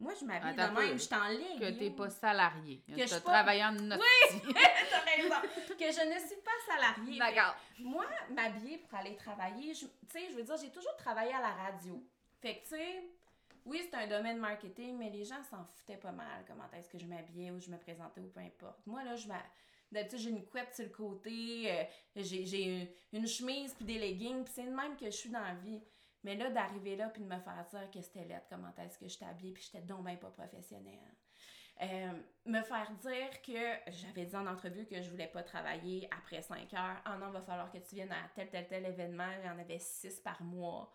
moi, 0.00 0.12
je 0.18 0.24
m'habille 0.24 0.52
de 0.56 0.62
même, 0.80 0.92
je 0.94 0.98
suis 0.98 1.14
en 1.14 1.28
ligne. 1.28 1.58
Que 1.60 1.78
t'es 1.78 1.90
pas 1.90 2.10
salarié. 2.10 2.82
Que 2.88 2.94
Que 2.94 3.00
je 3.02 3.06
suis 3.06 3.20
pas- 3.20 3.32
travaillé 3.32 3.64
en 3.64 3.72
notre 3.72 4.02
T'as 4.54 5.00
raison. 5.22 5.34
que 5.78 5.84
je 5.92 6.08
ne 6.14 6.18
suis 6.26 6.40
pas 6.42 6.72
salariée. 6.74 7.12
Fait 7.12 7.18
D'accord. 7.18 7.56
moi, 7.80 8.04
m'habiller 8.30 8.78
pour 8.78 8.98
aller 8.98 9.14
travailler, 9.16 9.72
tu 9.74 9.86
sais, 10.10 10.28
je 10.30 10.36
veux 10.36 10.42
dire, 10.42 10.56
j'ai 10.60 10.70
toujours 10.70 10.96
travaillé 10.96 11.32
à 11.32 11.40
la 11.40 11.50
radio. 11.52 12.02
Fait 12.40 12.56
que, 12.56 12.62
tu 12.62 12.68
sais, 12.76 13.04
oui, 13.66 13.82
c'est 13.88 13.96
un 13.96 14.06
domaine 14.06 14.38
marketing, 14.38 14.96
mais 14.96 15.10
les 15.10 15.24
gens 15.24 15.42
s'en 15.50 15.64
foutaient 15.64 15.98
pas 15.98 16.12
mal 16.12 16.44
comment 16.48 16.64
est-ce 16.76 16.88
que 16.88 16.98
je 16.98 17.06
m'habillais 17.06 17.50
ou 17.50 17.60
je 17.60 17.70
me 17.70 17.76
présentais 17.76 18.20
ou 18.20 18.28
peu 18.28 18.40
importe. 18.40 18.80
Moi, 18.86 19.04
là, 19.04 19.14
je 19.16 19.28
m'a- 19.28 19.42
D'habitude, 19.92 20.18
j'ai 20.20 20.30
une 20.30 20.46
couette 20.46 20.72
sur 20.72 20.84
le 20.84 20.90
côté, 20.92 21.68
euh, 21.68 21.82
j'ai 22.14 22.46
j'ai 22.46 22.62
une, 22.62 22.88
une 23.12 23.26
chemise 23.26 23.74
puis 23.74 23.84
des 23.84 23.98
leggings, 23.98 24.44
puis 24.44 24.52
c'est 24.54 24.62
le 24.62 24.70
même 24.70 24.96
que 24.96 25.06
je 25.06 25.10
suis 25.10 25.30
dans 25.30 25.40
la 25.40 25.54
vie. 25.54 25.80
Mais 26.24 26.36
là, 26.36 26.50
d'arriver 26.50 26.96
là 26.96 27.08
puis 27.08 27.22
de 27.22 27.26
me 27.26 27.38
faire 27.38 27.64
dire 27.70 27.90
que 27.90 28.00
c'était 28.02 28.24
laide, 28.24 28.42
comment 28.48 28.72
est-ce 28.78 28.98
que 28.98 29.08
j'étais 29.08 29.24
habillée, 29.24 29.52
puis 29.52 29.62
j'étais 29.64 29.84
donc 29.84 30.04
ben 30.04 30.16
pas 30.18 30.30
professionnelle. 30.30 30.98
Euh, 31.82 32.12
me 32.44 32.60
faire 32.62 32.90
dire 33.00 33.40
que 33.42 33.90
j'avais 33.90 34.26
dit 34.26 34.36
en 34.36 34.46
entrevue 34.46 34.84
que 34.84 35.00
je 35.00 35.08
voulais 35.10 35.28
pas 35.28 35.42
travailler 35.42 36.08
après 36.10 36.42
5 36.42 36.72
heures. 36.74 37.00
Ah 37.06 37.16
non, 37.16 37.30
va 37.30 37.40
falloir 37.40 37.72
que 37.72 37.78
tu 37.78 37.94
viennes 37.94 38.12
à 38.12 38.28
tel, 38.34 38.50
tel, 38.50 38.68
tel 38.68 38.84
événement. 38.84 39.30
Il 39.42 39.46
y 39.46 39.50
en 39.50 39.58
avait 39.58 39.78
6 39.78 40.20
par 40.20 40.42
mois. 40.42 40.92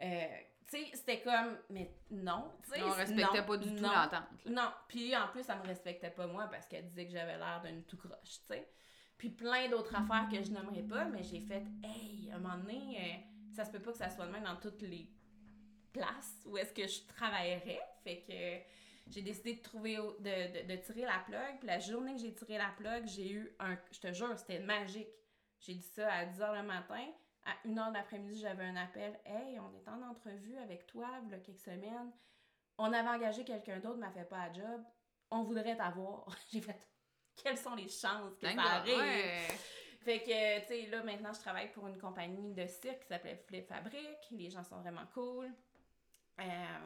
Euh, 0.00 0.26
tu 0.70 0.76
sais, 0.76 0.90
c'était 0.94 1.22
comme, 1.22 1.58
mais 1.70 1.90
non. 2.10 2.52
tu 2.62 2.70
sais, 2.70 2.82
On 2.84 2.90
respectait 2.90 3.40
non, 3.40 3.46
pas 3.46 3.56
du 3.56 3.74
tout 3.74 3.82
non. 3.82 3.92
l'entente. 3.92 4.46
Non, 4.46 4.70
puis 4.86 5.16
en 5.16 5.26
plus, 5.28 5.48
elle 5.48 5.58
me 5.58 5.66
respectait 5.66 6.10
pas 6.10 6.26
moi 6.28 6.46
parce 6.46 6.68
qu'elle 6.68 6.86
disait 6.86 7.06
que 7.06 7.12
j'avais 7.12 7.36
l'air 7.36 7.60
d'une 7.64 7.82
tout 7.84 7.96
croche, 7.96 8.18
tu 8.22 8.46
sais. 8.48 8.68
Puis 9.16 9.30
plein 9.30 9.68
d'autres 9.68 9.96
affaires 9.96 10.28
que 10.30 10.40
je 10.40 10.52
n'aimerais 10.52 10.82
pas, 10.82 11.06
mais 11.06 11.24
j'ai 11.24 11.40
fait, 11.40 11.64
hey, 11.82 12.30
à 12.30 12.36
un 12.36 12.38
moment 12.38 12.58
donné, 12.58 12.96
euh, 13.00 13.37
ça 13.54 13.64
se 13.64 13.70
peut 13.70 13.80
pas 13.80 13.92
que 13.92 13.98
ça 13.98 14.08
soit 14.10 14.26
le 14.26 14.32
même 14.32 14.44
dans 14.44 14.56
toutes 14.56 14.82
les 14.82 15.10
places 15.92 16.42
où 16.46 16.56
est-ce 16.56 16.72
que 16.72 16.86
je 16.86 17.06
travaillerais. 17.06 17.80
Fait 18.04 18.22
que 18.22 19.12
j'ai 19.12 19.22
décidé 19.22 19.54
de 19.54 19.62
trouver, 19.62 19.96
de, 19.96 20.62
de, 20.62 20.68
de 20.68 20.76
tirer 20.76 21.02
la 21.02 21.18
plug. 21.26 21.58
Puis 21.58 21.66
la 21.66 21.78
journée 21.78 22.14
que 22.14 22.20
j'ai 22.20 22.34
tiré 22.34 22.58
la 22.58 22.70
plug, 22.76 23.06
j'ai 23.06 23.30
eu 23.30 23.56
un, 23.58 23.76
je 23.90 24.00
te 24.00 24.12
jure, 24.12 24.38
c'était 24.38 24.60
magique. 24.60 25.08
J'ai 25.60 25.74
dit 25.74 25.82
ça 25.82 26.12
à 26.12 26.26
10h 26.26 26.62
le 26.62 26.66
matin. 26.66 27.04
À 27.44 27.66
1h 27.66 27.88
de 27.88 27.94
l'après-midi, 27.94 28.40
j'avais 28.40 28.64
un 28.64 28.76
appel. 28.76 29.18
Hey, 29.24 29.58
on 29.58 29.72
est 29.74 29.88
en 29.88 30.02
entrevue 30.02 30.56
avec 30.58 30.86
toi, 30.86 31.08
il 31.24 31.30
y 31.30 31.34
a 31.34 31.38
quelques 31.38 31.58
semaines 31.58 32.12
on 32.78 32.92
avait 32.92 33.08
engagé 33.08 33.44
quelqu'un 33.44 33.80
d'autre, 33.80 33.98
m'a 33.98 34.10
fait 34.10 34.24
pas 34.24 34.46
la 34.46 34.52
job. 34.52 34.82
On 35.30 35.42
voudrait 35.42 35.76
t'avoir. 35.76 36.26
J'ai 36.52 36.60
fait, 36.60 36.78
quelles 37.36 37.58
sont 37.58 37.74
les 37.74 37.88
chances 37.88 38.36
que 38.40 38.46
ça 38.46 38.62
arrive? 38.62 38.96
Ouais. 38.96 39.48
Fait 40.08 40.20
que, 40.20 40.60
tu 40.60 40.68
sais, 40.68 40.86
là, 40.86 41.02
maintenant, 41.02 41.34
je 41.34 41.40
travaille 41.40 41.70
pour 41.70 41.86
une 41.86 41.98
compagnie 41.98 42.54
de 42.54 42.66
cirque 42.66 43.00
qui 43.00 43.08
s'appelle 43.08 43.36
Flip 43.46 43.66
Fabric. 43.66 44.16
Les 44.30 44.48
gens 44.48 44.64
sont 44.64 44.80
vraiment 44.80 45.04
cool. 45.12 45.52
Euh, 46.40 46.78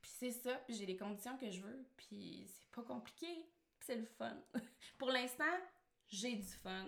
puis 0.00 0.10
c'est 0.18 0.30
ça. 0.30 0.54
Puis 0.64 0.72
j'ai 0.72 0.86
les 0.86 0.96
conditions 0.96 1.36
que 1.36 1.50
je 1.50 1.60
veux. 1.60 1.86
Puis 1.98 2.46
c'est 2.48 2.70
pas 2.70 2.80
compliqué. 2.80 3.26
Puis 3.26 3.88
c'est 3.88 3.96
le 3.96 4.06
fun. 4.06 4.34
pour 4.96 5.10
l'instant, 5.10 5.44
j'ai 6.08 6.34
du 6.36 6.48
fun. 6.48 6.86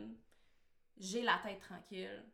J'ai 0.97 1.21
la 1.21 1.39
tête 1.45 1.61
tranquille. 1.61 2.25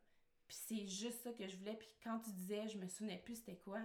Puis 0.47 0.57
c'est 0.68 0.87
juste 0.87 1.25
ça 1.25 1.33
que 1.33 1.49
je 1.49 1.57
voulais. 1.57 1.75
Puis 1.75 1.88
quand 2.05 2.20
tu 2.20 2.31
disais, 2.31 2.68
je 2.68 2.79
me 2.79 2.87
souvenais 2.87 3.18
plus 3.18 3.35
c'était 3.35 3.57
quoi. 3.57 3.81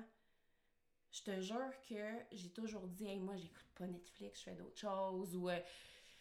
Je 1.12 1.24
te 1.24 1.42
jure 1.42 1.74
que 1.90 2.20
j'ai 2.32 2.52
toujours 2.52 2.88
dit, 2.88 3.08
hey, 3.08 3.18
moi, 3.18 3.36
j'écoute 3.36 3.66
pas 3.74 3.88
Netflix, 3.88 4.42
je 4.42 4.44
fais 4.44 4.56
d'autres 4.56 4.78
choses. 4.78 5.36
Ou 5.36 5.50
euh, 5.50 5.60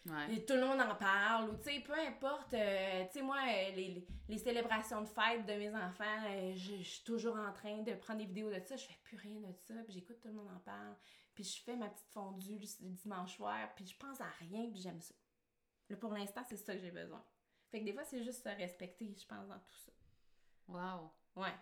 Ouais. 0.09 0.35
et 0.35 0.45
tout 0.45 0.55
le 0.55 0.65
monde 0.67 0.81
en 0.81 0.95
parle, 0.95 1.51
ou 1.51 1.57
tu 1.59 1.65
sais, 1.65 1.81
peu 1.81 1.93
importe, 1.93 2.55
euh, 2.55 3.05
tu 3.07 3.13
sais, 3.19 3.23
moi, 3.23 3.37
euh, 3.39 3.71
les, 3.77 3.89
les- 3.95 4.07
les 4.29 4.39
célébrations 4.39 5.01
de 5.03 5.07
fête 5.09 5.45
de 5.47 5.53
mes 5.55 5.75
enfants, 5.75 6.25
euh, 6.29 6.53
je 6.55 6.83
suis 6.83 7.05
toujours 7.05 7.37
en 7.37 7.53
train 7.53 7.79
de 7.83 7.93
prendre 7.95 8.19
des 8.21 8.27
vidéos 8.27 8.51
de 8.51 8.61
ça, 8.61 8.77
je 8.77 8.87
fais 8.87 8.99
plus 9.03 9.17
rien 9.17 9.41
de 9.41 9.53
ça, 9.53 9.75
puis 9.85 9.93
j'écoute 9.93 10.21
tout 10.21 10.29
le 10.29 10.35
monde 10.35 10.49
en 10.55 10.61
parle, 10.61 10.97
puis 11.35 11.45
je 11.45 11.63
fais 11.63 11.77
ma 11.77 11.89
petite 11.89 12.09
fondue 12.11 12.59
le, 12.59 12.89
dimanche 12.91 13.37
soir, 13.37 13.75
puis 13.75 13.87
je 13.87 13.97
pense 13.97 14.21
à 14.21 14.29
rien, 14.41 14.69
puis 14.71 14.81
j'aime 14.81 15.01
ça. 15.01 15.15
Là, 15.91 15.97
pour 15.97 16.13
l'instant, 16.13 16.43
c'est 16.49 16.57
ça 16.57 16.75
que 16.75 16.81
j'ai 16.81 16.91
besoin. 16.91 17.25
Fait 17.71 17.81
que 17.81 17.85
des 17.85 17.93
fois, 17.93 18.05
c'est 18.05 18.23
juste 18.23 18.43
se 18.43 18.49
respecter, 18.49 19.15
je 19.19 19.27
pense, 19.27 19.47
dans 19.49 19.59
tout 19.59 19.75
ça. 19.85 19.93
Wow. 20.69 21.11
Ouais. 21.37 21.55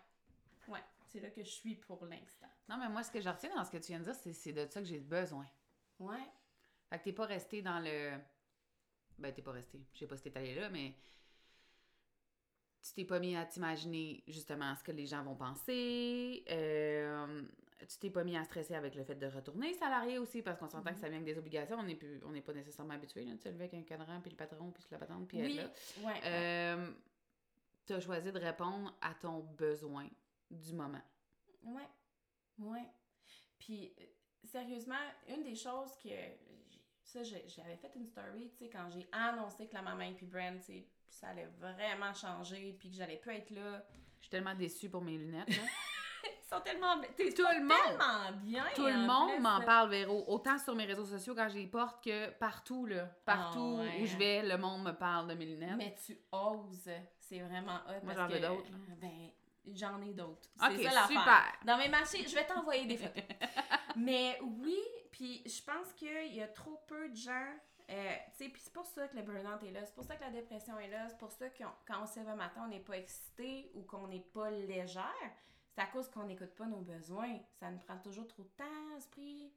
Ouais. 0.69 0.83
C'est 1.09 1.21
là 1.21 1.31
que 1.31 1.43
je 1.45 1.51
suis 1.51 1.77
pour 1.77 2.05
l'instant. 2.07 2.49
Non, 2.69 2.77
mais 2.77 2.89
moi, 2.89 3.03
ce 3.03 3.11
que 3.11 3.21
je 3.21 3.29
retiens 3.29 3.55
dans 3.55 3.65
ce 3.65 3.71
que 3.71 3.77
tu 3.79 3.89
viens 3.89 4.01
de 4.01 4.05
dire, 4.05 4.15
c'est 4.15 4.33
c'est 4.33 4.53
de 4.53 4.67
ça 4.71 4.81
que 4.81 4.87
j'ai 4.87 4.99
besoin. 4.99 5.47
Ouais. 6.01 6.29
Fait 6.91 6.99
que 6.99 7.05
t'es 7.05 7.13
pas 7.13 7.27
resté 7.27 7.63
dans 7.63 7.79
le. 7.81 8.19
Ben, 9.19 9.33
t'es 9.33 9.43
pas 9.43 9.53
resté. 9.53 9.81
Je 9.95 9.99
sais 10.01 10.07
pas 10.07 10.17
si 10.17 10.23
t'es 10.25 10.37
allé 10.39 10.55
là, 10.55 10.69
mais. 10.69 10.95
Tu 12.83 12.93
t'es 12.95 13.05
pas 13.05 13.19
mis 13.19 13.35
à 13.37 13.45
t'imaginer 13.45 14.23
justement 14.29 14.75
ce 14.77 14.85
que 14.85 14.93
les 14.93 15.07
gens 15.07 15.23
vont 15.25 15.35
penser. 15.35 16.45
euh, 16.51 17.43
Tu 17.81 17.99
t'es 17.99 18.11
pas 18.11 18.23
mis 18.25 18.37
à 18.37 18.45
stresser 18.45 18.75
avec 18.75 18.95
le 18.95 19.05
fait 19.05 19.17
de 19.17 19.27
retourner 19.27 19.75
salarié 19.75 20.19
aussi, 20.19 20.41
parce 20.41 20.59
qu'on 20.59 20.69
s'entend 20.69 20.93
que 20.95 20.99
ça 21.01 21.09
vient 21.09 21.19
avec 21.21 21.27
des 21.35 21.39
obligations. 21.39 21.77
On 21.79 21.83
n'est 21.83 21.95
plus- 21.97 22.21
on 22.25 22.31
n'est 22.31 22.41
pas 22.41 22.53
nécessairement 22.55 22.95
habitué 22.95 23.25
là, 23.25 23.35
de 23.35 23.41
se 23.41 23.49
lever 23.49 23.65
avec 23.65 23.75
un 23.75 23.83
cadran, 23.83 24.21
puis 24.21 24.31
le 24.31 24.37
patron, 24.37 24.71
puis 24.71 24.85
la 24.91 24.99
patente, 24.99 25.29
puis 25.29 25.39
Oui. 25.43 25.55
là. 25.55 25.71
Ouais. 26.03 26.21
Euh, 26.25 26.91
T'as 27.87 28.01
choisi 28.01 28.33
de 28.33 28.39
répondre 28.41 28.97
à 29.01 29.15
ton 29.15 29.41
besoin 29.41 30.09
du 30.51 30.73
moment. 30.73 31.03
Ouais. 31.65 31.89
Ouais. 32.59 32.89
Puis, 33.61 33.93
euh, 34.01 34.05
sérieusement, 34.45 34.95
une 35.29 35.43
des 35.45 35.55
choses 35.55 35.91
que. 36.03 36.09
Ça, 37.07 37.23
j'avais 37.23 37.77
fait 37.77 37.93
une 37.95 38.05
story, 38.05 38.51
tu 38.51 38.65
sais, 38.65 38.71
quand 38.71 38.89
j'ai 38.91 39.09
annoncé 39.13 39.67
que 39.69 39.75
la 39.75 39.83
maman 39.83 40.03
et 40.03 40.13
puis 40.13 40.27
Brand, 40.27 40.59
tu 40.59 40.65
sais, 40.67 40.87
ça 41.09 41.29
allait 41.29 41.49
vraiment 41.59 42.13
changer, 42.13 42.77
puis 42.79 42.91
que 42.91 42.97
j'allais 42.97 43.17
plus 43.17 43.33
être 43.33 43.51
là. 43.51 43.85
Je 44.19 44.25
suis 44.25 44.31
tellement 44.31 44.55
déçue 44.55 44.91
pour 44.91 45.03
mes 45.03 45.17
lunettes. 45.17 45.49
là. 45.49 45.63
Ils 46.25 46.49
sont 46.49 46.61
tellement. 46.61 46.97
Tout 47.01 47.03
le 47.19 47.61
monde! 47.61 47.77
tellement 47.87 48.33
bien! 48.43 48.65
Tout 48.75 48.87
le 48.87 49.07
monde 49.07 49.41
m'en 49.41 49.61
parle, 49.61 49.91
Véro. 49.91 50.25
Autant 50.27 50.59
sur 50.59 50.75
mes 50.75 50.85
réseaux 50.85 51.05
sociaux 51.05 51.35
quand 51.35 51.49
je 51.49 51.55
les 51.57 51.67
porte 51.69 52.03
que 52.05 52.31
partout, 52.31 52.87
là. 52.87 53.05
Partout 53.25 53.79
Ah 53.79 53.83
ouais, 53.83 54.03
où 54.03 54.07
je 54.07 54.17
vais, 54.17 54.43
le 54.43 54.57
monde 54.59 54.83
me 54.83 54.93
parle 54.93 55.29
de 55.29 55.35
mes 55.35 55.47
lunettes. 55.47 55.77
Mais 55.77 55.95
tu 56.05 56.19
oses. 56.33 56.91
C'est 57.21 57.41
vraiment 57.41 57.77
hot. 57.89 58.01
Moi, 58.03 58.15
parce 58.15 58.19
j'en 58.19 58.27
veux 58.29 58.39
que, 58.41 58.47
d'autres. 58.47 58.71
Ben, 59.01 59.31
j'en 59.73 60.03
ai 60.03 60.13
d'autres. 60.13 60.49
C'est 60.61 60.83
ça 60.85 60.95
l'affaire. 60.95 61.07
super. 61.07 61.53
Dans 61.65 61.79
mes 61.79 61.89
marchés, 61.89 62.27
je 62.27 62.35
vais 62.35 62.47
t'envoyer 62.47 62.87
des 62.87 62.97
photos. 62.97 63.23
Mais 63.97 64.39
oui, 64.43 64.79
puis 65.11 65.43
je 65.47 65.63
pense 65.63 65.93
qu'il 65.95 66.35
y 66.35 66.43
a 66.43 66.49
trop 66.49 66.79
peu 66.87 67.09
de 67.09 67.17
gens. 67.17 67.49
euh, 67.89 68.15
tu 68.37 68.45
sais, 68.45 68.49
puis 68.51 68.61
c'est 68.63 68.73
pour 68.73 68.85
ça 68.87 69.09
que 69.09 69.17
le 69.17 69.23
burn-out 69.23 69.63
est 69.63 69.71
là, 69.71 69.85
c'est 69.85 69.95
pour 69.95 70.05
ça 70.05 70.17
que 70.17 70.23
la 70.23 70.31
dépression 70.31 70.79
est 70.79 70.89
là, 70.89 71.09
c'est 71.09 71.19
pour 71.19 71.33
ça 71.33 71.49
que 71.49 71.65
quand 71.87 72.03
on 72.03 72.07
se 72.07 72.19
lève 72.19 72.29
un 72.29 72.37
matin, 72.37 72.63
on 72.65 72.69
n'est 72.69 72.81
pas 72.81 72.99
excité 72.99 73.71
ou 73.75 73.83
qu'on 73.83 74.09
n'est 74.09 74.21
pas 74.21 74.51
légère. 74.51 75.33
C'est 75.75 75.81
à 75.83 75.87
cause 75.87 76.09
qu'on 76.11 76.25
n'écoute 76.25 76.55
pas 76.55 76.67
nos 76.67 76.81
besoins. 76.81 77.39
Ça 77.61 77.71
nous 77.71 77.79
prend 77.79 77.99
toujours 77.99 78.27
trop 78.27 78.43
de 78.43 78.49
temps, 78.57 78.97
esprit. 78.97 79.53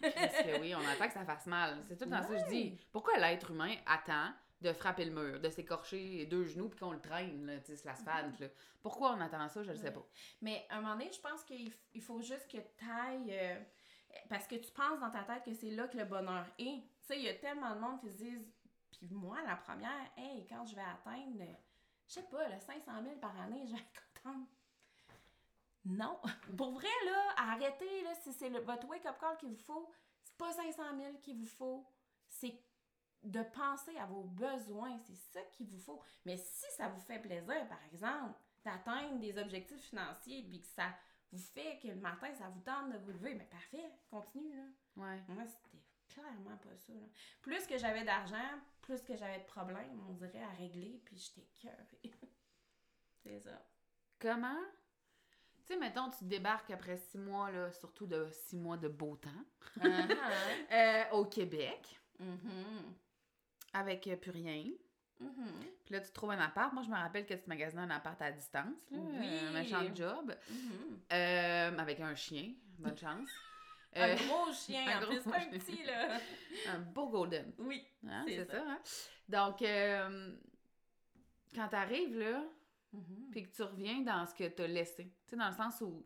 Parce 0.00 0.42
que 0.42 0.60
oui, 0.60 0.74
on 0.74 0.86
attend 0.86 1.06
que 1.08 1.14
ça 1.14 1.24
fasse 1.24 1.46
mal. 1.46 1.82
C'est 1.88 1.96
tout 1.96 2.08
dans 2.08 2.22
ça 2.22 2.28
que 2.28 2.38
je 2.38 2.48
dis. 2.48 2.78
Pourquoi 2.92 3.16
l'être 3.18 3.50
humain 3.50 3.74
attend 3.86 4.32
de 4.60 4.72
frapper 4.72 5.04
le 5.06 5.12
mur, 5.12 5.40
de 5.40 5.48
s'écorcher 5.50 5.98
les 6.18 6.26
deux 6.26 6.44
genoux 6.44 6.68
puis 6.68 6.78
qu'on 6.80 6.92
le 6.92 7.00
traîne, 7.00 7.46
là, 7.46 7.60
sur 7.60 7.74
l'asphalte, 7.84 8.38
là? 8.40 8.48
Pourquoi 8.82 9.12
on 9.12 9.20
attend 9.20 9.48
ça? 9.48 9.62
Je 9.62 9.70
ne 9.70 9.76
sais 9.76 9.84
Ouais. 9.84 9.92
pas. 9.92 10.06
Mais 10.42 10.66
à 10.68 10.76
un 10.78 10.80
moment 10.82 10.94
donné, 10.96 11.10
je 11.12 11.20
pense 11.20 11.42
qu'il 11.44 11.72
il 11.94 12.02
faut 12.02 12.20
juste 12.20 12.46
que 12.50 12.58
tu 12.58 12.84
ailles. 12.90 13.66
parce 14.28 14.46
que 14.48 14.56
tu 14.56 14.72
penses 14.72 14.98
dans 14.98 15.10
ta 15.10 15.22
tête 15.22 15.44
que 15.44 15.54
c'est 15.54 15.70
là 15.70 15.86
que 15.86 15.96
le 15.96 16.04
bonheur 16.04 16.44
est. 16.58 16.82
Tu 16.82 16.90
sais, 17.02 17.16
il 17.16 17.22
y 17.22 17.28
a 17.28 17.34
tellement 17.34 17.74
de 17.76 17.80
monde 17.80 18.00
qui 18.00 18.10
se 18.10 18.16
disent. 18.16 18.52
Puis 18.90 19.08
moi, 19.08 19.40
la 19.46 19.54
première, 19.56 20.10
hey, 20.16 20.44
quand 20.48 20.66
je 20.66 20.74
vais 20.74 20.82
atteindre, 20.82 21.44
je 22.08 22.14
sais 22.14 22.24
pas, 22.24 22.48
le 22.48 22.58
500 22.58 22.90
000 23.04 23.16
par 23.20 23.38
année, 23.40 23.64
je 23.66 23.72
vais 23.72 23.78
être 23.78 24.22
contente. 24.22 24.48
non. 25.84 26.18
Pour 26.56 26.72
vrai, 26.72 26.88
là, 27.06 27.34
arrêtez, 27.36 28.02
là, 28.02 28.14
si 28.22 28.32
c'est 28.32 28.50
le- 28.50 28.60
votre 28.60 28.86
wake-up 28.88 29.16
call 29.20 29.36
qu'il 29.38 29.48
vous 29.50 29.56
faut, 29.64 29.88
c'est 30.22 30.36
pas 30.36 30.52
500 30.52 30.82
000 30.98 31.18
qu'il 31.22 31.36
vous 31.38 31.46
faut, 31.46 31.86
c'est 32.28 32.60
de 33.24 33.42
penser 33.42 33.96
à 33.98 34.06
vos 34.06 34.22
besoins, 34.24 34.98
c'est 35.06 35.16
ça 35.16 35.40
qu'il 35.52 35.66
vous 35.66 35.78
faut. 35.78 36.02
Mais 36.24 36.36
si 36.36 36.64
ça 36.76 36.88
vous 36.88 37.00
fait 37.00 37.18
plaisir, 37.18 37.68
par 37.68 37.82
exemple, 37.92 38.34
d'atteindre 38.64 39.18
des 39.18 39.38
objectifs 39.38 39.82
financiers, 39.88 40.42
puis 40.48 40.60
que 40.60 40.66
ça 40.66 40.88
vous 41.32 41.38
fait 41.38 41.78
que 41.82 41.88
le 41.88 41.96
matin, 41.96 42.32
ça 42.34 42.48
vous 42.48 42.60
tente 42.60 42.92
de 42.92 42.98
vous 42.98 43.12
lever, 43.12 43.34
mais 43.34 43.44
parfait, 43.44 43.90
continue, 44.10 44.54
là. 44.56 44.64
Ouais. 44.96 45.22
Moi, 45.28 45.44
c'était 45.46 45.82
clairement 46.08 46.56
pas 46.56 46.76
ça. 46.76 46.92
là. 46.92 47.06
Plus 47.42 47.66
que 47.66 47.78
j'avais 47.78 48.04
d'argent, 48.04 48.36
plus 48.82 49.00
que 49.02 49.16
j'avais 49.16 49.38
de 49.38 49.44
problèmes, 49.44 50.02
on 50.08 50.12
dirait, 50.14 50.42
à 50.42 50.50
régler, 50.50 51.00
puis 51.04 51.16
j'étais 51.16 51.46
cœurée. 51.62 52.00
c'est 53.22 53.38
ça. 53.40 53.64
Comment? 54.18 54.58
Tu 55.66 55.74
sais, 55.74 55.76
mettons, 55.78 56.10
tu 56.10 56.24
débarques 56.24 56.70
après 56.72 56.96
six 56.96 57.18
mois, 57.18 57.50
là, 57.52 57.70
surtout 57.70 58.06
de 58.06 58.28
six 58.32 58.56
mois 58.56 58.76
de 58.76 58.88
beau 58.88 59.16
temps, 59.16 59.30
Uh-huh. 59.78 60.16
euh, 60.72 61.04
au 61.12 61.26
Québec, 61.26 61.96
Mhm. 62.18 62.94
Avec 63.72 64.06
euh, 64.06 64.16
plus 64.16 64.30
rien. 64.30 64.64
Mhm. 65.20 65.46
Puis 65.84 65.94
là, 65.94 66.00
tu 66.00 66.10
trouves 66.12 66.30
un 66.30 66.38
appart. 66.40 66.72
Moi, 66.72 66.82
je 66.82 66.88
me 66.88 66.94
rappelle 66.96 67.26
que 67.26 67.34
tu 67.34 67.42
magasinais 67.46 67.82
un 67.82 67.90
appart 67.90 68.20
à 68.22 68.30
distance, 68.32 68.90
là, 68.90 68.98
Oui. 68.98 69.26
un 69.48 69.50
méchant 69.52 69.94
job, 69.94 70.34
Mhm. 70.50 70.98
euh, 71.12 71.78
avec 71.78 72.00
un 72.00 72.14
chien. 72.14 72.54
Bonne 72.78 72.96
chance. 72.98 73.28
Un 73.94 74.08
Euh, 74.10 74.14
gros 74.16 74.52
chien, 74.52 74.84
un 74.88 74.98
en 74.98 75.00
gros 75.02 75.12
plus, 75.20 75.30
pas 75.30 75.38
un 75.40 75.46
petit, 75.50 75.82
là. 75.84 76.18
un 76.68 76.78
beau 76.78 77.08
golden. 77.08 77.52
Oui. 77.58 77.84
Hein, 78.08 78.24
C'est 78.26 78.44
ça. 78.46 78.52
ça. 78.52 78.64
hein? 78.66 78.80
Donc, 79.28 79.62
euh, 79.62 80.36
quand 81.54 81.68
t'arrives 81.68 82.18
là, 82.18 82.44
Mhm. 82.92 83.28
puis 83.30 83.42
que 83.44 83.54
tu 83.54 83.62
reviens 83.62 84.00
dans 84.00 84.26
ce 84.26 84.34
que 84.34 84.48
t'as 84.48 84.66
laissé, 84.66 85.04
tu 85.04 85.30
sais, 85.30 85.36
dans 85.36 85.48
le 85.48 85.54
sens 85.54 85.80
où, 85.80 86.04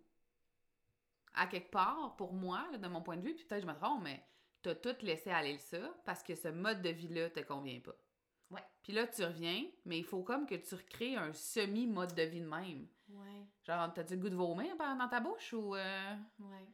à 1.35 1.47
quelque 1.47 1.71
part, 1.71 2.15
pour 2.17 2.33
moi, 2.33 2.67
là, 2.73 2.79
de 2.79 2.89
mon 2.89 3.01
point 3.03 3.17
de 3.17 3.23
vue, 3.23 3.35
puis 3.35 3.45
peut-être 3.45 3.63
je 3.63 3.67
me 3.67 3.75
trompe, 3.75 4.03
mais 4.03 4.23
t'as 4.65 4.75
tout 4.75 4.97
laissé 5.03 5.31
aller 5.31 5.59
ça 5.59 5.79
parce 6.05 6.23
que 6.23 6.35
ce 6.35 6.49
mode 6.49 6.81
de 6.83 6.89
vie-là 6.89 7.31
te 7.31 7.41
convient 7.41 7.81
pas. 7.81 7.95
Ouais. 8.51 8.65
Puis 8.83 8.93
là, 8.93 9.07
tu 9.07 9.23
reviens, 9.25 9.65
mais 9.85 9.99
il 9.99 10.05
faut 10.05 10.23
comme 10.23 10.47
que 10.47 10.55
tu 10.55 10.75
recrées 10.75 11.17
un 11.17 11.33
semi-mode 11.33 12.15
de 12.15 12.23
vie 12.23 12.41
de 12.41 12.49
même. 12.49 12.87
Ouais. 13.11 13.47
Genre, 13.67 13.93
t'as-tu 13.93 14.15
le 14.15 14.21
goût 14.21 14.29
de 14.31 14.37
vomir 14.37 14.75
dans 14.77 15.09
ta 15.09 15.21
bouche 15.21 15.53
ou... 15.53 15.75
euh, 15.77 16.15
Ouais. 16.39 16.67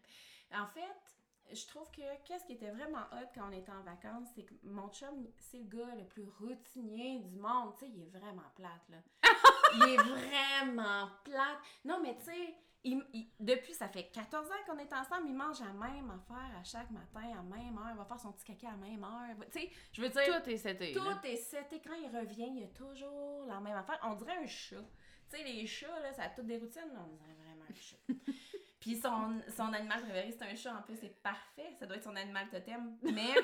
En 0.57 0.67
fait, 0.67 1.53
je 1.53 1.67
trouve 1.67 1.91
que 1.91 2.03
qu'est-ce 2.25 2.45
qui 2.45 2.53
était 2.53 2.71
vraiment 2.71 3.03
hot 3.13 3.27
quand 3.35 3.49
on 3.49 3.53
était 3.53 3.73
en 3.73 3.83
vacances, 3.83 4.29
c'est 4.35 4.45
que 4.45 4.55
mon 4.63 4.89
chum, 4.91 5.27
c'est 5.39 5.59
le 5.59 5.65
gars 5.65 5.95
le 5.97 6.05
plus 6.05 6.29
routinier 6.41 7.19
du 7.21 7.37
monde. 7.37 7.75
Tu 7.79 7.87
sais, 7.87 7.93
il 7.93 8.03
est 8.03 8.19
vraiment 8.19 8.49
plate, 8.55 8.89
là. 8.91 8.99
il 9.75 9.95
est 9.95 9.97
vraiment 9.97 11.09
plate. 11.25 11.59
Non, 11.85 12.01
mais 12.03 12.17
tu 12.19 12.25
sais, 12.27 12.55
il- 12.85 13.05
il- 13.13 13.31
depuis, 13.39 13.75
ça 13.75 13.89
fait 13.89 14.11
14 14.11 14.47
ans 14.51 14.55
qu'on 14.67 14.79
est 14.79 14.93
ensemble, 14.93 15.29
il 15.29 15.35
mange 15.35 15.61
la 15.61 15.73
même 15.73 16.11
affaire 16.11 16.59
à 16.59 16.65
chaque 16.65 16.91
matin, 16.91 17.21
à 17.39 17.43
même 17.43 17.77
heure. 17.79 17.91
Il 17.91 17.97
va 17.97 18.05
faire 18.05 18.21
son 18.21 18.33
petit 18.33 18.45
caca 18.45 18.71
à 18.71 18.77
même 18.77 19.05
heure. 19.05 19.37
Tu 19.53 19.61
sais, 19.61 19.71
je 19.93 20.03
veux 20.03 20.09
dire, 20.09 20.43
Tout 20.43 20.49
est 20.51 20.57
seté, 20.57 20.93
là. 20.95 21.01
tout 21.21 21.27
est 21.27 21.37
seté. 21.37 21.81
Quand 21.81 21.95
il 21.95 22.09
revient, 22.17 22.49
il 22.49 22.61
y 22.61 22.65
a 22.65 22.69
toujours 22.69 23.45
la 23.47 23.61
même 23.61 23.77
affaire. 23.77 23.99
On 24.05 24.15
dirait 24.15 24.37
un 24.37 24.47
chat. 24.47 24.77
Tu 25.31 25.37
sais, 25.37 25.45
les 25.45 25.67
chats, 25.67 26.01
là, 26.01 26.13
ça 26.13 26.25
a 26.25 26.29
toutes 26.31 26.47
des 26.47 26.59
routines. 26.59 26.83
On 26.99 27.07
dirait 27.09 27.35
vraiment 27.35 27.65
un 27.69 27.75
chat. 27.75 27.97
Puis 28.81 28.97
son, 28.97 29.41
son 29.55 29.73
animal 29.75 30.01
préféré, 30.03 30.33
c'est 30.33 30.43
un 30.45 30.55
chat. 30.55 30.75
En 30.75 30.83
plus, 30.83 30.97
c'est 30.97 31.23
parfait. 31.23 31.75
Ça 31.79 31.87
doit 31.87 31.97
être 31.99 32.05
son 32.05 32.17
animal 32.17 32.49
totem. 32.49 32.97
Mais 33.03 33.35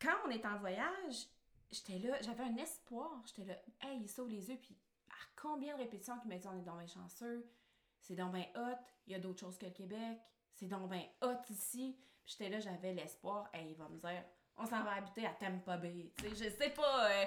quand 0.00 0.14
on 0.26 0.30
est 0.30 0.44
en 0.44 0.58
voyage, 0.58 1.26
j'étais 1.70 1.98
là, 2.06 2.20
j'avais 2.20 2.44
un 2.44 2.56
espoir. 2.58 3.22
J'étais 3.26 3.44
là, 3.44 3.54
hey, 3.80 3.98
il 4.02 4.08
sauve 4.08 4.28
les 4.28 4.50
yeux. 4.50 4.58
Puis 4.60 4.76
à 5.10 5.40
combien 5.40 5.74
de 5.74 5.78
répétitions 5.82 6.18
qu'il 6.20 6.28
m'a 6.28 6.36
dit, 6.36 6.46
on 6.46 6.58
est 6.58 6.62
donc 6.62 6.76
bien 6.78 6.86
chanceux. 6.86 7.48
C'est 8.08 8.14
donc 8.14 8.32
bien 8.32 8.46
hot. 8.56 8.78
Il 9.06 9.12
y 9.12 9.16
a 9.16 9.18
d'autres 9.18 9.40
choses 9.40 9.58
que 9.58 9.66
le 9.66 9.72
Québec. 9.72 10.18
C'est 10.54 10.66
donc 10.66 10.88
bien 10.90 11.04
hot 11.20 11.42
ici. 11.50 11.94
Puis 12.24 12.36
j'étais 12.38 12.48
là, 12.48 12.58
j'avais 12.58 12.94
l'espoir. 12.94 13.50
Hey, 13.52 13.68
il 13.70 13.76
va 13.76 13.86
me 13.88 13.98
dire, 13.98 14.24
on 14.56 14.64
s'en 14.64 14.82
va 14.82 14.94
habiter 14.94 15.26
à 15.26 15.34
Tampa 15.34 15.76
Bay. 15.76 16.10
Sais, 16.18 16.30
je 16.30 16.50
sais 16.50 16.70
pas. 16.70 17.10
euh, 17.10 17.26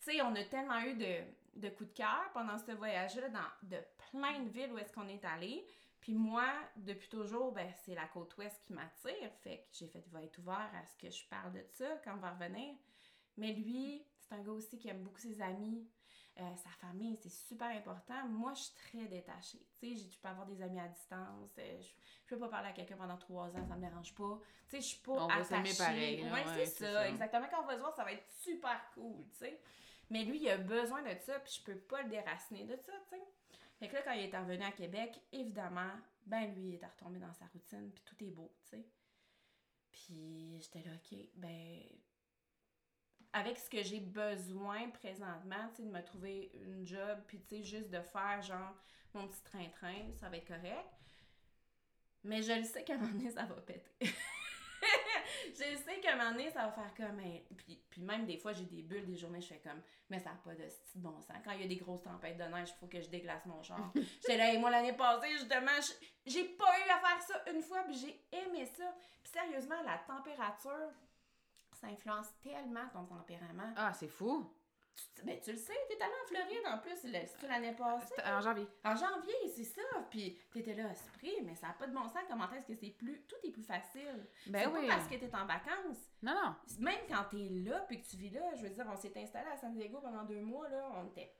tu 0.00 0.12
sais, 0.12 0.22
on 0.22 0.32
a 0.36 0.44
tellement 0.44 0.78
eu 0.82 0.94
de, 0.94 1.68
coups 1.70 1.90
de 1.90 1.96
cœur 1.96 2.30
pendant 2.32 2.56
ce 2.58 2.70
voyage-là 2.70 3.28
dans 3.28 3.68
de 3.68 3.78
plein 4.10 4.38
de 4.38 4.48
villes 4.50 4.72
où 4.72 4.78
est-ce 4.78 4.92
qu'on 4.92 5.08
est 5.08 5.24
allé. 5.24 5.66
Puis 6.00 6.14
moi, 6.14 6.46
depuis 6.76 7.08
toujours, 7.08 7.52
ben, 7.52 7.68
c'est 7.84 7.96
la 7.96 8.06
côte 8.06 8.36
ouest 8.38 8.62
qui 8.64 8.72
m'attire. 8.72 9.32
Fait 9.42 9.58
que 9.58 9.64
j'ai 9.72 9.88
fait, 9.88 10.04
va 10.12 10.22
être 10.22 10.38
ouvert 10.38 10.70
à 10.74 10.86
ce 10.86 10.96
que 10.96 11.10
je 11.10 11.26
parle 11.26 11.52
de 11.52 11.64
ça 11.72 12.00
quand 12.04 12.14
on 12.14 12.18
va 12.20 12.30
revenir. 12.30 12.76
Mais 13.36 13.52
lui, 13.52 14.06
c'est 14.20 14.34
un 14.36 14.42
gars 14.42 14.52
aussi 14.52 14.78
qui 14.78 14.88
aime 14.88 15.02
beaucoup 15.02 15.18
ses 15.18 15.42
amis, 15.42 15.86
euh, 16.40 16.56
sa 16.56 16.70
famille, 16.86 17.16
c'est 17.22 17.28
super 17.30 17.68
important. 17.68 18.26
Moi, 18.28 18.52
je 18.54 18.60
suis 18.62 18.74
très 18.74 19.06
détachée. 19.06 19.64
Tu 19.78 19.96
sais, 19.96 20.08
je 20.10 20.18
peux 20.18 20.28
avoir 20.28 20.46
des 20.46 20.60
amis 20.62 20.80
à 20.80 20.88
distance. 20.88 21.50
euh, 21.58 21.80
je, 21.80 21.86
je 21.88 22.28
peux 22.34 22.38
pas 22.38 22.48
parler 22.48 22.68
à 22.68 22.72
quelqu'un 22.72 22.96
pendant 22.96 23.16
trois 23.18 23.48
ans, 23.56 23.66
ça 23.66 23.76
me 23.76 23.80
dérange 23.80 24.14
pas. 24.14 24.38
Tu 24.68 24.76
sais, 24.76 24.80
je 24.80 24.86
suis 24.86 25.00
pas 25.00 25.12
On 25.12 25.26
va 25.26 25.34
attachée. 25.34 25.76
pareil, 25.78 26.22
Ouais, 26.22 26.30
ouais, 26.32 26.42
c'est 26.54 26.66
c'est 26.66 26.84
ça, 26.86 26.92
ça. 26.92 27.08
exactement. 27.08 27.46
Quand 27.50 27.62
on 27.62 27.66
va 27.66 27.74
se 27.74 27.80
voir, 27.80 27.94
ça 27.94 28.04
va 28.04 28.12
être 28.12 28.28
super 28.30 28.80
cool, 28.94 29.24
tu 29.32 29.38
sais. 29.38 29.60
Mais 30.10 30.24
lui, 30.24 30.38
il 30.40 30.48
a 30.50 30.56
besoin 30.56 31.02
de 31.02 31.14
ça, 31.20 31.38
puis 31.40 31.52
je 31.58 31.62
peux 31.64 31.78
pas 31.78 32.02
le 32.02 32.08
déraciner 32.08 32.64
de 32.64 32.76
ça, 32.76 32.92
tu 33.08 33.16
sais. 33.16 33.22
Fait 33.78 33.88
que 33.88 33.94
là, 33.94 34.02
quand 34.02 34.12
il 34.12 34.28
est 34.28 34.36
revenu 34.38 34.62
à 34.64 34.72
Québec, 34.72 35.20
évidemment, 35.32 35.90
ben 36.26 36.52
lui, 36.54 36.68
il 36.68 36.74
est 36.74 36.86
retombé 36.86 37.18
dans 37.18 37.32
sa 37.32 37.46
routine, 37.46 37.90
puis 37.92 38.04
tout 38.04 38.24
est 38.24 38.30
beau, 38.30 38.52
tu 38.64 38.70
sais. 38.76 38.84
Puis 39.92 40.58
j'étais 40.60 40.82
là, 40.88 40.94
OK, 40.94 41.18
ben... 41.34 41.80
Avec 43.32 43.58
ce 43.58 43.70
que 43.70 43.82
j'ai 43.82 44.00
besoin 44.00 44.88
présentement, 44.90 45.68
tu 45.74 45.76
sais, 45.76 45.82
de 45.84 45.90
me 45.92 46.02
trouver 46.02 46.50
une 46.54 46.84
job, 46.86 47.18
puis 47.28 47.40
tu 47.42 47.56
sais, 47.58 47.62
juste 47.62 47.90
de 47.90 48.00
faire, 48.00 48.42
genre, 48.42 48.74
mon 49.14 49.28
petit 49.28 49.42
train-train, 49.44 50.12
ça 50.16 50.28
va 50.28 50.36
être 50.36 50.48
correct. 50.48 50.88
Mais 52.24 52.42
je 52.42 52.52
le 52.52 52.64
sais 52.64 52.82
qu'à 52.84 52.94
un 52.94 52.98
moment 52.98 53.12
donné, 53.12 53.30
ça 53.30 53.44
va 53.44 53.54
péter. 53.60 53.90
je 54.00 55.76
sais 55.76 56.00
qu'à 56.00 56.12
un 56.12 56.16
moment 56.16 56.32
donné, 56.32 56.50
ça 56.50 56.66
va 56.66 56.72
faire 56.72 56.94
comme. 56.94 57.18
un- 57.20 57.54
Puis, 57.56 57.80
puis 57.88 58.02
même 58.02 58.26
des 58.26 58.36
fois, 58.36 58.52
j'ai 58.52 58.64
des 58.66 58.82
bulles, 58.82 59.06
des 59.06 59.16
journées, 59.16 59.40
je 59.40 59.46
fais 59.48 59.60
comme. 59.60 59.80
Mais 60.08 60.18
ça 60.18 60.30
n'a 60.30 60.36
pas 60.36 60.54
de 60.54 60.68
style 60.68 61.00
bon 61.00 61.18
sens. 61.20 61.36
Quand 61.44 61.52
il 61.52 61.62
y 61.62 61.64
a 61.64 61.68
des 61.68 61.76
grosses 61.76 62.02
tempêtes 62.02 62.36
de 62.36 62.44
neige, 62.44 62.68
il 62.70 62.78
faut 62.78 62.86
que 62.88 63.00
je 63.00 63.08
déglace 63.08 63.46
mon 63.46 63.62
char. 63.62 63.92
J'étais 64.20 64.36
là, 64.36 64.52
et 64.52 64.58
moi, 64.58 64.70
l'année 64.70 64.92
passée, 64.92 65.30
justement, 65.32 65.70
j'ai 66.26 66.44
pas 66.44 66.78
eu 66.80 66.90
à 66.90 66.98
faire 66.98 67.22
ça 67.22 67.44
une 67.52 67.62
fois, 67.62 67.82
puis 67.84 67.94
j'ai 67.94 68.38
aimé 68.38 68.66
ça. 68.66 68.94
Puis 69.22 69.32
sérieusement, 69.32 69.80
la 69.82 69.98
température, 69.98 70.90
ça 71.80 71.86
influence 71.88 72.28
tellement 72.42 72.88
ton 72.92 73.04
tempérament. 73.04 73.72
Ah, 73.76 73.92
c'est 73.92 74.08
fou. 74.08 74.50
Tu, 75.14 75.24
ben, 75.24 75.40
tu 75.40 75.52
le 75.52 75.56
sais, 75.56 75.72
t'es 75.88 76.02
allé 76.02 76.12
en 76.22 76.26
Floride 76.26 76.66
en 76.66 76.78
plus, 76.78 77.10
l'année 77.48 77.72
passée. 77.72 78.12
C'était 78.16 78.28
En 78.28 78.40
janvier. 78.40 78.66
En 78.84 78.94
janvier, 78.94 79.48
c'est 79.54 79.64
ça. 79.64 79.82
Puis 80.10 80.38
t'étais 80.52 80.74
là, 80.74 80.90
esprit, 80.90 81.40
mais 81.42 81.54
ça 81.54 81.68
n'a 81.68 81.72
pas 81.74 81.86
de 81.86 81.94
bon 81.94 82.04
sens. 82.04 82.22
Comment 82.28 82.50
est-ce 82.52 82.66
que 82.66 82.74
c'est 82.74 82.90
plus. 82.90 83.22
Tout 83.22 83.36
est 83.44 83.50
plus 83.50 83.62
facile? 83.62 84.26
Ben 84.46 84.60
c'est 84.64 84.66
oui. 84.66 84.86
pas 84.88 84.96
parce 84.96 85.08
que 85.08 85.14
t'es 85.14 85.34
en 85.34 85.46
vacances. 85.46 86.10
Non, 86.22 86.34
non. 86.34 86.54
Même 86.80 87.00
quand 87.08 87.24
t'es 87.30 87.48
là 87.48 87.80
puis 87.88 88.02
que 88.02 88.06
tu 88.08 88.16
vis 88.16 88.30
là, 88.30 88.54
je 88.56 88.62
veux 88.62 88.70
dire, 88.70 88.86
on 88.92 88.96
s'est 88.96 89.12
installé 89.16 89.48
à 89.48 89.56
San 89.56 89.72
Diego 89.72 90.00
pendant 90.00 90.24
deux 90.24 90.40
mois, 90.42 90.68
là. 90.68 90.90
On 90.96 91.06
était. 91.06 91.32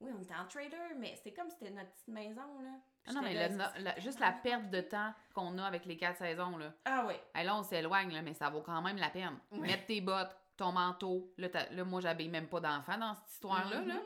Oui, 0.00 0.10
on 0.16 0.22
était 0.22 0.34
en 0.34 0.46
trader, 0.46 0.94
mais 0.96 1.14
c'est 1.22 1.32
comme 1.32 1.50
si 1.50 1.56
c'était 1.58 1.70
notre 1.70 1.90
petite 1.90 2.08
maison, 2.08 2.60
là. 2.62 2.80
Ah 3.06 3.12
non, 3.12 3.22
mais 3.22 3.48
le- 3.48 3.82
la- 3.84 3.98
juste 4.00 4.20
la 4.20 4.32
perte 4.32 4.70
de 4.70 4.80
temps 4.80 5.12
qu'on 5.34 5.56
a 5.58 5.64
avec 5.64 5.84
les 5.86 5.96
quatre 5.96 6.18
saisons, 6.18 6.56
là. 6.58 6.72
Ah 6.84 7.04
oui. 7.06 7.14
Hey, 7.34 7.46
là, 7.46 7.56
on 7.56 7.62
s'éloigne, 7.62 8.12
là, 8.12 8.20
mais 8.22 8.34
ça 8.34 8.50
vaut 8.50 8.60
quand 8.60 8.80
même 8.82 8.96
la 8.98 9.08
peine. 9.10 9.38
Mettre 9.52 9.86
tes 9.86 10.00
bottes, 10.00 10.36
ton 10.56 10.72
manteau. 10.72 11.32
Là, 11.38 11.48
là, 11.70 11.84
moi, 11.84 12.00
j'habille 12.00 12.28
même 12.28 12.48
pas 12.48 12.60
d'enfant 12.60 12.98
dans 12.98 13.14
cette 13.14 13.30
histoire-là. 13.34 13.80
là. 13.82 13.94
Mhm. 13.94 14.00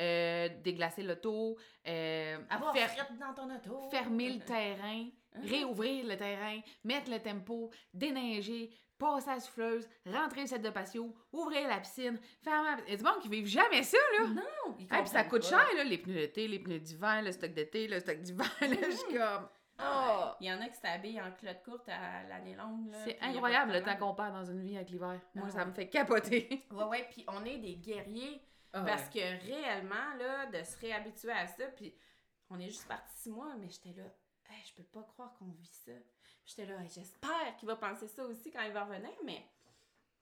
Euh, 0.00 0.48
déglacer 0.62 1.02
l'auto. 1.02 1.56
Euh, 1.86 2.38
Avoir 2.50 2.74
frette 2.76 3.18
dans 3.18 3.32
ton 3.34 3.54
auto. 3.54 3.88
fermer 3.90 4.30
le 4.30 4.40
terrain. 4.40 5.06
Réouvrir 5.44 6.04
le 6.06 6.16
terrain, 6.16 6.60
mettre 6.84 7.10
le 7.10 7.18
tempo, 7.18 7.70
déneiger, 7.94 8.70
passer 9.02 9.30
à 9.30 9.34
la 9.34 9.40
souffleuse, 9.40 9.88
rentrer 10.06 10.42
le 10.42 10.46
set 10.46 10.62
de 10.62 10.70
patio, 10.70 11.14
ouvrir 11.32 11.68
la 11.68 11.78
piscine, 11.80 12.18
fermer 12.42 12.70
la... 12.70 12.76
Il 12.86 12.90
y 12.90 12.94
a 12.94 12.96
du 12.96 13.04
monde 13.04 13.20
qui 13.20 13.28
vivent 13.28 13.46
jamais 13.46 13.82
ça, 13.82 13.98
là! 14.18 14.26
Non, 14.28 14.76
Hey, 14.78 14.86
puis 15.02 15.08
ça 15.08 15.24
coûte 15.24 15.42
pas. 15.42 15.48
cher, 15.48 15.66
là, 15.76 15.84
les 15.84 15.98
pneus 15.98 16.14
d'été, 16.14 16.48
les 16.48 16.58
pneus 16.58 16.78
d'hiver, 16.80 17.22
le 17.22 17.32
stock 17.32 17.52
d'été, 17.52 17.86
le 17.88 18.00
stock 18.00 18.18
d'hiver, 18.20 18.46
là, 18.60 18.68
je 18.68 18.90
suis 18.96 19.12
comme... 19.18 19.48
Ah, 19.78 20.36
Il 20.40 20.46
y 20.46 20.52
en 20.52 20.60
a 20.60 20.68
qui 20.68 20.76
s'habillent 20.76 21.20
en 21.20 21.32
culotte 21.32 21.62
courte 21.64 21.88
à 21.88 22.22
l'année 22.28 22.54
longue. 22.54 22.90
là, 22.92 22.98
C'est 23.04 23.18
incroyable 23.20 23.72
le 23.72 23.82
temps 23.82 23.96
qu'on 23.96 24.14
perd 24.14 24.32
dans 24.32 24.44
une 24.44 24.60
vie 24.62 24.76
avec 24.76 24.90
l'hiver. 24.90 25.20
Moi, 25.34 25.46
Ah 25.48 25.50
ça 25.50 25.58
ouais. 25.60 25.66
me 25.66 25.72
fait 25.72 25.88
capoter. 25.88 26.64
Ouais, 26.70 26.84
ouais, 26.84 27.08
puis 27.10 27.24
on 27.28 27.44
est 27.44 27.58
des 27.58 27.74
guerriers. 27.76 28.40
Ah 28.72 28.82
Parce 28.86 29.08
que 29.08 29.18
réellement, 29.18 30.14
là, 30.18 30.46
de 30.46 30.62
se 30.62 30.78
réhabituer 30.78 31.32
à 31.32 31.46
ça, 31.46 31.64
puis 31.76 31.94
on 32.50 32.58
est 32.60 32.68
juste 32.68 32.86
parti 32.86 33.12
six 33.16 33.30
mois, 33.30 33.54
mais 33.58 33.68
j'étais 33.70 33.92
là, 33.98 34.04
hey, 34.50 34.62
je 34.68 34.74
peux 34.74 34.84
pas 34.84 35.02
croire 35.02 35.34
qu'on 35.38 35.50
vit 35.50 35.66
ça. 35.66 35.92
J'étais 36.44 36.66
là, 36.66 36.76
j'espère 36.84 37.56
qu'il 37.58 37.68
va 37.68 37.76
penser 37.76 38.08
ça 38.08 38.24
aussi 38.24 38.50
quand 38.50 38.62
il 38.62 38.72
va 38.72 38.84
revenir, 38.84 39.12
mais 39.24 39.44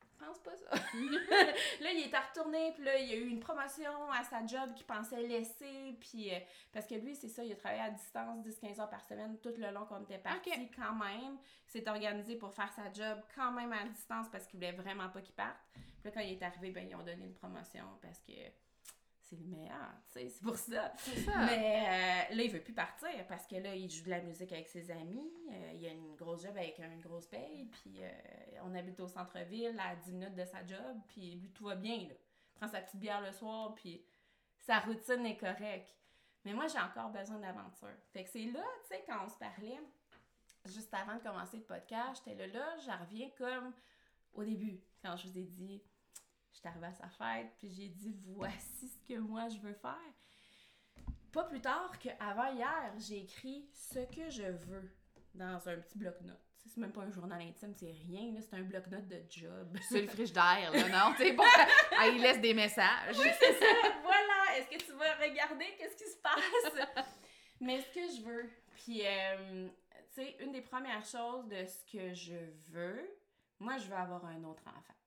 je 0.03 0.25
pense 0.27 0.39
pas 0.41 0.55
ça. 0.55 0.71
là, 1.81 1.93
il 1.93 2.11
est 2.13 2.19
retourné, 2.19 2.73
puis 2.75 2.85
là, 2.85 2.99
il 2.99 3.09
y 3.09 3.13
a 3.13 3.17
eu 3.17 3.29
une 3.29 3.41
promotion 3.41 4.11
à 4.13 4.23
sa 4.23 4.45
job 4.45 4.75
qu'il 4.75 4.85
pensait 4.85 5.23
laisser, 5.23 5.97
puis 5.99 6.33
euh, 6.35 6.39
parce 6.73 6.87
que 6.87 6.95
lui, 6.95 7.15
c'est 7.17 7.29
ça, 7.29 7.43
il 7.43 7.53
a 7.53 7.57
travaillé 7.57 7.83
à 7.83 7.91
distance 7.91 8.45
10-15 8.47 8.81
heures 8.81 8.91
par 8.91 9.03
semaine 9.05 9.39
tout 9.39 9.55
le 9.57 9.71
long 9.71 9.87
qu'on 9.87 10.03
était 10.03 10.19
partis 10.19 10.51
Ok. 10.51 10.71
quand 10.77 10.95
même. 10.95 11.39
Il 11.67 11.71
s'est 11.71 11.89
organisé 11.89 12.37
pour 12.37 12.53
faire 12.53 12.71
sa 12.73 12.93
job 12.93 13.19
quand 13.35 13.53
même 13.53 13.73
à 13.73 13.85
distance 13.85 14.27
parce 14.31 14.47
qu'il 14.47 14.59
voulait 14.59 14.73
vraiment 14.73 15.09
pas 15.09 15.23
qu'il 15.23 15.35
parte. 15.35 15.57
Puis 15.73 16.05
là, 16.05 16.11
quand 16.13 16.21
il 16.21 16.33
est 16.33 16.43
arrivé, 16.43 16.71
ben, 16.71 16.87
ils 16.87 16.95
ont 16.95 17.03
donné 17.03 17.25
une 17.25 17.35
promotion 17.35 17.85
parce 18.03 18.19
que 18.21 18.33
c'est 19.31 19.37
le 19.37 19.47
meilleur, 19.47 19.93
tu 20.11 20.19
sais, 20.19 20.29
c'est 20.29 20.43
pour 20.43 20.57
ça. 20.57 20.93
Mais 21.47 22.27
euh, 22.33 22.35
là, 22.35 22.43
il 22.43 22.51
veut 22.51 22.61
plus 22.61 22.73
partir 22.73 23.09
parce 23.29 23.47
que 23.47 23.55
là, 23.55 23.77
il 23.77 23.89
joue 23.89 24.05
de 24.05 24.11
la 24.11 24.21
musique 24.21 24.51
avec 24.51 24.69
ses 24.69 24.91
amis. 24.91 25.31
euh, 25.51 25.73
il 25.75 25.87
a 25.87 25.93
une 25.93 26.17
grosse 26.17 26.43
job 26.43 26.57
avec 26.57 26.79
une 26.79 27.01
grosse 27.01 27.27
paye. 27.27 27.67
Puis 27.67 28.03
euh, 28.03 28.11
on 28.65 28.75
habite 28.75 28.99
au 28.99 29.07
centre-ville 29.07 29.79
à 29.79 29.95
10 29.95 30.13
minutes 30.13 30.35
de 30.35 30.45
sa 30.45 30.67
job. 30.67 30.99
Puis 31.07 31.37
lui, 31.37 31.51
tout 31.51 31.65
va 31.65 31.77
bien, 31.77 31.99
là. 31.99 32.15
Il 32.15 32.59
prend 32.59 32.69
sa 32.69 32.81
petite 32.81 32.99
bière 32.99 33.21
le 33.21 33.31
soir. 33.31 33.73
Puis 33.77 34.05
sa 34.59 34.81
routine 34.81 35.25
est 35.25 35.37
correcte. 35.37 35.97
Mais 36.45 36.53
moi, 36.53 36.67
j'ai 36.67 36.81
encore 36.81 37.11
besoin 37.11 37.39
d'aventure. 37.39 37.89
Fait 38.13 38.25
que 38.25 38.31
c'est 38.31 38.47
là, 38.47 38.65
tu 38.83 38.89
sais, 38.89 39.05
quand 39.07 39.25
on 39.25 39.29
se 39.29 39.39
parlait, 39.39 39.79
juste 40.67 40.93
avant 40.93 41.15
de 41.17 41.23
commencer 41.23 41.59
le 41.59 41.63
podcast, 41.63 42.23
j'étais 42.25 42.47
là, 42.47 42.53
là, 42.53 42.79
j'en 42.79 42.99
reviens 42.99 43.31
comme 43.39 43.73
au 44.33 44.43
début, 44.43 44.81
quand 45.03 45.17
je 45.17 45.29
vous 45.29 45.39
ai 45.39 45.45
dit, 45.45 45.83
j'étais 46.53 46.69
arrivée 46.69 46.87
à 46.87 46.93
sa 46.93 47.09
fête, 47.09 47.53
puis 47.59 47.71
j'ai 47.71 47.89
dit, 47.89 48.15
voici 48.27 48.89
ce 48.89 49.13
que 49.13 49.19
moi 49.19 49.49
je 49.49 49.59
veux 49.59 49.75
faire. 49.75 49.97
Pas 51.33 51.45
plus 51.45 51.61
tard 51.61 51.99
qu'avant 51.99 52.53
hier, 52.53 52.93
j'ai 52.99 53.19
écrit 53.19 53.69
ce 53.73 54.01
que 54.01 54.31
je 54.31 54.43
veux 54.43 54.91
dans 55.35 55.69
un 55.69 55.77
petit 55.77 55.99
bloc-notes. 55.99 56.37
C'est 56.67 56.77
même 56.77 56.93
pas 56.93 57.03
un 57.03 57.11
journal 57.11 57.41
intime, 57.41 57.73
c'est 57.75 57.95
rien, 58.07 58.33
là, 58.33 58.41
c'est 58.43 58.57
un 58.57 58.63
bloc-notes 58.63 59.09
de 59.09 59.23
job. 59.29 59.77
C'est 59.89 60.03
le 60.03 60.09
frigidaire, 60.09 60.71
là, 60.73 60.89
non? 60.89 61.15
Tu 61.17 61.25
sais, 61.25 61.33
bon, 61.33 61.45
ah, 61.99 62.07
il 62.09 62.21
laisse 62.21 62.41
des 62.41 62.55
messages. 62.55 63.17
c'est 63.17 63.53
ça, 63.55 63.67
voilà! 64.03 64.59
Est-ce 64.59 64.69
que 64.69 64.85
tu 64.85 64.93
vas 64.93 65.15
regarder? 65.15 65.67
Qu'est-ce 65.79 65.97
qui 65.97 66.11
se 66.11 66.19
passe? 66.19 67.03
Mais 67.61 67.81
ce 67.81 67.95
que 67.95 68.01
je 68.01 68.23
veux, 68.23 68.51
puis, 68.75 69.03
euh, 69.05 69.69
tu 70.15 70.23
sais, 70.23 70.37
une 70.41 70.53
des 70.53 70.63
premières 70.63 71.05
choses 71.05 71.47
de 71.49 71.65
ce 71.65 71.85
que 71.91 72.15
je 72.15 72.37
veux, 72.69 73.09
moi, 73.59 73.77
je 73.79 73.87
veux 73.89 73.97
avoir 73.97 74.25
un 74.25 74.43
autre 74.45 74.63
enfant. 74.67 75.00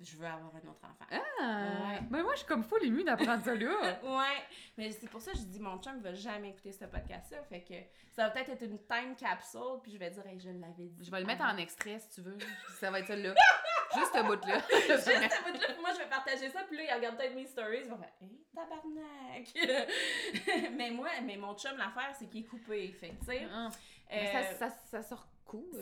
Je 0.00 0.16
veux 0.16 0.26
avoir 0.26 0.54
un 0.54 0.68
autre 0.68 0.84
enfant. 0.84 1.06
Ah! 1.10 1.16
Ouais. 1.40 2.00
Ben 2.08 2.22
moi, 2.22 2.32
je 2.34 2.38
suis 2.38 2.46
comme 2.46 2.62
full 2.62 2.84
émue 2.84 3.02
d'apprendre 3.02 3.44
ça, 3.44 3.52
là. 3.54 3.98
Ouais, 4.04 4.42
mais 4.76 4.92
c'est 4.92 5.08
pour 5.10 5.20
ça 5.20 5.32
que 5.32 5.38
je 5.38 5.42
dis 5.42 5.58
mon 5.58 5.78
chum 5.78 6.00
va 6.00 6.14
jamais 6.14 6.50
écouter 6.50 6.70
ce 6.70 6.84
podcast-là, 6.84 7.42
fait 7.42 7.62
que 7.62 7.74
ça 8.12 8.24
va 8.24 8.30
peut-être 8.30 8.50
être 8.50 8.62
une 8.62 8.78
time 8.78 9.16
capsule, 9.16 9.80
puis 9.82 9.90
je 9.92 9.98
vais 9.98 10.10
dire, 10.10 10.24
hey, 10.26 10.38
je 10.38 10.50
l'avais 10.50 10.86
dit. 10.88 11.04
Je 11.04 11.10
vais 11.10 11.20
le 11.20 11.26
mettre 11.26 11.42
en 11.42 11.56
extrait, 11.56 11.98
si 11.98 12.10
tu 12.10 12.20
veux. 12.20 12.38
Ça 12.78 12.92
va 12.92 13.00
être 13.00 13.08
ça, 13.08 13.16
là. 13.16 13.34
Juste 13.96 14.12
ce 14.14 14.22
bout-là. 14.22 14.58
Juste 14.68 15.04
ce 15.04 15.42
bout-là, 15.52 15.66
puis 15.66 15.80
moi 15.80 15.90
je 15.94 15.98
vais 15.98 16.08
partager 16.10 16.48
ça, 16.50 16.60
puis 16.68 16.76
là 16.76 16.84
il 16.84 16.94
regarde 16.94 17.16
peut-être 17.16 17.34
mes 17.34 17.46
stories, 17.46 17.80
il 17.84 17.90
va 17.90 17.96
faire 17.96 18.12
Hey, 18.20 18.44
tabarnak! 18.54 20.72
mais 20.76 20.90
moi, 20.90 21.08
mais 21.24 21.36
mon 21.36 21.56
chum, 21.56 21.76
l'affaire, 21.76 22.14
c'est 22.18 22.26
qu'il 22.26 22.42
est 22.44 22.46
coupé, 22.46 22.92
fait 22.92 23.10
que 23.10 23.20
tu 23.20 23.26
sais. 23.26 23.46
Ah. 23.52 23.68
euh, 24.12 24.42
ça, 24.58 24.68
ça, 24.68 24.74
ça 24.90 25.02
sort 25.02 25.26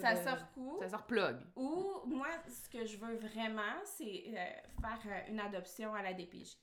ça 0.01 0.11
euh, 0.11 0.23
sort 0.23 0.51
coup. 0.51 0.77
Ça 0.81 0.89
sort 0.89 1.05
plug. 1.05 1.37
Ou 1.55 2.01
moi, 2.05 2.27
ce 2.47 2.69
que 2.69 2.85
je 2.85 2.97
veux 2.97 3.15
vraiment, 3.15 3.83
c'est 3.85 4.25
euh, 4.27 4.81
faire 4.81 5.01
euh, 5.05 5.31
une 5.31 5.39
adoption 5.39 5.93
à 5.93 6.01
la 6.01 6.13
DPJ. 6.13 6.57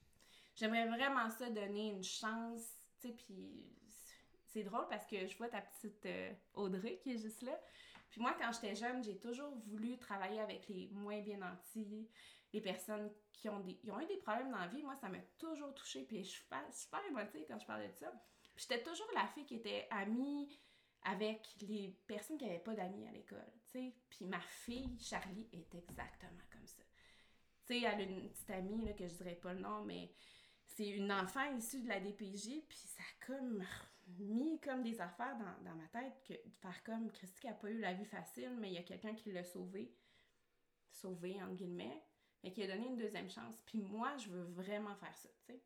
J'aimerais 0.54 0.86
vraiment 0.86 1.28
ça 1.30 1.50
donner 1.50 1.88
une 1.88 2.04
chance, 2.04 2.78
tu 3.00 3.08
sais, 3.08 3.14
puis 3.14 3.72
c'est 4.46 4.62
drôle 4.62 4.86
parce 4.88 5.06
que 5.06 5.26
je 5.26 5.36
vois 5.36 5.48
ta 5.48 5.60
petite 5.60 6.06
Audrey 6.54 6.98
qui 7.02 7.12
est 7.12 7.18
juste 7.18 7.42
là. 7.42 7.58
Puis 8.10 8.20
moi, 8.20 8.36
quand 8.38 8.52
j'étais 8.52 8.76
jeune, 8.76 9.02
j'ai 9.02 9.18
toujours 9.18 9.50
voulu 9.66 9.98
travailler 9.98 10.40
avec 10.40 10.68
les 10.68 10.88
moins 10.92 11.20
bien 11.20 11.38
nantis, 11.38 12.08
les 12.52 12.60
personnes 12.60 13.10
qui 13.32 13.48
ont, 13.48 13.58
des, 13.58 13.80
ils 13.82 13.90
ont 13.90 13.98
eu 13.98 14.06
des 14.06 14.18
problèmes 14.18 14.52
dans 14.52 14.58
la 14.58 14.68
vie. 14.68 14.84
Moi, 14.84 14.94
ça 14.94 15.08
m'a 15.08 15.18
toujours 15.38 15.74
touchée, 15.74 16.04
puis 16.04 16.22
je 16.22 16.30
suis 16.30 16.42
super, 16.42 16.62
super 16.72 17.04
émotive 17.06 17.44
quand 17.48 17.58
je 17.58 17.66
parlais 17.66 17.88
de 17.88 17.96
ça. 17.96 18.12
Puis 18.54 18.66
j'étais 18.68 18.84
toujours 18.84 19.08
la 19.14 19.26
fille 19.26 19.44
qui 19.44 19.56
était 19.56 19.88
amie 19.90 20.48
avec 21.04 21.46
les 21.60 21.96
personnes 22.06 22.38
qui 22.38 22.46
n'avaient 22.46 22.58
pas 22.58 22.74
d'amis 22.74 23.06
à 23.06 23.12
l'école, 23.12 23.52
tu 23.66 23.78
sais. 23.78 23.94
Puis 24.08 24.24
ma 24.24 24.40
fille, 24.40 24.98
Charlie, 24.98 25.48
est 25.52 25.74
exactement 25.74 26.42
comme 26.50 26.66
ça. 26.66 26.82
Tu 27.66 27.74
sais, 27.74 27.78
elle 27.80 28.00
a 28.00 28.02
une 28.02 28.28
petite 28.30 28.50
amie, 28.50 28.84
là, 28.84 28.92
que 28.92 29.06
je 29.06 29.14
dirais 29.14 29.36
pas 29.36 29.52
le 29.52 29.60
nom, 29.60 29.84
mais 29.84 30.12
c'est 30.66 30.88
une 30.88 31.12
enfant 31.12 31.54
issue 31.56 31.80
de 31.82 31.88
la 31.88 32.00
DPJ, 32.00 32.64
puis 32.66 32.78
ça 32.78 33.02
a 33.02 33.26
comme 33.26 33.64
mis 34.18 34.60
comme 34.60 34.82
des 34.82 35.00
affaires 35.00 35.36
dans, 35.38 35.70
dans 35.70 35.76
ma 35.76 35.86
tête, 35.88 36.22
que 36.26 36.32
de 36.32 36.54
faire 36.60 36.82
comme 36.84 37.10
Christy 37.10 37.40
qui 37.40 37.48
a 37.48 37.54
pas 37.54 37.70
eu 37.70 37.78
la 37.78 37.94
vie 37.94 38.04
facile, 38.04 38.56
mais 38.58 38.70
il 38.70 38.74
y 38.74 38.78
a 38.78 38.82
quelqu'un 38.82 39.14
qui 39.14 39.32
l'a 39.32 39.44
sauvé, 39.44 39.94
sauvé 40.90 41.42
entre 41.42 41.54
guillemets, 41.54 42.02
mais 42.42 42.52
qui 42.52 42.62
a 42.62 42.66
donné 42.66 42.86
une 42.86 42.96
deuxième 42.96 43.30
chance. 43.30 43.56
Puis 43.66 43.78
moi, 43.78 44.16
je 44.18 44.28
veux 44.28 44.44
vraiment 44.44 44.94
faire 44.96 45.16
ça, 45.16 45.28
tu 45.46 45.52
sais. 45.52 45.62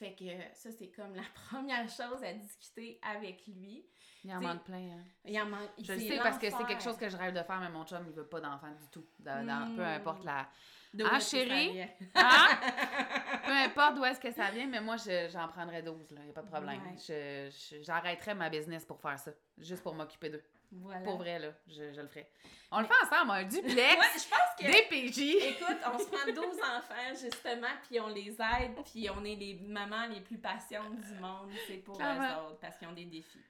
Fait 0.00 0.14
que 0.18 0.24
ça, 0.54 0.70
c'est 0.72 0.88
comme 0.88 1.14
la 1.14 1.22
première 1.50 1.86
chose 1.88 2.24
à 2.24 2.32
discuter 2.32 2.98
avec 3.02 3.46
lui. 3.46 3.84
Il 4.24 4.32
en 4.34 4.38
T'sais, 4.38 4.46
manque 4.48 4.64
plein, 4.64 4.76
hein. 4.98 5.04
Il 5.26 5.40
en 5.40 5.46
manque. 5.46 5.68
Je 5.78 5.92
le 5.92 5.98
sais 6.00 6.16
parce 6.18 6.38
que 6.38 6.50
c'est 6.50 6.64
quelque 6.66 6.82
chose 6.82 6.96
que 6.96 7.08
je 7.08 7.16
rêve 7.16 7.32
de 7.34 7.42
faire, 7.42 7.60
mais 7.60 7.68
mon 7.70 7.84
chum, 7.86 8.02
il 8.06 8.12
veut 8.14 8.26
pas 8.26 8.40
d'enfant 8.40 8.70
du 8.70 8.88
tout. 8.90 9.06
Dans, 9.18 9.46
dans- 9.46 9.66
Mm. 9.66 9.76
Peu 9.76 9.84
importe 9.84 10.24
la. 10.24 10.48
De 10.92 11.04
Ah, 11.08 11.20
chérie? 11.20 11.82
Hein? 11.82 11.88
Peu 13.46 13.52
importe 13.52 13.94
d'où 13.96 14.04
est-ce 14.04 14.18
que 14.20 14.32
ça 14.32 14.50
vient, 14.50 14.66
mais 14.66 14.80
moi, 14.80 14.96
je- 14.96 15.28
j'en 15.30 15.46
prendrais 15.48 15.82
12, 15.82 16.10
là. 16.10 16.20
Y 16.26 16.30
a 16.30 16.32
pas 16.32 16.42
de 16.42 16.48
problème. 16.48 16.80
Ouais. 16.82 16.96
Je- 16.98 17.76
je- 17.76 17.82
J'arrêterais 17.82 18.34
ma 18.34 18.50
business 18.50 18.84
pour 18.84 19.00
faire 19.00 19.18
ça. 19.18 19.30
Juste 19.58 19.82
pour 19.82 19.94
m'occuper 19.94 20.30
d'eux. 20.30 20.42
Voilà. 20.72 21.00
Pour 21.00 21.16
vrai, 21.18 21.38
là. 21.38 21.52
Je, 21.66 21.92
je 21.92 22.00
le 22.00 22.06
ferais. 22.08 22.30
On 22.70 22.80
le 22.80 22.86
fait 22.86 22.94
ensemble, 23.04 23.32
un 23.32 23.44
duplex, 23.44 23.76
Ouais, 23.76 24.06
je 24.14 24.28
pense 24.28 24.56
que. 24.58 24.64
DPJ. 24.66 25.18
Écoute, 25.56 25.78
on 25.92 25.98
se 25.98 26.06
prend 26.06 26.26
12 26.32 26.36
enfants, 26.60 27.14
justement, 27.20 27.66
puis 27.88 27.98
on 28.00 28.08
les 28.08 28.30
aide, 28.40 28.76
puis 28.84 29.08
on 29.10 29.24
est 29.24 29.34
les 29.34 29.54
mamans 29.66 30.06
les 30.06 30.20
plus 30.20 30.38
patientes 30.38 31.00
du 31.00 31.14
monde, 31.14 31.50
c'est 31.66 31.78
pour 31.78 31.96
eux 32.00 32.02
autres, 32.48 32.58
parce 32.60 32.76
qu'ils 32.76 32.86
ont 32.88 32.92
des 32.92 33.06
défis. 33.06 33.42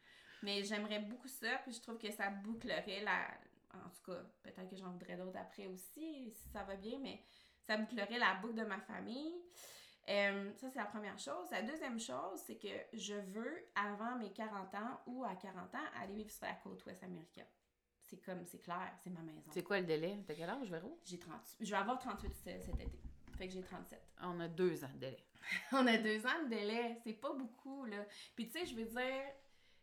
Mais 0.43 0.63
j'aimerais 0.65 1.01
beaucoup 1.01 1.29
ça, 1.29 1.59
puis 1.63 1.73
je 1.75 1.81
trouve 1.83 1.99
que 1.99 2.11
ça 2.11 2.31
bouclerait 2.31 3.03
la... 3.03 3.27
En 3.75 3.89
tout 3.91 4.11
cas, 4.11 4.19
peut-être 4.43 4.69
que 4.71 4.77
j'en 4.77 4.91
voudrais 4.93 5.17
d'autres 5.17 5.39
après 5.39 5.67
aussi, 5.67 6.33
si 6.33 6.49
ça 6.51 6.63
va 6.65 6.75
bien, 6.77 6.99
mais 7.01 7.23
ça 7.67 7.77
bouclerait 7.77 8.19
la 8.19 8.35
boucle 8.35 8.55
de 8.55 8.65
ma 8.65 8.81
famille. 8.81 9.35
Euh, 10.11 10.53
ça, 10.57 10.69
c'est 10.71 10.79
la 10.79 10.87
première 10.87 11.19
chose. 11.19 11.49
La 11.51 11.63
deuxième 11.63 11.99
chose, 12.01 12.41
c'est 12.45 12.57
que 12.59 12.69
je 12.93 13.15
veux, 13.15 13.65
avant 13.75 14.17
mes 14.17 14.33
40 14.33 14.75
ans 14.75 15.01
ou 15.07 15.25
à 15.25 15.35
40 15.37 15.73
ans, 15.75 15.79
aller 16.03 16.15
vivre 16.15 16.31
sur 16.31 16.45
la 16.47 16.55
côte 16.55 16.85
ouest 16.85 17.03
américaine. 17.05 17.47
C'est 18.03 18.17
comme, 18.21 18.45
c'est 18.45 18.59
clair, 18.59 18.93
c'est 19.05 19.11
ma 19.11 19.21
maison. 19.21 19.51
C'est 19.53 19.63
quoi 19.63 19.79
le 19.79 19.87
délai? 19.87 20.19
T'as 20.27 20.35
quel 20.35 20.51
âge, 20.51 20.69
Véro? 20.69 20.99
J'ai 21.05 21.19
30. 21.19 21.41
Je 21.61 21.71
vais 21.71 21.77
avoir 21.77 21.99
38 21.99 22.35
ce- 22.35 22.43
cet 22.61 22.81
été. 22.81 23.01
Fait 23.39 23.47
que 23.47 23.53
j'ai 23.55 23.63
37. 23.63 24.03
On 24.23 24.41
a 24.41 24.49
deux 24.49 24.83
ans 24.85 24.91
de 24.95 24.99
délai. 24.99 25.25
On 25.73 25.87
a 25.87 25.97
deux 25.97 26.27
ans 26.27 26.43
de 26.45 26.49
délai. 26.49 26.99
C'est 27.05 27.13
pas 27.15 27.33
beaucoup, 27.33 27.85
là. 27.85 28.05
Puis 28.35 28.49
tu 28.51 28.59
sais, 28.59 28.67
je 28.67 28.75
veux 28.75 28.85
dire, 28.87 29.23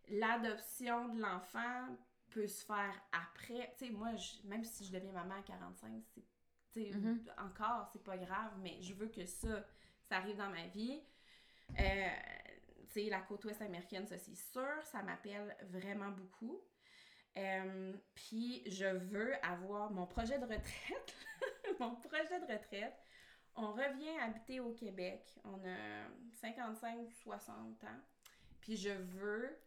l'adoption 0.09 1.09
de 1.09 1.21
l'enfant 1.21 1.87
peut 2.29 2.47
se 2.47 2.65
faire 2.65 2.93
après. 3.11 3.73
Tu 3.77 3.85
sais, 3.87 3.91
moi, 3.91 4.15
je- 4.15 4.45
même 4.47 4.63
si 4.63 4.85
je 4.85 4.91
deviens 4.91 5.11
maman 5.11 5.35
à 5.35 5.41
45, 5.41 6.03
c'est. 6.13 6.23
Sais, 6.69 6.91
Mhm. 6.93 7.23
encore, 7.37 7.87
c'est 7.93 8.03
pas 8.03 8.17
grave, 8.17 8.51
mais 8.59 8.79
je 8.81 8.93
veux 8.93 9.07
que 9.07 9.25
ça, 9.25 9.65
ça 10.09 10.17
arrive 10.17 10.37
dans 10.37 10.49
ma 10.49 10.67
vie. 10.67 11.01
Euh, 11.79 12.09
tu 12.89 13.03
sais, 13.03 13.09
la 13.09 13.21
côte 13.21 13.43
ouest 13.45 13.61
américaine, 13.61 14.07
ça 14.07 14.17
c'est 14.17 14.35
sûr, 14.35 14.83
ça 14.83 15.01
m'appelle 15.03 15.55
vraiment 15.69 16.09
beaucoup. 16.09 16.61
Euh, 17.37 17.93
Puis 18.15 18.63
je 18.69 18.85
veux 18.85 19.33
avoir 19.45 19.91
mon 19.91 20.07
projet 20.07 20.39
de 20.39 20.45
retraite. 20.45 21.15
mon 21.79 21.95
projet 21.95 22.39
de 22.39 22.53
retraite. 22.53 22.97
On 23.55 23.73
revient 23.73 24.17
habiter 24.21 24.59
au 24.59 24.73
Québec. 24.73 25.39
On 25.43 25.59
a 25.65 26.07
55-60 26.41 27.49
ans. 27.51 28.01
Puis 28.61 28.77
je 28.77 28.89
veux 28.89 29.57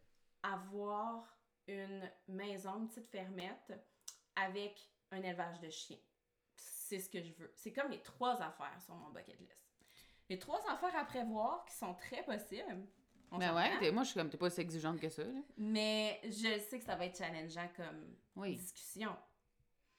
avoir 0.43 1.36
une 1.66 2.11
maison, 2.28 2.78
une 2.78 2.88
petite 2.88 3.09
fermette 3.09 3.72
avec 4.36 4.91
un 5.11 5.22
élevage 5.22 5.61
de 5.61 5.70
chiens. 5.70 5.99
C'est 6.57 6.99
ce 6.99 7.09
que 7.09 7.22
je 7.22 7.32
veux. 7.34 7.53
C'est 7.57 7.72
comme 7.72 7.91
les 7.91 8.03
trois 8.03 8.41
affaires 8.41 8.80
sur 8.80 8.95
mon 8.95 9.11
bucket 9.11 9.38
list. 9.38 9.69
Les 10.31 10.39
trois 10.39 10.61
affaires 10.70 10.97
à 10.97 11.05
prévoir 11.05 11.64
qui 11.66 11.74
sont 11.74 11.93
très 11.95 12.22
possibles. 12.22 12.87
On 13.33 13.41
s'entend? 13.41 13.57
ouais, 13.57 13.91
moi, 13.91 14.05
je 14.05 14.09
suis 14.11 14.18
comme, 14.18 14.31
t'es 14.31 14.39
pas 14.39 14.49
si 14.49 14.61
exigeante 14.61 15.01
que 15.01 15.09
ça, 15.09 15.24
là. 15.24 15.41
Mais 15.59 16.20
je 16.24 16.59
sais 16.61 16.78
que 16.78 16.85
ça 16.85 16.95
va 16.97 17.07
être 17.07 17.18
challengeant 17.18 17.68
comme 17.76 18.16
Oui. 18.37 18.57
discussion 18.57 19.14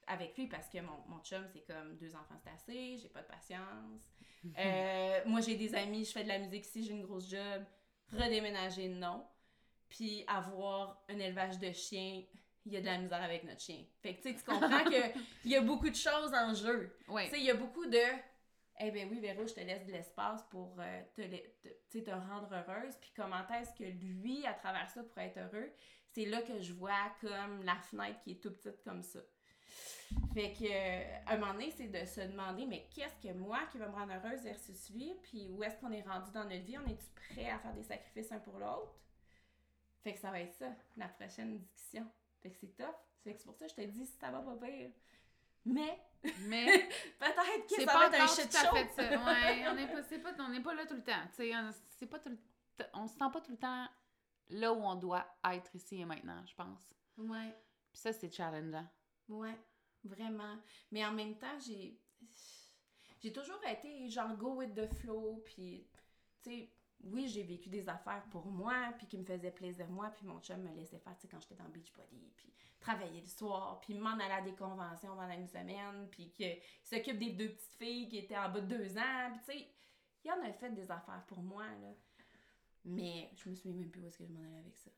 avec 0.06 0.36
lui 0.36 0.48
parce 0.48 0.68
que 0.68 0.78
mon, 0.80 0.98
mon 1.06 1.20
chum, 1.22 1.46
c'est 1.52 1.64
comme 1.64 1.96
deux 1.96 2.14
enfants, 2.14 2.34
c'est 2.42 2.50
assez, 2.50 2.98
j'ai 2.98 3.08
pas 3.08 3.22
de 3.22 3.28
patience. 3.28 4.02
Euh, 4.58 5.20
moi, 5.26 5.40
j'ai 5.40 5.54
des 5.54 5.72
amis, 5.72 6.04
je 6.04 6.10
fais 6.10 6.24
de 6.24 6.28
la 6.28 6.40
musique 6.40 6.66
ici, 6.66 6.82
j'ai 6.82 6.90
une 6.90 7.04
grosse 7.04 7.30
job. 7.30 7.62
Redéménager, 8.10 8.88
non. 8.88 9.24
Puis 9.88 10.24
avoir 10.26 11.00
un 11.08 11.16
élevage 11.20 11.60
de 11.60 11.70
chiens, 11.70 12.24
il 12.66 12.72
y 12.72 12.76
a 12.76 12.80
de 12.80 12.86
la 12.86 12.98
misère 12.98 13.22
avec 13.22 13.44
notre 13.44 13.60
chien. 13.60 13.84
Fait 14.02 14.16
que 14.16 14.22
tu 14.28 14.34
comprends 14.44 14.82
qu'il 15.42 15.50
y 15.52 15.54
a 15.54 15.60
beaucoup 15.60 15.88
de 15.88 15.94
choses 15.94 16.34
en 16.34 16.52
jeu. 16.54 16.92
Oui. 17.06 17.26
Tu 17.26 17.30
sais, 17.30 17.38
il 17.38 17.44
y 17.44 17.50
a 17.50 17.54
beaucoup 17.54 17.86
de 17.86 18.00
Eh 18.84 18.90
ben 18.90 19.08
oui, 19.08 19.20
Véro, 19.20 19.46
je 19.46 19.54
te 19.54 19.60
laisse 19.60 19.86
de 19.86 19.92
l'espace 19.92 20.42
pour 20.50 20.74
euh, 20.80 21.02
te, 21.14 21.98
te, 21.98 22.10
rendre 22.10 22.52
heureuse. 22.52 22.96
Puis 23.00 23.12
comment 23.14 23.46
est-ce 23.48 23.72
que 23.74 23.84
lui, 23.84 24.44
à 24.44 24.54
travers 24.54 24.90
ça, 24.90 25.04
pourrait 25.04 25.26
être 25.26 25.38
heureux? 25.38 25.70
C'est 26.10 26.24
là 26.24 26.42
que 26.42 26.60
je 26.60 26.72
vois 26.72 27.12
comme 27.20 27.62
la 27.62 27.76
fenêtre 27.76 28.20
qui 28.24 28.32
est 28.32 28.42
tout 28.42 28.50
petite 28.50 28.82
comme 28.82 29.02
ça. 29.02 29.20
Fait 30.34 30.52
que, 30.52 30.64
euh, 30.64 31.18
un 31.28 31.38
moment 31.38 31.52
donné, 31.52 31.70
c'est 31.70 31.86
de 31.86 32.04
se 32.04 32.22
demander, 32.22 32.66
mais 32.66 32.88
qu'est-ce 32.92 33.16
que 33.26 33.32
moi 33.32 33.60
qui 33.70 33.78
va 33.78 33.86
me 33.86 33.94
rendre 33.94 34.14
heureuse 34.14 34.42
versus 34.42 34.90
lui? 34.90 35.14
Puis 35.22 35.48
où 35.48 35.62
est-ce 35.62 35.76
qu'on 35.78 35.92
est 35.92 36.02
rendu 36.02 36.32
dans 36.32 36.44
notre 36.44 36.64
vie? 36.64 36.76
On 36.76 36.86
est-tu 36.86 37.06
prêt 37.14 37.50
à 37.50 37.60
faire 37.60 37.74
des 37.74 37.84
sacrifices 37.84 38.32
un 38.32 38.40
pour 38.40 38.58
l'autre? 38.58 38.98
Fait 40.02 40.14
que 40.14 40.18
ça 40.18 40.32
va 40.32 40.40
être 40.40 40.54
ça, 40.54 40.74
la 40.96 41.06
prochaine 41.06 41.56
discussion. 41.56 42.04
Fait 42.42 42.50
que 42.50 42.56
c'est 42.58 42.76
tough. 42.76 42.96
Fait 43.22 43.34
que 43.34 43.38
c'est 43.38 43.46
pour 43.46 43.54
ça 43.54 43.66
que 43.66 43.70
je 43.70 43.76
te 43.76 43.82
dis, 43.82 44.06
ça 44.06 44.32
va 44.32 44.40
pas 44.40 44.66
pire. 44.66 44.90
Mais 45.64 46.00
Mais 46.40 46.66
Peut-être 47.18 47.66
que 47.68 47.74
c'est 47.76 47.84
ça 47.84 47.92
pas 47.92 48.08
va 48.08 48.16
être 48.16 48.22
un 48.22 48.26
shit 48.34 48.52
show. 48.56 48.74
fait 48.76 48.88
ça. 48.88 49.02
Ouais, 49.24 49.68
on 49.68 49.74
n'est 49.74 49.86
pas, 49.86 50.02
pas, 50.02 50.42
on 50.44 50.62
pas 50.62 50.74
là 50.74 50.86
tout 50.86 50.94
le 50.94 51.02
temps. 51.04 51.26
Tu 51.30 51.34
sais, 51.36 51.56
on- 51.56 51.70
c'est 51.98 52.06
pas 52.06 52.18
tout 52.18 52.28
le 52.30 52.36
t- 52.36 52.84
on 52.94 53.06
se 53.06 53.14
sent 53.14 53.24
pas 53.32 53.40
tout 53.40 53.50
le 53.52 53.58
temps 53.58 53.88
là 54.48 54.72
où 54.72 54.82
on 54.82 54.94
doit 54.96 55.26
être 55.52 55.74
ici 55.74 56.00
et 56.00 56.04
maintenant, 56.04 56.44
je 56.46 56.54
pense. 56.54 56.92
Ouais, 57.16 57.54
Puis 57.92 58.00
ça, 58.00 58.12
c'est 58.12 58.32
challengeant. 58.32 58.86
ouais, 59.28 59.58
vraiment. 60.04 60.56
Mais 60.90 61.04
en 61.04 61.12
même 61.12 61.36
temps, 61.38 61.58
j'ai 61.58 61.98
j'ai 63.20 63.32
toujours 63.32 63.60
été 63.66 64.08
genre 64.08 64.36
go 64.36 64.54
with 64.56 64.74
the 64.74 64.86
flow, 64.94 65.42
puis 65.44 65.86
tu 66.42 66.50
sais, 66.50 66.72
oui, 67.04 67.28
j'ai 67.28 67.42
vécu 67.44 67.68
des 67.68 67.88
affaires 67.88 68.24
pour 68.30 68.46
moi, 68.46 68.92
puis 68.98 69.06
qui 69.06 69.16
me 69.18 69.24
faisaient 69.24 69.50
plaisir 69.52 69.88
moi, 69.88 70.10
puis 70.10 70.26
mon 70.26 70.40
chum 70.40 70.60
me 70.62 70.72
laissait 70.74 70.98
faire, 70.98 71.14
tu 71.16 71.22
sais, 71.22 71.28
quand 71.28 71.40
j'étais 71.40 71.54
dans 71.54 71.68
Beachbody, 71.68 72.32
puis 72.36 72.51
travailler 72.82 73.20
le 73.20 73.26
soir, 73.26 73.80
puis 73.80 73.94
m'en 73.94 74.12
aller 74.12 74.34
à 74.34 74.42
des 74.42 74.54
conventions 74.54 75.16
pendant 75.16 75.32
une 75.32 75.48
semaine, 75.48 76.08
puis 76.10 76.30
qu'il 76.30 76.58
s'occupe 76.82 77.18
des 77.18 77.30
deux 77.30 77.48
petites 77.48 77.78
filles 77.78 78.08
qui 78.08 78.18
étaient 78.18 78.36
en 78.36 78.50
bas 78.50 78.60
de 78.60 78.66
deux 78.66 78.98
ans, 78.98 79.30
puis 79.30 79.40
tu 79.46 79.58
sais, 79.58 79.68
il 80.24 80.30
en 80.30 80.42
a 80.44 80.52
fait 80.52 80.70
des 80.70 80.90
affaires 80.90 81.24
pour 81.26 81.42
moi, 81.42 81.64
là. 81.64 81.88
Mais 82.84 83.30
je 83.36 83.48
me 83.48 83.54
souviens 83.54 83.78
même 83.78 83.90
plus 83.90 84.02
où 84.02 84.06
est-ce 84.06 84.18
que 84.18 84.26
je 84.26 84.32
m'en 84.32 84.40
allais 84.40 84.58
avec 84.58 84.76
ça. 84.76 84.90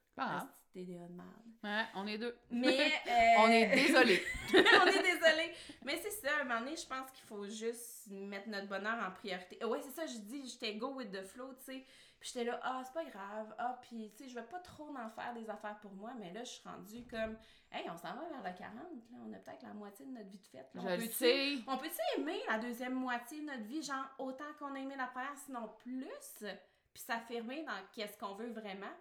C'était 0.75 0.87
des 0.87 0.95
de 0.95 1.13
merde. 1.13 1.29
Ouais, 1.63 1.85
on 1.95 2.07
est 2.07 2.19
deux. 2.19 2.35
Mais... 2.51 2.91
euh, 3.07 3.41
On 3.41 3.49
est 3.49 3.67
désolé. 3.75 4.23
on 4.55 4.87
est 4.87 5.03
désolé. 5.03 5.53
Mais 5.85 6.01
c'est 6.03 6.11
ça, 6.11 6.39
à 6.39 6.41
un 6.41 6.45
moment 6.45 6.61
donné, 6.61 6.77
je 6.77 6.87
pense 6.87 7.11
qu'il 7.11 7.25
faut 7.27 7.47
juste 7.47 8.09
mettre 8.11 8.49
notre 8.49 8.69
bonheur 8.69 8.99
en 9.07 9.11
priorité. 9.13 9.63
Ouais, 9.65 9.81
c'est 9.83 9.91
ça, 9.91 10.07
je 10.07 10.19
dis, 10.19 10.49
j'étais 10.49 10.77
go 10.77 10.95
with 10.95 11.13
the 11.13 11.23
flow, 11.23 11.53
tu 11.59 11.65
sais. 11.65 11.85
Puis 12.25 12.33
j'étais 12.33 12.47
là, 12.51 12.59
ah, 12.63 12.81
c'est 12.87 12.95
pas 12.95 13.05
grave. 13.05 13.55
Ah, 13.59 13.79
puis, 13.83 14.11
tu 14.17 14.23
sais, 14.25 14.31
je 14.31 14.35
vais 14.35 14.47
pas 14.47 14.59
trop 14.61 14.89
en 14.97 15.11
faire 15.11 15.35
des 15.35 15.51
affaires 15.51 15.79
pour 15.81 15.93
moi, 15.93 16.15
mais 16.19 16.33
là, 16.33 16.43
je 16.43 16.53
suis 16.53 16.67
rendue 16.67 17.07
comme, 17.07 17.37
hey, 17.71 17.85
on 17.91 17.99
s'en 17.99 18.15
va 18.15 18.27
vers 18.31 18.39
le 18.51 18.57
40, 18.59 18.75
là. 19.13 19.19
On 19.27 19.31
a 19.35 19.37
peut-être 19.37 19.63
la 19.63 19.75
moitié 19.75 20.07
de 20.07 20.13
notre 20.13 20.31
vie 20.31 20.39
de 20.39 20.47
fête. 20.47 20.71
là. 20.73 20.81
Je 20.81 20.87
on 20.87 20.91
le 20.91 20.97
peut-tu- 20.97 21.13
sais. 21.13 21.57
On 21.67 21.77
peut-tu 21.77 22.19
aimer 22.23 22.41
la 22.49 22.59
deuxième 22.59 22.95
moitié 22.95 23.43
de 23.43 23.45
notre 23.45 23.65
vie, 23.65 23.83
genre 23.83 24.07
autant 24.19 24.51
qu'on 24.59 24.75
a 24.75 24.79
aimé 24.79 24.95
la 24.97 25.09
première, 25.09 25.37
sinon 25.37 25.69
plus? 25.81 26.47
Puis 26.95 27.03
s'affirmer 27.03 27.63
dans 27.65 27.77
qu'est-ce 27.93 28.17
qu'on 28.17 28.35
veut 28.37 28.53
vraiment? 28.53 28.95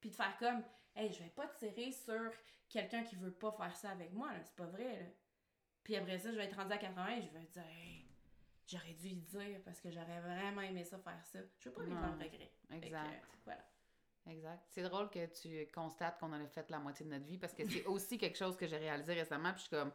Puis 0.00 0.10
de 0.10 0.14
faire 0.14 0.36
comme, 0.38 0.62
hey, 0.94 1.12
je 1.12 1.20
vais 1.20 1.30
pas 1.30 1.48
tirer 1.48 1.90
sur 1.90 2.30
quelqu'un 2.68 3.02
qui 3.02 3.16
veut 3.16 3.32
pas 3.34 3.50
faire 3.50 3.74
ça 3.74 3.90
avec 3.90 4.12
moi, 4.12 4.28
là. 4.32 4.38
C'est 4.44 4.54
pas 4.54 4.66
vrai, 4.66 4.84
là. 5.00 5.06
Puis 5.82 5.96
après 5.96 6.16
ça, 6.20 6.30
je 6.30 6.36
vais 6.36 6.44
être 6.44 6.56
rendue 6.56 6.74
à 6.74 6.78
80 6.78 7.08
et 7.16 7.22
je 7.22 7.30
vais 7.30 7.44
dire, 7.52 7.64
hey, 7.66 8.06
j'aurais 8.66 8.94
dû 8.94 9.08
y 9.08 9.20
dire 9.22 9.60
parce 9.64 9.80
que 9.80 9.90
j'aurais 9.90 10.20
vraiment 10.20 10.62
aimé 10.62 10.84
ça 10.84 10.98
faire 10.98 11.24
ça. 11.24 11.38
Je 11.58 11.68
veux 11.68 11.74
pas 11.74 11.82
vivre 11.84 11.98
un 11.98 12.12
regret. 12.12 12.52
Que, 12.68 12.74
Exact. 12.74 13.24
voilà. 13.44 13.64
Exact. 14.28 14.62
C'est 14.70 14.82
drôle 14.82 15.10
que 15.10 15.26
tu 15.26 15.66
constates 15.72 16.18
qu'on 16.20 16.32
en 16.32 16.40
a 16.44 16.46
fait 16.46 16.68
la 16.70 16.78
moitié 16.78 17.04
de 17.04 17.10
notre 17.10 17.24
vie 17.26 17.38
parce 17.38 17.52
que 17.54 17.68
c'est 17.68 17.84
aussi 17.86 18.18
quelque 18.18 18.38
chose 18.38 18.56
que 18.56 18.66
j'ai 18.66 18.76
réalisé 18.78 19.14
récemment. 19.14 19.50
Puis 19.52 19.62
je 19.64 19.68
suis 19.68 19.70
comme. 19.76 19.92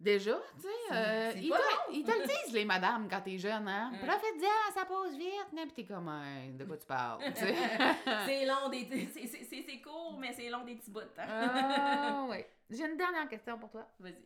Déjà, 0.00 0.36
tu 0.56 0.62
sais, 0.62 0.68
euh, 0.92 1.32
ils, 1.36 1.52
ils 1.92 2.04
te 2.04 2.10
le 2.10 2.26
disent, 2.26 2.52
les 2.52 2.64
madames, 2.64 3.08
quand 3.08 3.20
t'es 3.20 3.38
jeune, 3.38 3.66
hein. 3.68 3.92
Puis 3.96 4.06
là, 4.06 4.18
faites 4.18 4.36
dire, 4.38 4.48
ça 4.74 4.84
pose 4.84 5.16
vite? 5.16 5.46
Puis 5.52 5.72
t'es 5.72 5.84
comme, 5.86 6.08
Hey, 6.08 6.52
de 6.52 6.64
quoi 6.64 6.76
tu 6.76 6.84
parles, 6.86 7.22
tu 7.32 7.40
sais. 7.40 7.54
c'est 8.26 8.44
long 8.44 8.68
des. 8.70 8.86
c'est- 9.06 9.80
court, 9.80 10.18
mais 10.18 10.32
c'est 10.32 10.50
long 10.50 10.64
des 10.64 10.74
petits 10.74 10.90
bouts. 10.90 11.00
hein. 11.16 11.26
Ah, 11.28 12.26
ouais. 12.28 12.50
J'ai 12.70 12.84
une 12.84 12.96
dernière 12.96 13.28
question 13.28 13.56
pour 13.58 13.70
toi. 13.70 13.86
Vas-y. 14.00 14.24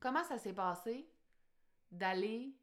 Comment 0.00 0.24
ça 0.24 0.38
s'est 0.38 0.54
passé 0.54 1.06
d'aller 1.96 2.54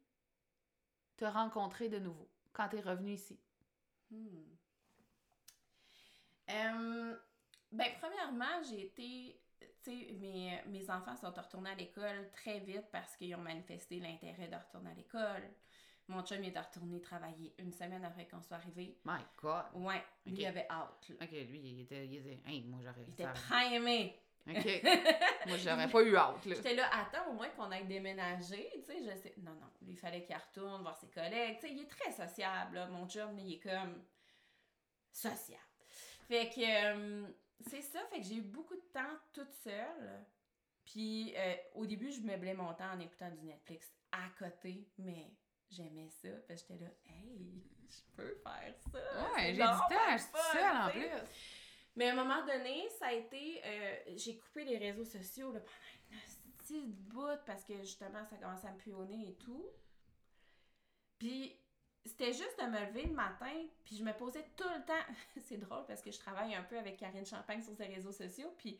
te 1.16 1.24
rencontrer 1.24 1.88
de 1.88 1.98
nouveau 1.98 2.28
quand 2.52 2.68
t'es 2.68 2.80
revenu 2.80 3.12
ici? 3.12 3.38
Hmm. 4.10 4.42
Euh, 6.50 7.16
ben, 7.72 7.92
premièrement, 8.00 8.62
j'ai 8.68 8.86
été. 8.86 9.40
Tu 9.82 9.90
sais, 10.06 10.12
mes, 10.14 10.62
mes 10.66 10.90
enfants 10.90 11.16
sont 11.16 11.30
retournés 11.30 11.70
à 11.70 11.74
l'école 11.74 12.30
très 12.32 12.60
vite 12.60 12.84
parce 12.92 13.16
qu'ils 13.16 13.34
ont 13.34 13.40
manifesté 13.40 13.98
l'intérêt 13.98 14.48
de 14.48 14.56
retourner 14.56 14.90
à 14.90 14.94
l'école. 14.94 15.42
Mon 16.08 16.22
chum 16.22 16.42
est 16.44 16.58
retourné 16.58 17.00
travailler 17.00 17.54
une 17.58 17.72
semaine 17.72 18.04
après 18.04 18.28
qu'on 18.28 18.42
soit 18.42 18.58
arrivé. 18.58 18.98
My 19.04 19.20
God. 19.40 19.64
Ouais, 19.74 20.04
lui 20.26 20.34
Ok. 20.34 20.38
il 20.38 20.46
avait 20.46 20.66
hâte. 20.68 21.08
là. 21.08 21.16
Ok, 21.22 21.30
lui, 21.30 21.60
il 21.60 21.80
était. 21.80 22.06
Il 22.06 22.16
était 22.16 22.42
hey, 22.46 22.62
moi, 22.64 22.80
j'aurais 22.82 23.04
Il 23.06 23.12
était. 23.12 23.24
Ok. 24.46 24.82
moi, 25.46 25.56
j'aurais 25.56 25.88
pas 25.88 26.02
eu 26.02 26.16
hâte, 26.16 26.44
là. 26.44 26.54
J'étais 26.54 26.74
là, 26.74 26.88
attends 26.92 27.30
au 27.30 27.32
moins 27.32 27.48
qu'on 27.50 27.70
aille 27.70 27.86
déménager, 27.86 28.70
tu 28.74 28.82
sais, 28.84 28.98
je 29.02 29.18
sais. 29.18 29.34
Non, 29.38 29.52
non, 29.52 29.70
lui, 29.82 29.92
il 29.92 29.98
fallait 29.98 30.22
qu'il 30.22 30.36
retourne 30.36 30.82
voir 30.82 30.96
ses 30.96 31.08
collègues, 31.08 31.58
tu 31.60 31.66
sais, 31.66 31.72
il 31.72 31.82
est 31.82 31.90
très 31.90 32.12
sociable, 32.12 32.76
là, 32.76 32.86
mon 32.88 33.06
là, 33.06 33.30
il 33.38 33.54
est 33.54 33.60
comme 33.60 34.02
sociable. 35.10 35.60
Fait 36.28 36.50
que, 36.50 36.60
euh, 36.60 37.26
c'est 37.60 37.80
ça, 37.80 38.00
fait 38.10 38.20
que 38.20 38.26
j'ai 38.26 38.36
eu 38.36 38.42
beaucoup 38.42 38.74
de 38.74 38.86
temps 38.92 39.16
toute 39.32 39.52
seule, 39.52 40.24
puis 40.84 41.34
euh, 41.36 41.54
au 41.74 41.86
début, 41.86 42.10
je 42.10 42.20
meublais 42.20 42.54
mon 42.54 42.72
temps 42.74 42.92
en 42.92 43.00
écoutant 43.00 43.30
du 43.30 43.42
Netflix 43.42 43.90
à 44.12 44.28
côté, 44.38 44.88
mais 44.98 45.32
j'aimais 45.70 46.10
ça, 46.10 46.28
parce 46.46 46.62
que 46.62 46.74
j'étais 46.74 46.84
là, 46.84 46.90
hey, 47.06 47.62
je 47.88 48.16
peux 48.16 48.34
faire 48.42 48.74
ça. 48.92 49.32
Ouais, 49.32 49.46
j'ai 49.46 49.52
du 49.52 49.58
temps, 49.58 49.88
je 50.12 50.18
suis 50.18 50.30
seule 50.52 50.76
en 50.76 50.90
plus. 50.90 51.08
Mais 51.96 52.08
à 52.08 52.12
un 52.12 52.16
moment 52.16 52.44
donné, 52.44 52.88
ça 52.98 53.06
a 53.06 53.12
été. 53.12 53.60
euh, 53.64 53.96
j'ai 54.16 54.36
coupé 54.38 54.64
les 54.64 54.78
réseaux 54.78 55.04
sociaux 55.04 55.52
là, 55.52 55.60
pendant 55.60 56.20
une 56.44 56.52
petite 56.56 56.96
bout 57.08 57.38
parce 57.46 57.64
que 57.64 57.78
justement, 57.80 58.24
ça 58.24 58.36
commençait 58.36 58.66
à 58.68 58.72
me 58.72 59.04
nez 59.06 59.28
et 59.28 59.34
tout. 59.34 59.66
Puis 61.18 61.56
c'était 62.04 62.32
juste 62.32 62.58
de 62.60 62.66
me 62.66 62.80
lever 62.86 63.04
le 63.04 63.14
matin, 63.14 63.52
puis 63.84 63.96
je 63.96 64.04
me 64.04 64.12
posais 64.12 64.44
tout 64.56 64.68
le 64.68 64.84
temps. 64.84 65.12
C'est 65.46 65.56
drôle 65.56 65.86
parce 65.86 66.02
que 66.02 66.10
je 66.10 66.18
travaille 66.18 66.54
un 66.54 66.62
peu 66.64 66.78
avec 66.78 66.98
Karine 66.98 67.24
Champagne 67.24 67.62
sur 67.62 67.74
ses 67.74 67.86
réseaux 67.86 68.12
sociaux, 68.12 68.52
puis 68.58 68.78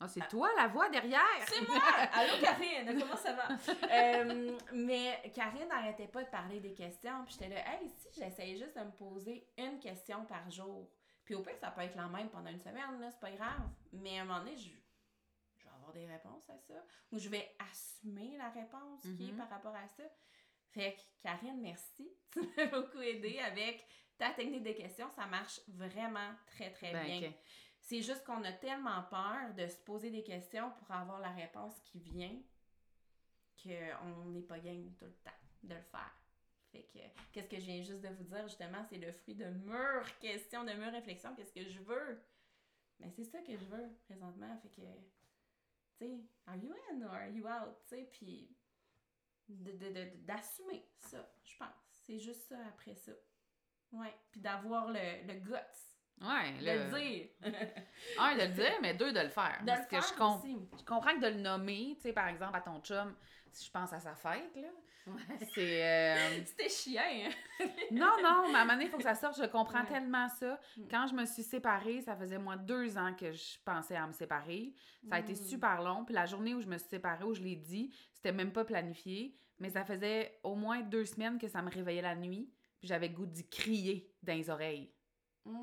Ah, 0.00 0.08
c'est 0.08 0.26
toi 0.28 0.48
la 0.56 0.66
voix 0.66 0.88
derrière! 0.88 1.20
c'est 1.46 1.68
moi! 1.68 1.80
Allô 2.12 2.32
Karine, 2.40 2.98
comment 2.98 3.16
ça 3.16 3.34
va? 3.34 3.48
Euh, 3.92 4.58
mais 4.72 5.22
Karine 5.34 5.68
n'arrêtait 5.68 6.08
pas 6.08 6.24
de 6.24 6.30
parler 6.30 6.58
des 6.58 6.72
questions. 6.74 7.24
Puis 7.26 7.34
j'étais 7.34 7.54
là, 7.54 7.60
hey, 7.74 7.88
si 7.88 8.08
j'essayais 8.20 8.56
juste 8.56 8.76
de 8.76 8.82
me 8.82 8.90
poser 8.90 9.46
une 9.56 9.78
question 9.78 10.24
par 10.24 10.50
jour. 10.50 10.90
Puis 11.32 11.40
au 11.40 11.42
pire, 11.42 11.56
ça 11.56 11.70
peut 11.70 11.80
être 11.80 11.94
la 11.96 12.08
même 12.08 12.28
pendant 12.28 12.50
une 12.50 12.60
semaine, 12.60 13.00
là, 13.00 13.10
c'est 13.10 13.18
pas 13.20 13.30
grave. 13.30 13.62
Mais 13.92 14.18
à 14.18 14.22
un 14.22 14.24
moment 14.26 14.40
donné, 14.40 14.54
je, 14.54 14.68
je 15.56 15.64
vais 15.64 15.70
avoir 15.74 15.90
des 15.94 16.06
réponses 16.06 16.50
à 16.50 16.58
ça. 16.58 16.74
Ou 17.10 17.18
je 17.18 17.30
vais 17.30 17.56
assumer 17.70 18.36
la 18.36 18.50
réponse 18.50 19.00
qui 19.16 19.28
est 19.30 19.32
Mhm. 19.32 19.38
par 19.38 19.48
rapport 19.48 19.74
à 19.74 19.88
ça. 19.88 20.02
Fait 20.72 20.94
que 20.94 21.00
Karine, 21.22 21.58
merci. 21.62 22.06
Tu 22.32 22.40
m'as 22.54 22.66
beaucoup 22.66 22.98
aidé 23.00 23.38
avec 23.38 23.82
ta 24.18 24.28
technique 24.32 24.62
de 24.62 24.72
questions. 24.72 25.08
Ça 25.12 25.24
marche 25.24 25.60
vraiment 25.68 26.34
très, 26.48 26.70
très 26.70 26.92
Ben, 26.92 27.06
bien. 27.06 27.32
C'est 27.80 28.02
juste 28.02 28.24
qu'on 28.26 28.44
a 28.44 28.52
tellement 28.52 29.02
peur 29.04 29.54
de 29.56 29.66
se 29.66 29.78
poser 29.78 30.10
des 30.10 30.22
questions 30.22 30.70
pour 30.72 30.90
avoir 30.90 31.18
la 31.18 31.30
réponse 31.30 31.80
qui 31.80 31.98
vient 31.98 32.38
qu'on 33.62 34.24
n'est 34.26 34.42
pas 34.42 34.58
game 34.58 34.92
tout 34.98 35.06
le 35.06 35.14
temps 35.24 35.30
de 35.62 35.74
le 35.76 35.80
faire. 35.80 36.14
Fait 36.72 36.84
que, 36.84 36.98
qu'est-ce 37.32 37.48
que 37.48 37.60
je 37.60 37.66
viens 37.66 37.82
juste 37.82 38.00
de 38.00 38.08
vous 38.08 38.24
dire, 38.24 38.48
justement, 38.48 38.82
c'est 38.88 38.96
le 38.96 39.12
fruit 39.12 39.34
de 39.34 39.44
mûres 39.44 40.18
questions, 40.20 40.64
de 40.64 40.72
mûres 40.72 40.92
réflexions. 40.92 41.34
Qu'est-ce 41.34 41.52
que 41.52 41.68
je 41.68 41.80
veux? 41.80 42.20
Mais 42.98 43.10
c'est 43.10 43.24
ça 43.24 43.40
que 43.42 43.54
je 43.56 43.64
veux 43.66 43.90
présentement. 44.06 44.56
Fait 44.58 44.70
que, 44.70 44.80
tu 45.98 46.06
sais, 46.06 46.20
are 46.46 46.56
you 46.56 46.74
in 46.90 47.02
or 47.02 47.12
are 47.12 47.28
you 47.28 47.46
out? 47.46 47.76
Tu 47.88 47.96
sais, 47.96 48.08
puis 48.10 48.56
d'assumer 49.48 50.88
ça, 50.96 51.30
je 51.44 51.56
pense. 51.56 51.68
C'est 52.06 52.18
juste 52.18 52.48
ça 52.48 52.58
après 52.66 52.94
ça. 52.94 53.12
Ouais. 53.92 54.14
Puis 54.30 54.40
d'avoir 54.40 54.88
le, 54.88 55.26
le 55.26 55.34
guts 55.40 55.91
Ouais, 56.22 56.52
de 56.60 56.64
là, 56.64 56.74
le 56.76 56.98
dire. 56.98 57.26
Un, 58.18 58.34
de 58.36 58.40
le 58.42 58.48
dire, 58.48 58.72
mais 58.80 58.94
deux, 58.94 59.12
de 59.12 59.20
le 59.20 59.28
faire. 59.28 59.58
De 59.62 59.66
Parce 59.66 59.80
le 59.80 59.84
que 59.86 59.90
faire 60.00 60.08
je, 60.08 60.14
com- 60.18 60.38
aussi. 60.38 60.56
je 60.78 60.84
comprends 60.84 61.14
que 61.14 61.20
de 61.20 61.28
le 61.28 61.40
nommer, 61.40 61.94
tu 61.96 62.02
sais, 62.02 62.12
par 62.12 62.28
exemple, 62.28 62.56
à 62.56 62.60
ton 62.60 62.78
chum, 62.80 63.14
si 63.50 63.66
je 63.66 63.70
pense 63.70 63.92
à 63.92 64.00
sa 64.00 64.14
fête, 64.14 64.54
là, 64.56 64.68
c'est... 65.54 65.84
euh, 65.84 66.40
C'était 66.46 66.68
chiant, 66.68 67.02
hein? 67.04 67.30
Non, 67.90 68.12
non, 68.22 68.48
mais 68.50 68.58
à 68.58 68.60
un 68.60 68.64
moment 68.64 68.72
donné, 68.74 68.84
il 68.84 68.90
faut 68.90 68.96
que 68.98 69.02
ça 69.02 69.14
sorte. 69.16 69.36
Je 69.40 69.46
comprends 69.46 69.80
Ouais. 69.80 69.88
tellement 69.88 70.28
ça. 70.28 70.58
Mm. 70.76 70.82
Quand 70.90 71.06
je 71.08 71.14
me 71.14 71.24
suis 71.26 71.42
séparée, 71.42 72.00
ça 72.02 72.14
faisait 72.16 72.38
moins 72.38 72.56
deux 72.56 72.96
ans 72.96 73.12
que 73.14 73.32
je 73.32 73.58
pensais 73.64 73.96
à 73.96 74.06
me 74.06 74.12
séparer. 74.12 74.72
Ça 75.08 75.16
a 75.16 75.18
été 75.18 75.32
Mm. 75.32 75.36
super 75.36 75.82
long. 75.82 76.04
Puis 76.04 76.14
la 76.14 76.26
journée 76.26 76.54
où 76.54 76.60
je 76.60 76.68
me 76.68 76.78
suis 76.78 76.88
séparée, 76.88 77.24
où 77.24 77.34
je 77.34 77.42
l'ai 77.42 77.56
dit, 77.56 77.92
c'était 78.12 78.32
même 78.32 78.52
pas 78.52 78.64
planifié. 78.64 79.36
Mais 79.58 79.70
ça 79.70 79.84
faisait 79.84 80.38
au 80.44 80.54
moins 80.54 80.80
deux 80.80 81.04
semaines 81.04 81.38
que 81.38 81.48
ça 81.48 81.62
me 81.62 81.70
réveillait 81.70 82.02
la 82.02 82.14
nuit. 82.14 82.48
Puis 82.78 82.88
j'avais 82.88 83.08
le 83.08 83.14
goût 83.14 83.26
d'y 83.26 83.48
crier 83.48 84.08
dans 84.22 84.34
les 84.34 84.50
oreilles 84.50 84.92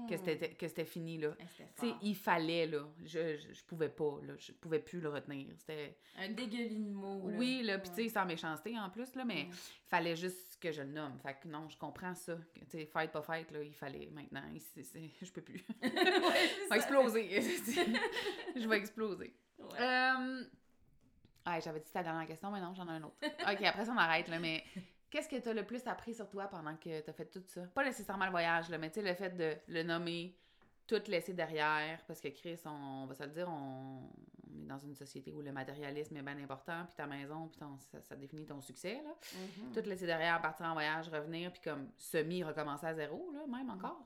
que 0.09 0.17
c'était 0.17 0.53
que 0.55 0.67
c'était 0.67 0.85
fini, 0.85 1.17
là. 1.17 1.35
Tu 1.79 1.87
il 2.01 2.15
fallait, 2.15 2.65
là. 2.67 2.85
Je, 3.05 3.37
je, 3.37 3.53
je 3.53 3.63
pouvais 3.63 3.89
pas, 3.89 4.19
là. 4.23 4.33
Je 4.37 4.51
pouvais 4.51 4.79
plus 4.79 4.99
le 4.99 5.09
retenir. 5.09 5.47
C'était... 5.57 5.97
Un 6.17 6.29
dégueulis 6.29 6.79
de 6.79 6.89
mots, 6.93 7.29
là. 7.29 7.37
Oui, 7.37 7.61
là, 7.63 7.79
puis 7.79 7.89
tu 7.89 8.03
sais, 8.03 8.09
sans 8.09 8.25
méchanceté 8.25 8.77
en 8.77 8.89
plus, 8.89 9.15
là, 9.15 9.23
mais 9.25 9.33
Ouais. 9.43 9.47
il 9.51 9.89
fallait 9.89 10.15
juste 10.15 10.57
que 10.59 10.71
je 10.71 10.81
le 10.81 10.89
nomme. 10.89 11.17
Fait 11.19 11.35
que 11.41 11.47
non, 11.47 11.69
je 11.69 11.77
comprends 11.77 12.13
ça. 12.13 12.37
Tu 12.55 12.65
sais, 12.67 12.85
fête, 12.85 13.11
pas 13.11 13.21
fête, 13.21 13.51
là, 13.51 13.63
il 13.63 13.73
fallait 13.73 14.09
maintenant. 14.11 14.43
c'est- 14.59 14.83
c'est- 14.83 15.09
je 15.21 15.31
peux 15.31 15.41
plus. 15.41 15.63
Ouais, 15.81 15.89
je 16.65 16.69
vais 16.69 16.75
exploser. 16.75 17.41
je 18.55 18.67
vais 18.67 18.77
exploser. 18.77 19.33
Ouais. 19.57 19.65
Euh... 19.79 20.43
Ouais, 21.47 21.61
j'avais 21.61 21.79
dit 21.79 21.91
ta 21.91 22.03
dernière 22.03 22.27
question, 22.27 22.51
mais 22.51 22.59
non, 22.61 22.73
j'en 22.75 22.85
ai 22.87 22.91
un 22.91 23.03
autre. 23.03 23.15
OK, 23.23 23.63
après 23.63 23.85
ça, 23.85 23.91
on 23.93 23.97
arrête, 23.97 24.27
là, 24.27 24.39
mais 24.39 24.63
qu'est-ce 25.09 25.29
que 25.29 25.37
tu 25.37 25.49
as 25.49 25.53
le 25.53 25.65
plus 25.65 25.85
appris 25.87 26.13
sur 26.13 26.29
toi 26.29 26.47
pendant 26.47 26.75
que 26.75 27.01
tu 27.01 27.09
as 27.09 27.13
fait 27.13 27.25
tout 27.25 27.43
ça? 27.45 27.61
Pas 27.73 27.83
nécessairement 27.83 28.25
le 28.25 28.31
voyage, 28.31 28.69
là, 28.69 28.77
mais 28.77 28.89
tu 28.89 29.01
sais, 29.01 29.07
le 29.07 29.13
fait 29.15 29.31
de 29.35 29.55
le 29.67 29.83
nommer, 29.83 30.35
tout 30.87 31.01
laisser 31.07 31.33
derrière, 31.33 32.03
parce 32.07 32.19
que 32.19 32.29
Chris, 32.29 32.59
on, 32.65 33.03
on 33.03 33.05
va 33.05 33.13
se 33.15 33.23
le 33.23 33.29
dire, 33.29 33.47
on, 33.49 34.09
est 34.61 34.65
dans 34.65 34.79
une 34.79 34.95
société 34.95 35.31
où 35.31 35.41
le 35.41 35.51
matérialisme 35.51 36.17
est 36.17 36.21
bien 36.23 36.37
important, 36.39 36.85
puis 36.85 36.95
ta 36.95 37.05
maison, 37.05 37.47
puis 37.47 37.59
ton- 37.59 37.77
ça, 37.77 38.01
ça 38.01 38.15
définit 38.15 38.45
ton 38.45 38.61
succès, 38.61 39.01
là. 39.03 39.13
Mhm. 39.35 39.71
Tout 39.73 39.87
laisser 39.87 40.05
derrière, 40.05 40.41
partir 40.41 40.65
en 40.65 40.73
voyage, 40.73 41.07
revenir, 41.09 41.51
puis 41.51 41.61
comme 41.61 41.89
semi-recommencer 41.97 42.87
à 42.87 42.93
zéro, 42.93 43.31
là, 43.31 43.45
même 43.47 43.69
encore. 43.69 44.03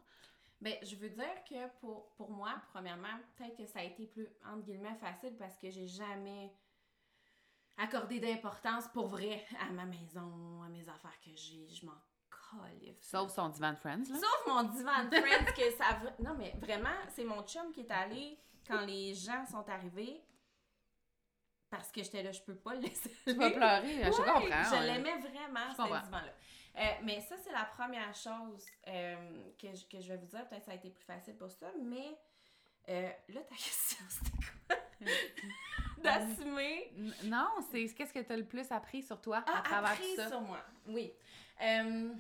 Ben, 0.62 0.76
je 0.82 0.96
veux 0.96 1.10
dire 1.10 1.44
que 1.50 1.68
pour, 1.80 2.10
pour 2.16 2.32
moi, 2.32 2.54
premièrement, 2.72 3.20
peut-être 3.36 3.58
que 3.58 3.66
ça 3.66 3.80
a 3.80 3.84
été 3.84 4.06
plus, 4.06 4.28
entre 4.46 4.64
guillemets, 4.64 4.96
facile 4.96 5.36
parce 5.38 5.58
que 5.58 5.70
j'ai 5.70 5.88
jamais 5.88 6.52
accordé 7.78 8.20
d'importance 8.20 8.88
pour 8.90 9.08
vrai 9.08 9.46
à 9.60 9.72
ma 9.72 9.86
maison, 9.86 10.62
à 10.64 10.70
mes 10.70 10.88
affaires 10.88 11.20
que 11.24 11.32
j'ai. 11.36 11.68
Je 11.70 11.86
m'en 11.86 11.98
califfe. 12.30 13.02
Sauf 13.02 13.32
son 13.32 13.50
divan 13.50 13.74
de 13.74 13.78
Friends, 13.78 14.10
là. 14.10 14.16
Sauf 14.16 14.48
mon 14.48 14.64
divan 14.64 15.06
de 15.06 15.16
Friends 15.16 15.54
que 15.54 15.72
ça... 15.72 16.00
Non, 16.20 16.36
mais 16.38 16.54
vraiment, 16.62 16.96
c'est 17.10 17.24
mon 17.24 17.42
chum 17.44 17.72
qui 17.72 17.82
est 17.82 17.92
allé 17.92 18.38
quand 18.68 18.86
les 18.86 19.14
gens 19.14 19.46
sont 19.46 19.68
arrivés 19.70 20.22
parce 21.70 21.92
que 21.92 22.04
j'étais 22.04 22.22
là, 22.22 22.32
je 22.32 22.42
peux 22.42 22.56
pas 22.56 22.76
le 22.76 22.82
laisser 22.82 23.10
Tu 23.26 23.34
vas 23.34 23.50
pleurer, 23.50 24.04
je 24.04 24.18
comprends. 24.18 24.42
Je 24.44 24.76
ouais. 24.76 24.86
l'aimais 24.86 25.18
vraiment, 25.18 25.72
ce 25.72 25.82
divan-là. 25.82 26.34
Euh, 26.76 26.82
mais 27.04 27.20
ça, 27.22 27.36
c'est 27.44 27.52
la 27.52 27.66
première 27.66 28.14
chose 28.14 28.66
euh, 28.88 29.52
que, 29.60 29.74
je, 29.74 29.86
que 29.86 30.00
je 30.00 30.10
vais 30.10 30.18
vous 30.18 30.28
dire. 30.28 30.48
Peut-être 30.48 30.62
que 30.62 30.66
ça 30.66 30.72
a 30.72 30.76
été 30.76 30.92
plus 30.92 31.04
facile 31.04 31.36
pour 31.36 31.50
ça, 31.50 31.72
mais 31.82 32.16
euh, 32.90 33.10
là, 33.30 33.42
ta 33.42 33.56
question, 33.56 34.06
c'était 34.08 34.38
quoi? 34.68 34.76
D'assumer. 36.04 36.92
N- 36.98 37.14
Non, 37.26 37.48
c'est 37.72 37.86
qu'est-ce 37.94 38.14
que 38.14 38.20
tu 38.20 38.32
as 38.32 38.38
le 38.38 38.46
plus 38.46 38.72
appris 38.72 39.02
sur 39.04 39.22
toi 39.22 39.38
à 39.40 39.44
Ah, 39.48 39.62
travers 39.64 39.92
appris 39.92 40.16
ça? 40.16 40.28
sur 40.30 40.42
moi. 40.42 40.60
Oui. 40.88 41.12
Euh, 41.62 42.14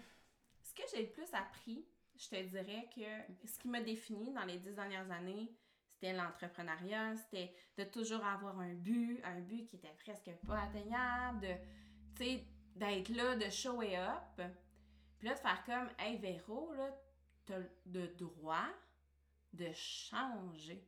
ce 0.63 0.73
que 0.73 0.83
j'ai 0.91 1.03
le 1.03 1.09
plus 1.09 1.31
appris, 1.33 1.85
je 2.17 2.29
te 2.29 2.41
dirais 2.43 2.87
que 2.95 3.47
ce 3.47 3.57
qui 3.59 3.67
m'a 3.67 3.81
défini 3.81 4.31
dans 4.31 4.45
les 4.45 4.57
dix 4.57 4.73
dernières 4.73 5.09
années, 5.11 5.51
c'était 5.91 6.13
l'entrepreneuriat, 6.13 7.15
c'était 7.17 7.53
de 7.77 7.83
toujours 7.85 8.23
avoir 8.25 8.57
un 8.59 8.73
but, 8.73 9.19
un 9.23 9.39
but 9.41 9.65
qui 9.67 9.75
était 9.77 9.95
presque 10.03 10.29
pas 10.47 10.61
atteignable, 10.63 11.41
de, 11.41 11.53
tu 12.15 12.23
sais, 12.23 12.43
d'être 12.75 13.09
là, 13.09 13.35
de 13.35 13.49
show 13.49 13.81
it 13.81 13.95
up. 13.97 14.45
Puis 15.19 15.27
là, 15.27 15.33
de 15.35 15.39
faire 15.39 15.63
comme, 15.65 15.89
hey 15.99 16.17
Véro, 16.17 16.73
là, 16.73 16.89
t'as 17.45 17.59
le 17.91 18.07
droit 18.15 18.67
de 19.53 19.71
changer. 19.73 20.83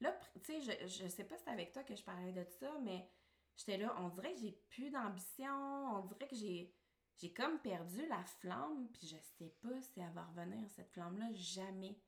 Là, 0.00 0.16
tu 0.42 0.60
sais, 0.60 0.60
je, 0.60 0.86
je 0.86 1.08
sais 1.08 1.24
pas 1.24 1.36
si 1.36 1.44
c'est 1.44 1.50
avec 1.50 1.72
toi 1.72 1.82
que 1.82 1.94
je 1.94 2.02
parlais 2.02 2.32
de 2.32 2.44
ça, 2.44 2.70
mais 2.82 3.08
j'étais 3.56 3.76
là, 3.76 3.94
on 4.00 4.08
dirait 4.08 4.32
que 4.32 4.40
j'ai 4.40 4.52
plus 4.70 4.90
d'ambition, 4.90 5.52
on 5.96 6.00
dirait 6.06 6.28
que 6.28 6.36
j'ai 6.36 6.74
j'ai 7.18 7.32
comme 7.34 7.58
perdu 7.58 8.06
la 8.06 8.24
flamme, 8.24 8.88
puis 8.94 9.06
je 9.06 9.16
sais 9.36 9.52
pas 9.60 9.78
si 9.82 10.00
elle 10.00 10.10
va 10.14 10.24
revenir, 10.24 10.70
cette 10.70 10.90
flamme-là, 10.90 11.26
jamais. 11.34 12.00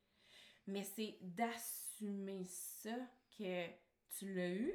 Mais 0.66 0.84
c'est 0.84 1.18
d'assumer 1.20 2.47
ça, 2.47 2.97
que 3.36 3.66
tu 4.16 4.32
l'as 4.34 4.49
eu, 4.55 4.74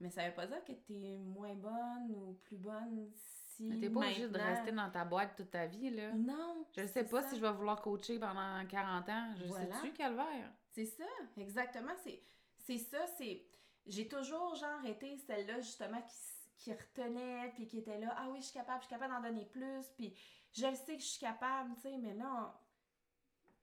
mais 0.00 0.10
ça 0.10 0.28
veut 0.28 0.34
pas 0.34 0.46
dire 0.46 0.62
que 0.64 0.72
t'es 0.72 1.16
moins 1.16 1.54
bonne 1.54 2.10
ou 2.10 2.34
plus 2.44 2.58
bonne 2.58 3.10
si 3.14 3.64
Mais 3.64 3.78
T'es 3.78 3.88
pas 3.88 4.00
obligé 4.00 4.28
de 4.28 4.36
rester 4.36 4.72
dans 4.72 4.90
ta 4.90 5.04
boîte 5.06 5.36
toute 5.36 5.50
ta 5.50 5.66
vie, 5.66 5.88
là. 5.88 6.12
Non! 6.12 6.66
Je 6.76 6.82
ne 6.82 6.86
sais 6.86 7.04
pas 7.04 7.22
ça. 7.22 7.30
si 7.30 7.36
je 7.36 7.40
vais 7.40 7.52
vouloir 7.52 7.80
coacher 7.80 8.18
pendant 8.18 8.66
40 8.66 9.08
ans. 9.08 9.34
Je 9.36 9.44
Voilà. 9.46 9.74
sais-tu, 9.80 9.92
Calvaire? 9.94 10.52
C'est 10.74 10.86
ça, 10.86 11.04
exactement. 11.36 11.92
C'est, 12.02 12.20
c'est 12.66 12.78
ça, 12.78 13.06
c'est... 13.16 13.44
J'ai 13.86 14.08
toujours, 14.08 14.54
genre, 14.56 14.84
été 14.84 15.16
celle-là, 15.18 15.60
justement, 15.60 16.00
qui, 16.02 16.64
qui 16.64 16.72
retenait, 16.72 17.52
puis 17.54 17.66
qui 17.66 17.78
était 17.78 17.98
là, 17.98 18.14
«Ah 18.18 18.28
oui, 18.30 18.38
je 18.40 18.46
suis 18.46 18.54
capable, 18.54 18.80
je 18.80 18.86
suis 18.86 18.94
capable 18.94 19.14
d'en 19.14 19.20
donner 19.28 19.44
plus, 19.44 19.86
puis 19.96 20.16
je 20.52 20.66
le 20.66 20.74
sais 20.74 20.96
que 20.96 21.02
je 21.02 21.06
suis 21.06 21.20
capable, 21.20 21.74
tu 21.76 21.82
sais, 21.82 21.96
mais 21.98 22.14
là, 22.14 22.26
on- 22.26 22.52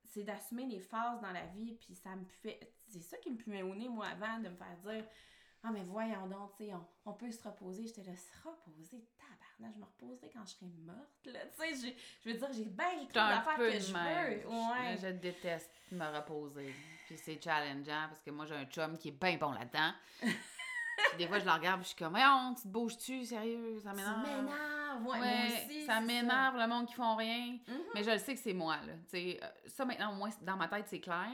c'est 0.06 0.22
d'assumer 0.22 0.66
les 0.66 0.78
phases 0.80 1.20
dans 1.20 1.32
la 1.32 1.44
vie, 1.46 1.74
puis 1.74 1.94
ça 1.94 2.14
me 2.16 2.24
fait... 2.24 2.72
C'est 2.88 3.00
ça 3.02 3.16
qui 3.18 3.30
me 3.30 3.36
fumait 3.36 3.62
au 3.62 3.74
nez, 3.74 3.88
moi, 3.88 4.06
avant, 4.06 4.38
de 4.38 4.48
me 4.48 4.56
faire 4.56 4.76
dire, 4.84 5.04
«Ah, 5.64 5.70
mais 5.72 5.82
voyons 5.82 6.26
donc, 6.28 6.56
tu 6.56 6.64
sais, 6.66 6.74
on, 6.74 6.86
on 7.10 7.12
peut 7.14 7.30
se 7.30 7.42
reposer.» 7.42 7.86
J'étais 7.88 8.04
là, 8.04 8.16
«Se 8.16 8.48
reposer? 8.48 9.04
Tabarnak, 9.16 9.74
je 9.74 9.80
me 9.80 9.84
reposerai 9.84 10.30
quand 10.32 10.44
je 10.46 10.50
serai 10.52 10.66
morte, 10.66 11.26
là.» 11.26 11.46
Tu 11.56 11.76
sais, 11.76 11.94
je 12.24 12.30
veux 12.30 12.36
dire, 12.38 12.52
j'ai 12.52 12.64
bien 12.64 12.90
suis 13.08 13.18
un 13.18 13.28
d'affaires 13.28 13.56
que 13.56 13.70
je 13.80 13.92
veux. 13.92 14.48
Ouais. 14.48 14.96
Je 15.00 15.08
déteste 15.08 15.70
me 15.90 16.04
reposer. 16.16 16.74
Puis 17.14 17.20
c'est 17.22 17.42
challengeant 17.42 18.08
parce 18.08 18.22
que 18.22 18.30
moi, 18.30 18.46
j'ai 18.46 18.54
un 18.54 18.64
chum 18.64 18.96
qui 18.96 19.08
est 19.08 19.20
bien 19.20 19.36
bon 19.36 19.52
là-dedans. 19.52 19.92
Puis 20.20 21.18
des 21.18 21.26
fois, 21.28 21.38
je 21.38 21.44
le 21.44 21.50
regarde 21.50 21.80
puis 21.80 21.84
je 21.90 21.94
suis 21.94 21.96
comme, 21.96 22.12
Voyons, 22.12 22.54
tu 22.54 22.62
te 22.62 22.68
bouges-tu, 22.68 23.24
sérieux? 23.26 23.78
Ça 23.82 23.92
m'énerve. 23.92 24.22
m'énerves, 24.22 25.06
ouais, 25.06 25.18
moi 25.18 25.46
aussi. 25.68 25.84
ça 25.84 26.00
m'énerve 26.00 26.56
le 26.56 26.66
monde 26.66 26.86
qui 26.86 26.94
font 26.94 27.14
rien. 27.16 27.58
Mhm. 27.68 27.80
Mais 27.94 28.02
je 28.02 28.10
le 28.10 28.18
sais 28.18 28.34
que 28.34 28.40
c'est 28.40 28.54
moi, 28.54 28.76
là. 28.86 28.94
Tu 29.04 29.10
sais, 29.10 29.40
euh, 29.42 29.46
ça, 29.66 29.84
maintenant, 29.84 30.12
moi, 30.14 30.30
dans 30.40 30.56
ma 30.56 30.68
tête, 30.68 30.86
c'est 30.88 31.00
clair. 31.00 31.28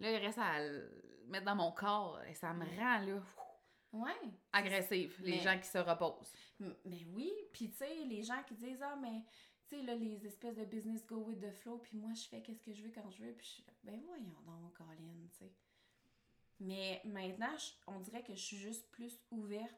Là, 0.00 0.10
il 0.10 0.16
reste 0.16 0.38
à 0.38 0.60
le 0.60 0.90
mettre 1.26 1.44
dans 1.44 1.56
mon 1.56 1.72
corps. 1.72 2.20
Et 2.28 2.34
ça 2.34 2.52
me 2.54 2.64
rend, 2.64 2.98
là, 3.04 3.20
Ouais. 3.92 4.12
agressive, 4.52 5.14
les 5.20 5.32
Mais- 5.36 5.42
gens 5.42 5.58
qui 5.58 5.66
se 5.68 5.78
reposent. 5.78 6.32
Mais 6.60 7.04
oui, 7.14 7.32
puis 7.52 7.70
tu 7.70 7.76
sais, 7.76 7.94
les 8.06 8.22
gens 8.22 8.42
qui 8.46 8.54
disent 8.54 8.82
Ah, 8.82 8.96
mais 9.00 9.22
sais, 9.68 9.82
là, 9.82 9.94
les 9.94 10.26
espèces 10.26 10.56
de 10.56 10.64
business 10.64 11.06
go 11.06 11.16
with 11.16 11.40
the 11.40 11.50
flow, 11.52 11.78
puis 11.78 11.96
moi, 11.96 12.12
je 12.14 12.22
fais 12.28 12.42
qu'est-ce 12.42 12.62
que 12.62 12.72
je 12.72 12.82
veux 12.82 12.90
quand 12.90 13.10
je 13.10 13.24
veux, 13.24 13.32
puis 13.32 13.46
je 13.46 13.52
suis 13.52 13.64
là, 13.64 13.72
ben 13.84 14.00
voyons 14.06 14.40
donc, 14.46 14.72
Colin, 14.74 14.96
tu 15.30 15.36
sais. 15.38 15.52
Mais 16.60 17.00
maintenant, 17.04 17.56
je- 17.56 17.72
on 17.86 18.00
dirait 18.00 18.22
que 18.24 18.34
je 18.34 18.40
suis 18.40 18.56
juste 18.58 18.90
plus 18.90 19.18
ouverte 19.30 19.74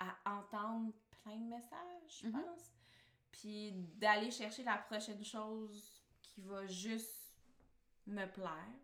à 0.00 0.16
entendre 0.38 0.92
plein 1.22 1.36
de 1.36 1.44
messages, 1.44 2.20
je 2.22 2.26
Mhm. 2.28 2.32
pense. 2.32 2.72
Puis 3.30 3.72
d'aller 3.96 4.30
chercher 4.30 4.62
la 4.64 4.78
prochaine 4.78 5.24
chose 5.24 6.02
qui 6.22 6.40
va 6.42 6.66
juste 6.66 7.34
me 8.06 8.26
plaire. 8.26 8.74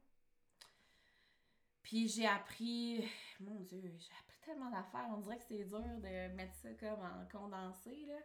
Puis 1.83 2.09
j'ai 2.09 2.27
appris, 2.27 3.05
mon 3.41 3.61
Dieu, 3.61 3.81
j'ai 3.83 4.13
appris 4.21 4.39
tellement 4.45 4.71
d'affaires. 4.71 5.07
On 5.11 5.19
dirait 5.21 5.39
que 5.39 5.45
c'est 5.45 5.65
dur 5.65 5.81
de 5.81 6.35
mettre 6.35 6.55
ça 6.55 6.73
comme 6.75 7.01
en 7.01 7.27
condensé, 7.31 8.07
là. 8.07 8.19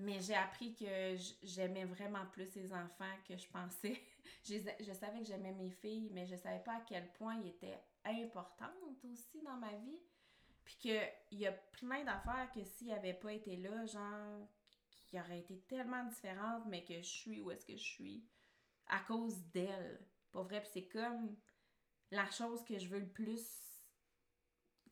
Mais 0.00 0.20
j'ai 0.20 0.34
appris 0.34 0.74
que 0.74 1.16
j'aimais 1.42 1.84
vraiment 1.84 2.24
plus 2.32 2.54
les 2.54 2.72
enfants 2.72 3.16
que 3.28 3.36
je 3.36 3.46
pensais. 3.48 4.00
je, 4.44 4.54
je 4.80 4.92
savais 4.92 5.20
que 5.20 5.26
j'aimais 5.26 5.52
mes 5.52 5.70
filles, 5.70 6.10
mais 6.12 6.26
je 6.26 6.36
savais 6.36 6.62
pas 6.62 6.76
à 6.76 6.80
quel 6.80 7.12
point 7.12 7.36
ils 7.42 7.48
étaient 7.48 7.78
importantes 8.04 9.04
aussi 9.04 9.42
dans 9.42 9.56
ma 9.56 9.72
vie. 9.76 10.00
Puis 10.64 10.76
qu'il 10.78 11.38
y 11.38 11.46
a 11.46 11.52
plein 11.52 12.04
d'affaires 12.04 12.50
que 12.54 12.64
s'ils 12.64 12.88
n'avaient 12.88 13.14
pas 13.14 13.32
été 13.32 13.56
là, 13.56 13.84
genre, 13.86 14.48
qui 14.90 15.18
auraient 15.18 15.40
été 15.40 15.58
tellement 15.68 16.04
différentes, 16.04 16.64
mais 16.66 16.84
que 16.84 16.94
je 16.94 17.08
suis 17.08 17.40
où 17.40 17.50
est-ce 17.50 17.66
que 17.66 17.76
je 17.76 17.82
suis 17.82 18.24
à 18.86 19.00
cause 19.00 19.42
d'elles. 19.52 20.00
Pas 20.32 20.42
vrai, 20.42 20.60
puis 20.60 20.70
c'est 20.72 20.88
comme 20.88 21.36
la 22.10 22.30
chose 22.30 22.64
que 22.64 22.78
je 22.78 22.88
veux 22.88 23.00
le 23.00 23.08
plus, 23.08 23.44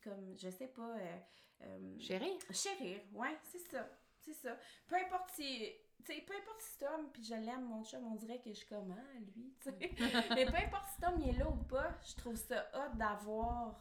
comme, 0.03 0.37
je 0.37 0.49
sais 0.49 0.67
pas, 0.67 0.97
euh, 0.97 1.17
euh, 1.61 1.99
Chérie, 1.99 2.37
chérir, 2.51 3.01
ouais, 3.13 3.37
c'est 3.43 3.59
ça, 3.59 3.89
c'est 4.21 4.33
ça. 4.33 4.57
Peu 4.87 4.95
importe 4.95 5.29
si, 5.31 5.71
tu 6.05 6.13
sais, 6.13 6.21
peu 6.21 6.33
importe 6.35 6.61
si 6.61 6.77
Tom, 6.77 7.09
puis 7.11 7.23
je 7.23 7.35
l'aime, 7.35 7.65
mon 7.65 7.83
chum, 7.83 8.05
on 8.05 8.15
dirait 8.15 8.39
que 8.39 8.49
je 8.49 8.57
suis 8.57 8.67
comme, 8.67 8.91
ah, 8.97 9.19
lui, 9.19 9.53
tu 9.61 9.69
sais. 9.69 9.91
Mais 10.35 10.45
peu 10.45 10.57
importe 10.57 10.89
si 10.93 11.01
Tom 11.01 11.19
il 11.19 11.29
est 11.29 11.39
là 11.39 11.49
ou 11.49 11.63
pas, 11.63 11.97
je 12.07 12.15
trouve 12.15 12.35
ça 12.35 12.69
hot 12.73 12.95
d'avoir 12.97 13.79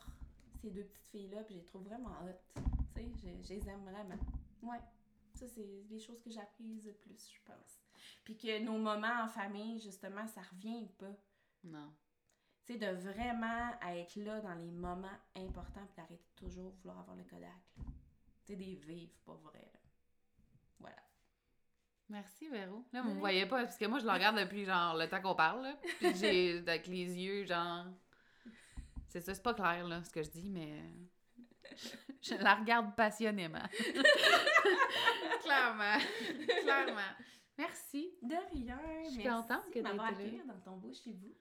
ces 0.61 0.71
deux 0.71 0.85
petites 0.85 1.09
filles-là, 1.09 1.45
puis 1.45 1.55
je 1.55 1.61
les 1.61 1.65
trouve 1.67 1.85
vraiment 1.85 2.11
hot, 2.25 2.61
tu 2.95 3.03
sais, 3.03 3.13
je, 3.15 3.47
je 3.49 3.55
les 3.55 3.69
aime 3.69 3.85
vraiment. 3.85 4.19
Ouais, 4.63 4.81
ça, 5.35 5.47
c'est 5.47 5.85
les 5.89 6.01
choses 6.01 6.21
que 6.21 6.31
j'apprise 6.31 6.87
le 6.87 6.93
plus, 6.95 7.31
je 7.33 7.41
pense. 7.45 7.81
Puis 8.25 8.37
que 8.37 8.59
nos 8.61 8.79
moments 8.79 9.23
en 9.25 9.29
famille, 9.29 9.81
justement, 9.81 10.27
ça 10.27 10.41
revient 10.43 10.89
pas. 10.99 11.17
non. 11.65 11.93
Tu 12.67 12.75
sais, 12.75 12.79
de 12.79 12.87
vraiment 13.01 13.71
être 13.81 14.17
là 14.17 14.41
dans 14.41 14.55
les 14.55 14.71
moments 14.71 15.09
importants 15.37 15.87
puis 15.87 15.97
d'arrêter 15.97 16.29
de 16.37 16.47
toujours 16.47 16.71
vouloir 16.73 16.99
avoir 16.99 17.17
le 17.17 17.25
Kodak. 17.25 17.51
Tu 17.77 18.53
sais, 18.53 18.57
des 18.57 18.75
vivres, 18.75 19.17
pas 19.25 19.37
vrai. 19.37 19.73
Merci, 22.09 22.49
Véro. 22.49 22.85
Là, 22.93 23.03
vous 23.03 23.11
me 23.15 23.19
voyez 23.21 23.45
pas, 23.47 23.65
parce 23.65 23.77
que 23.77 23.85
moi, 23.85 23.99
je 23.99 24.07
le 24.07 24.11
regarde 24.13 24.39
depuis, 24.39 24.65
genre, 24.65 24.97
le 24.97 25.09
temps 25.09 25.21
qu'on 25.21 25.35
parle, 25.35 25.63
là. 25.63 25.77
Puis 25.99 26.15
j'ai, 26.17 26.59
avec 26.67 26.87
les 26.87 27.05
yeux, 27.19 27.45
genre... 27.45 27.85
C'est 29.09 29.21
ça, 29.21 29.35
c'est 29.35 29.43
pas 29.43 29.55
clair, 29.55 29.87
là, 29.87 30.03
ce 30.05 30.11
que 30.11 30.23
je 30.23 30.31
dis, 30.31 30.51
mais... 30.51 30.83
Je 32.23 32.35
la 32.35 32.55
regarde 32.57 32.95
passionnément. 32.97 33.63
Clairement. 35.43 35.99
Clairement. 36.63 37.15
Merci. 37.57 38.11
De 38.23 38.35
rien. 38.53 38.79
Je 39.05 39.11
suis 39.11 39.23
contente 39.25 39.65
que 39.73 39.79
été 39.79 39.83
là. 39.83 40.45
dans 40.47 40.61
ton 40.61 40.77
beau 40.77 40.93
chez 40.93 41.13
vous. 41.13 41.35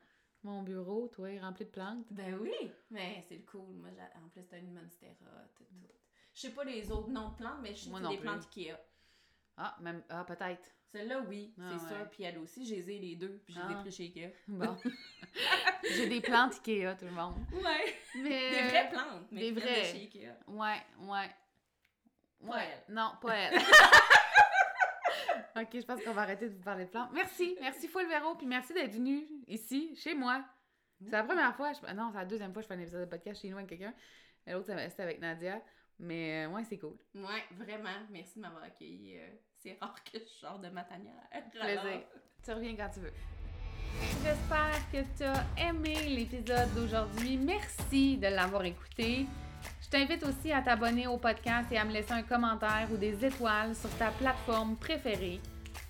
Mon 0.43 0.63
bureau, 0.63 1.07
toi, 1.07 1.29
est 1.31 1.39
rempli 1.39 1.65
de 1.65 1.71
plantes. 1.71 2.05
Ben 2.11 2.37
oui. 2.39 2.53
Mais 2.89 3.23
c'est 3.27 3.35
le 3.37 3.43
cool. 3.43 3.75
Moi, 3.75 3.89
j'ai- 3.91 4.19
en 4.19 4.29
plus, 4.29 4.43
t'as 4.47 4.59
une 4.59 4.71
monstera, 4.73 5.13
tout, 5.55 5.63
tout. 5.63 5.87
Je 6.33 6.41
sais 6.41 6.51
pas 6.51 6.63
les 6.63 6.91
autres 6.91 7.09
noms 7.09 7.29
de 7.29 7.35
plantes, 7.35 7.59
mais 7.61 7.73
je 7.73 7.85
sais 7.85 7.89
Moi 7.89 7.99
que 7.99 8.03
non 8.05 8.11
c'est 8.11 8.15
des 8.17 8.21
plus. 8.21 8.27
plantes 8.29 8.47
Ikea. 8.55 8.75
Ah, 9.57 9.75
même... 9.81 10.03
Ah, 10.09 10.23
peut-être. 10.23 10.73
Celle-là, 10.91 11.19
oui, 11.27 11.53
Ah, 11.59 11.71
c'est 11.77 11.83
ouais. 11.83 11.89
sûr. 11.97 12.09
Puis 12.09 12.23
elle 12.23 12.37
aussi, 12.37 12.65
je 12.65 12.75
les 12.75 13.15
deux. 13.15 13.41
Puis 13.45 13.53
je 13.55 13.59
les 13.59 13.65
ai 13.65 13.75
Ah. 13.75 13.81
pris 13.81 13.91
chez 13.91 14.03
Ikea. 14.03 14.31
Bon. 14.47 14.77
J'ai 15.95 16.07
des 16.07 16.21
plantes 16.21 16.53
Ikea, 16.65 16.95
tout 16.97 17.05
le 17.05 17.11
monde. 17.11 17.35
Ouais. 17.51 17.95
Mais... 18.15 18.51
Des 18.51 18.67
vraies 18.69 18.89
plantes. 18.89 19.27
Mais 19.31 19.41
des 19.41 19.51
vraies. 19.51 19.83
chez 19.85 20.01
Ikea. 20.03 20.29
Ouais, 20.47 20.81
ouais. 20.99 21.29
Pas 22.39 22.47
Ouais. 22.55 22.83
elle. 22.87 22.93
Non, 22.93 23.11
pas 23.21 23.35
elle. 23.35 23.57
ok, 25.61 25.69
je 25.73 25.85
pense 25.85 26.03
qu'on 26.03 26.13
va 26.13 26.21
arrêter 26.21 26.49
de 26.49 26.55
vous 26.55 26.63
parler 26.63 26.85
de 26.85 26.89
plantes. 26.89 27.09
Merci, 27.13 27.57
merci 27.59 27.87
full 27.87 28.07
Véro, 28.07 28.35
puis 28.35 28.45
merci 28.47 28.73
d'être 28.73 28.93
venu 28.93 29.25
ici, 29.47 29.95
chez 29.95 30.13
moi. 30.13 30.45
C'est 31.03 31.11
la 31.11 31.23
première 31.23 31.55
fois, 31.55 31.73
je... 31.73 31.93
non, 31.93 32.09
c'est 32.11 32.17
la 32.19 32.25
deuxième 32.25 32.53
fois 32.53 32.61
que 32.61 32.67
je 32.69 32.73
fais 32.73 32.79
un 32.79 32.83
épisode 32.83 33.05
de 33.05 33.09
podcast 33.09 33.41
chez 33.41 33.49
nous 33.49 33.57
avec 33.57 33.69
quelqu'un. 33.69 33.93
L'autre, 34.47 34.71
c'était 34.89 35.03
avec 35.03 35.19
Nadia. 35.19 35.61
Mais 35.99 36.45
euh, 36.45 36.49
ouais, 36.51 36.63
c'est 36.63 36.77
cool. 36.77 36.95
Ouais, 37.15 37.43
vraiment. 37.51 37.89
Merci 38.11 38.35
de 38.35 38.41
m'avoir 38.41 38.63
accueilli. 38.63 39.19
C'est 39.59 39.77
rare 39.81 39.95
que 40.03 40.19
je 40.19 40.39
sors 40.39 40.59
de 40.59 40.69
ma 40.69 40.83
tanière. 40.83 41.13
Plaisir. 41.51 42.01
Tu 42.43 42.51
reviens 42.51 42.75
quand 42.75 42.89
tu 42.93 42.99
veux. 42.99 43.13
J'espère 44.23 44.91
que 44.91 45.17
tu 45.17 45.23
as 45.23 45.69
aimé 45.69 45.95
l'épisode 46.09 46.73
d'aujourd'hui. 46.75 47.37
Merci 47.37 48.17
de 48.17 48.27
l'avoir 48.27 48.63
écouté. 48.65 49.25
Je 49.81 49.89
t'invite 49.89 50.23
aussi 50.23 50.51
à 50.51 50.61
t'abonner 50.61 51.07
au 51.07 51.17
podcast 51.17 51.71
et 51.71 51.77
à 51.77 51.85
me 51.85 51.91
laisser 51.91 52.11
un 52.11 52.21
commentaire 52.21 52.87
ou 52.91 52.97
des 52.97 53.25
étoiles 53.25 53.75
sur 53.75 53.89
ta 53.97 54.11
plateforme 54.11 54.75
préférée. 54.75 55.39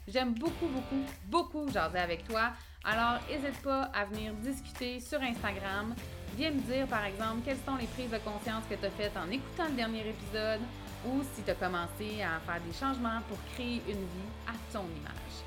J'aime 0.07 0.33
beaucoup, 0.33 0.67
beaucoup, 0.67 1.03
beaucoup 1.25 1.67
jaser 1.69 1.99
avec 1.99 2.25
toi. 2.27 2.53
Alors, 2.85 3.19
n'hésite 3.27 3.61
pas 3.61 3.83
à 3.93 4.05
venir 4.05 4.33
discuter 4.35 5.01
sur 5.01 5.21
Instagram. 5.21 5.93
Viens 6.37 6.51
me 6.51 6.61
dire, 6.61 6.87
par 6.87 7.03
exemple, 7.03 7.41
quelles 7.43 7.57
sont 7.65 7.75
les 7.75 7.87
prises 7.87 8.09
de 8.09 8.19
conscience 8.19 8.63
que 8.69 8.75
tu 8.75 8.85
as 8.85 8.91
faites 8.91 9.17
en 9.17 9.29
écoutant 9.29 9.65
le 9.67 9.75
dernier 9.75 10.07
épisode 10.07 10.61
ou 11.05 11.21
si 11.33 11.43
tu 11.43 11.51
as 11.51 11.55
commencé 11.55 12.21
à 12.21 12.39
faire 12.39 12.61
des 12.61 12.73
changements 12.73 13.21
pour 13.27 13.37
créer 13.53 13.81
une 13.87 13.93
vie 13.93 14.31
à 14.47 14.53
ton 14.71 14.83
image. 14.83 15.37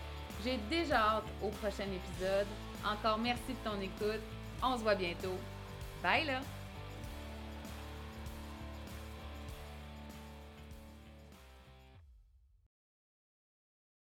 J'ai 0.44 0.58
déjà 0.70 0.96
hâte 0.96 1.24
au 1.42 1.48
prochain 1.48 1.84
épisode. 1.84 2.46
Encore 2.84 3.18
merci 3.18 3.48
de 3.48 3.70
ton 3.70 3.80
écoute. 3.80 4.22
On 4.62 4.76
se 4.76 4.82
voit 4.82 4.94
bientôt. 4.94 5.36
Bye 6.02 6.24
là! 6.26 6.40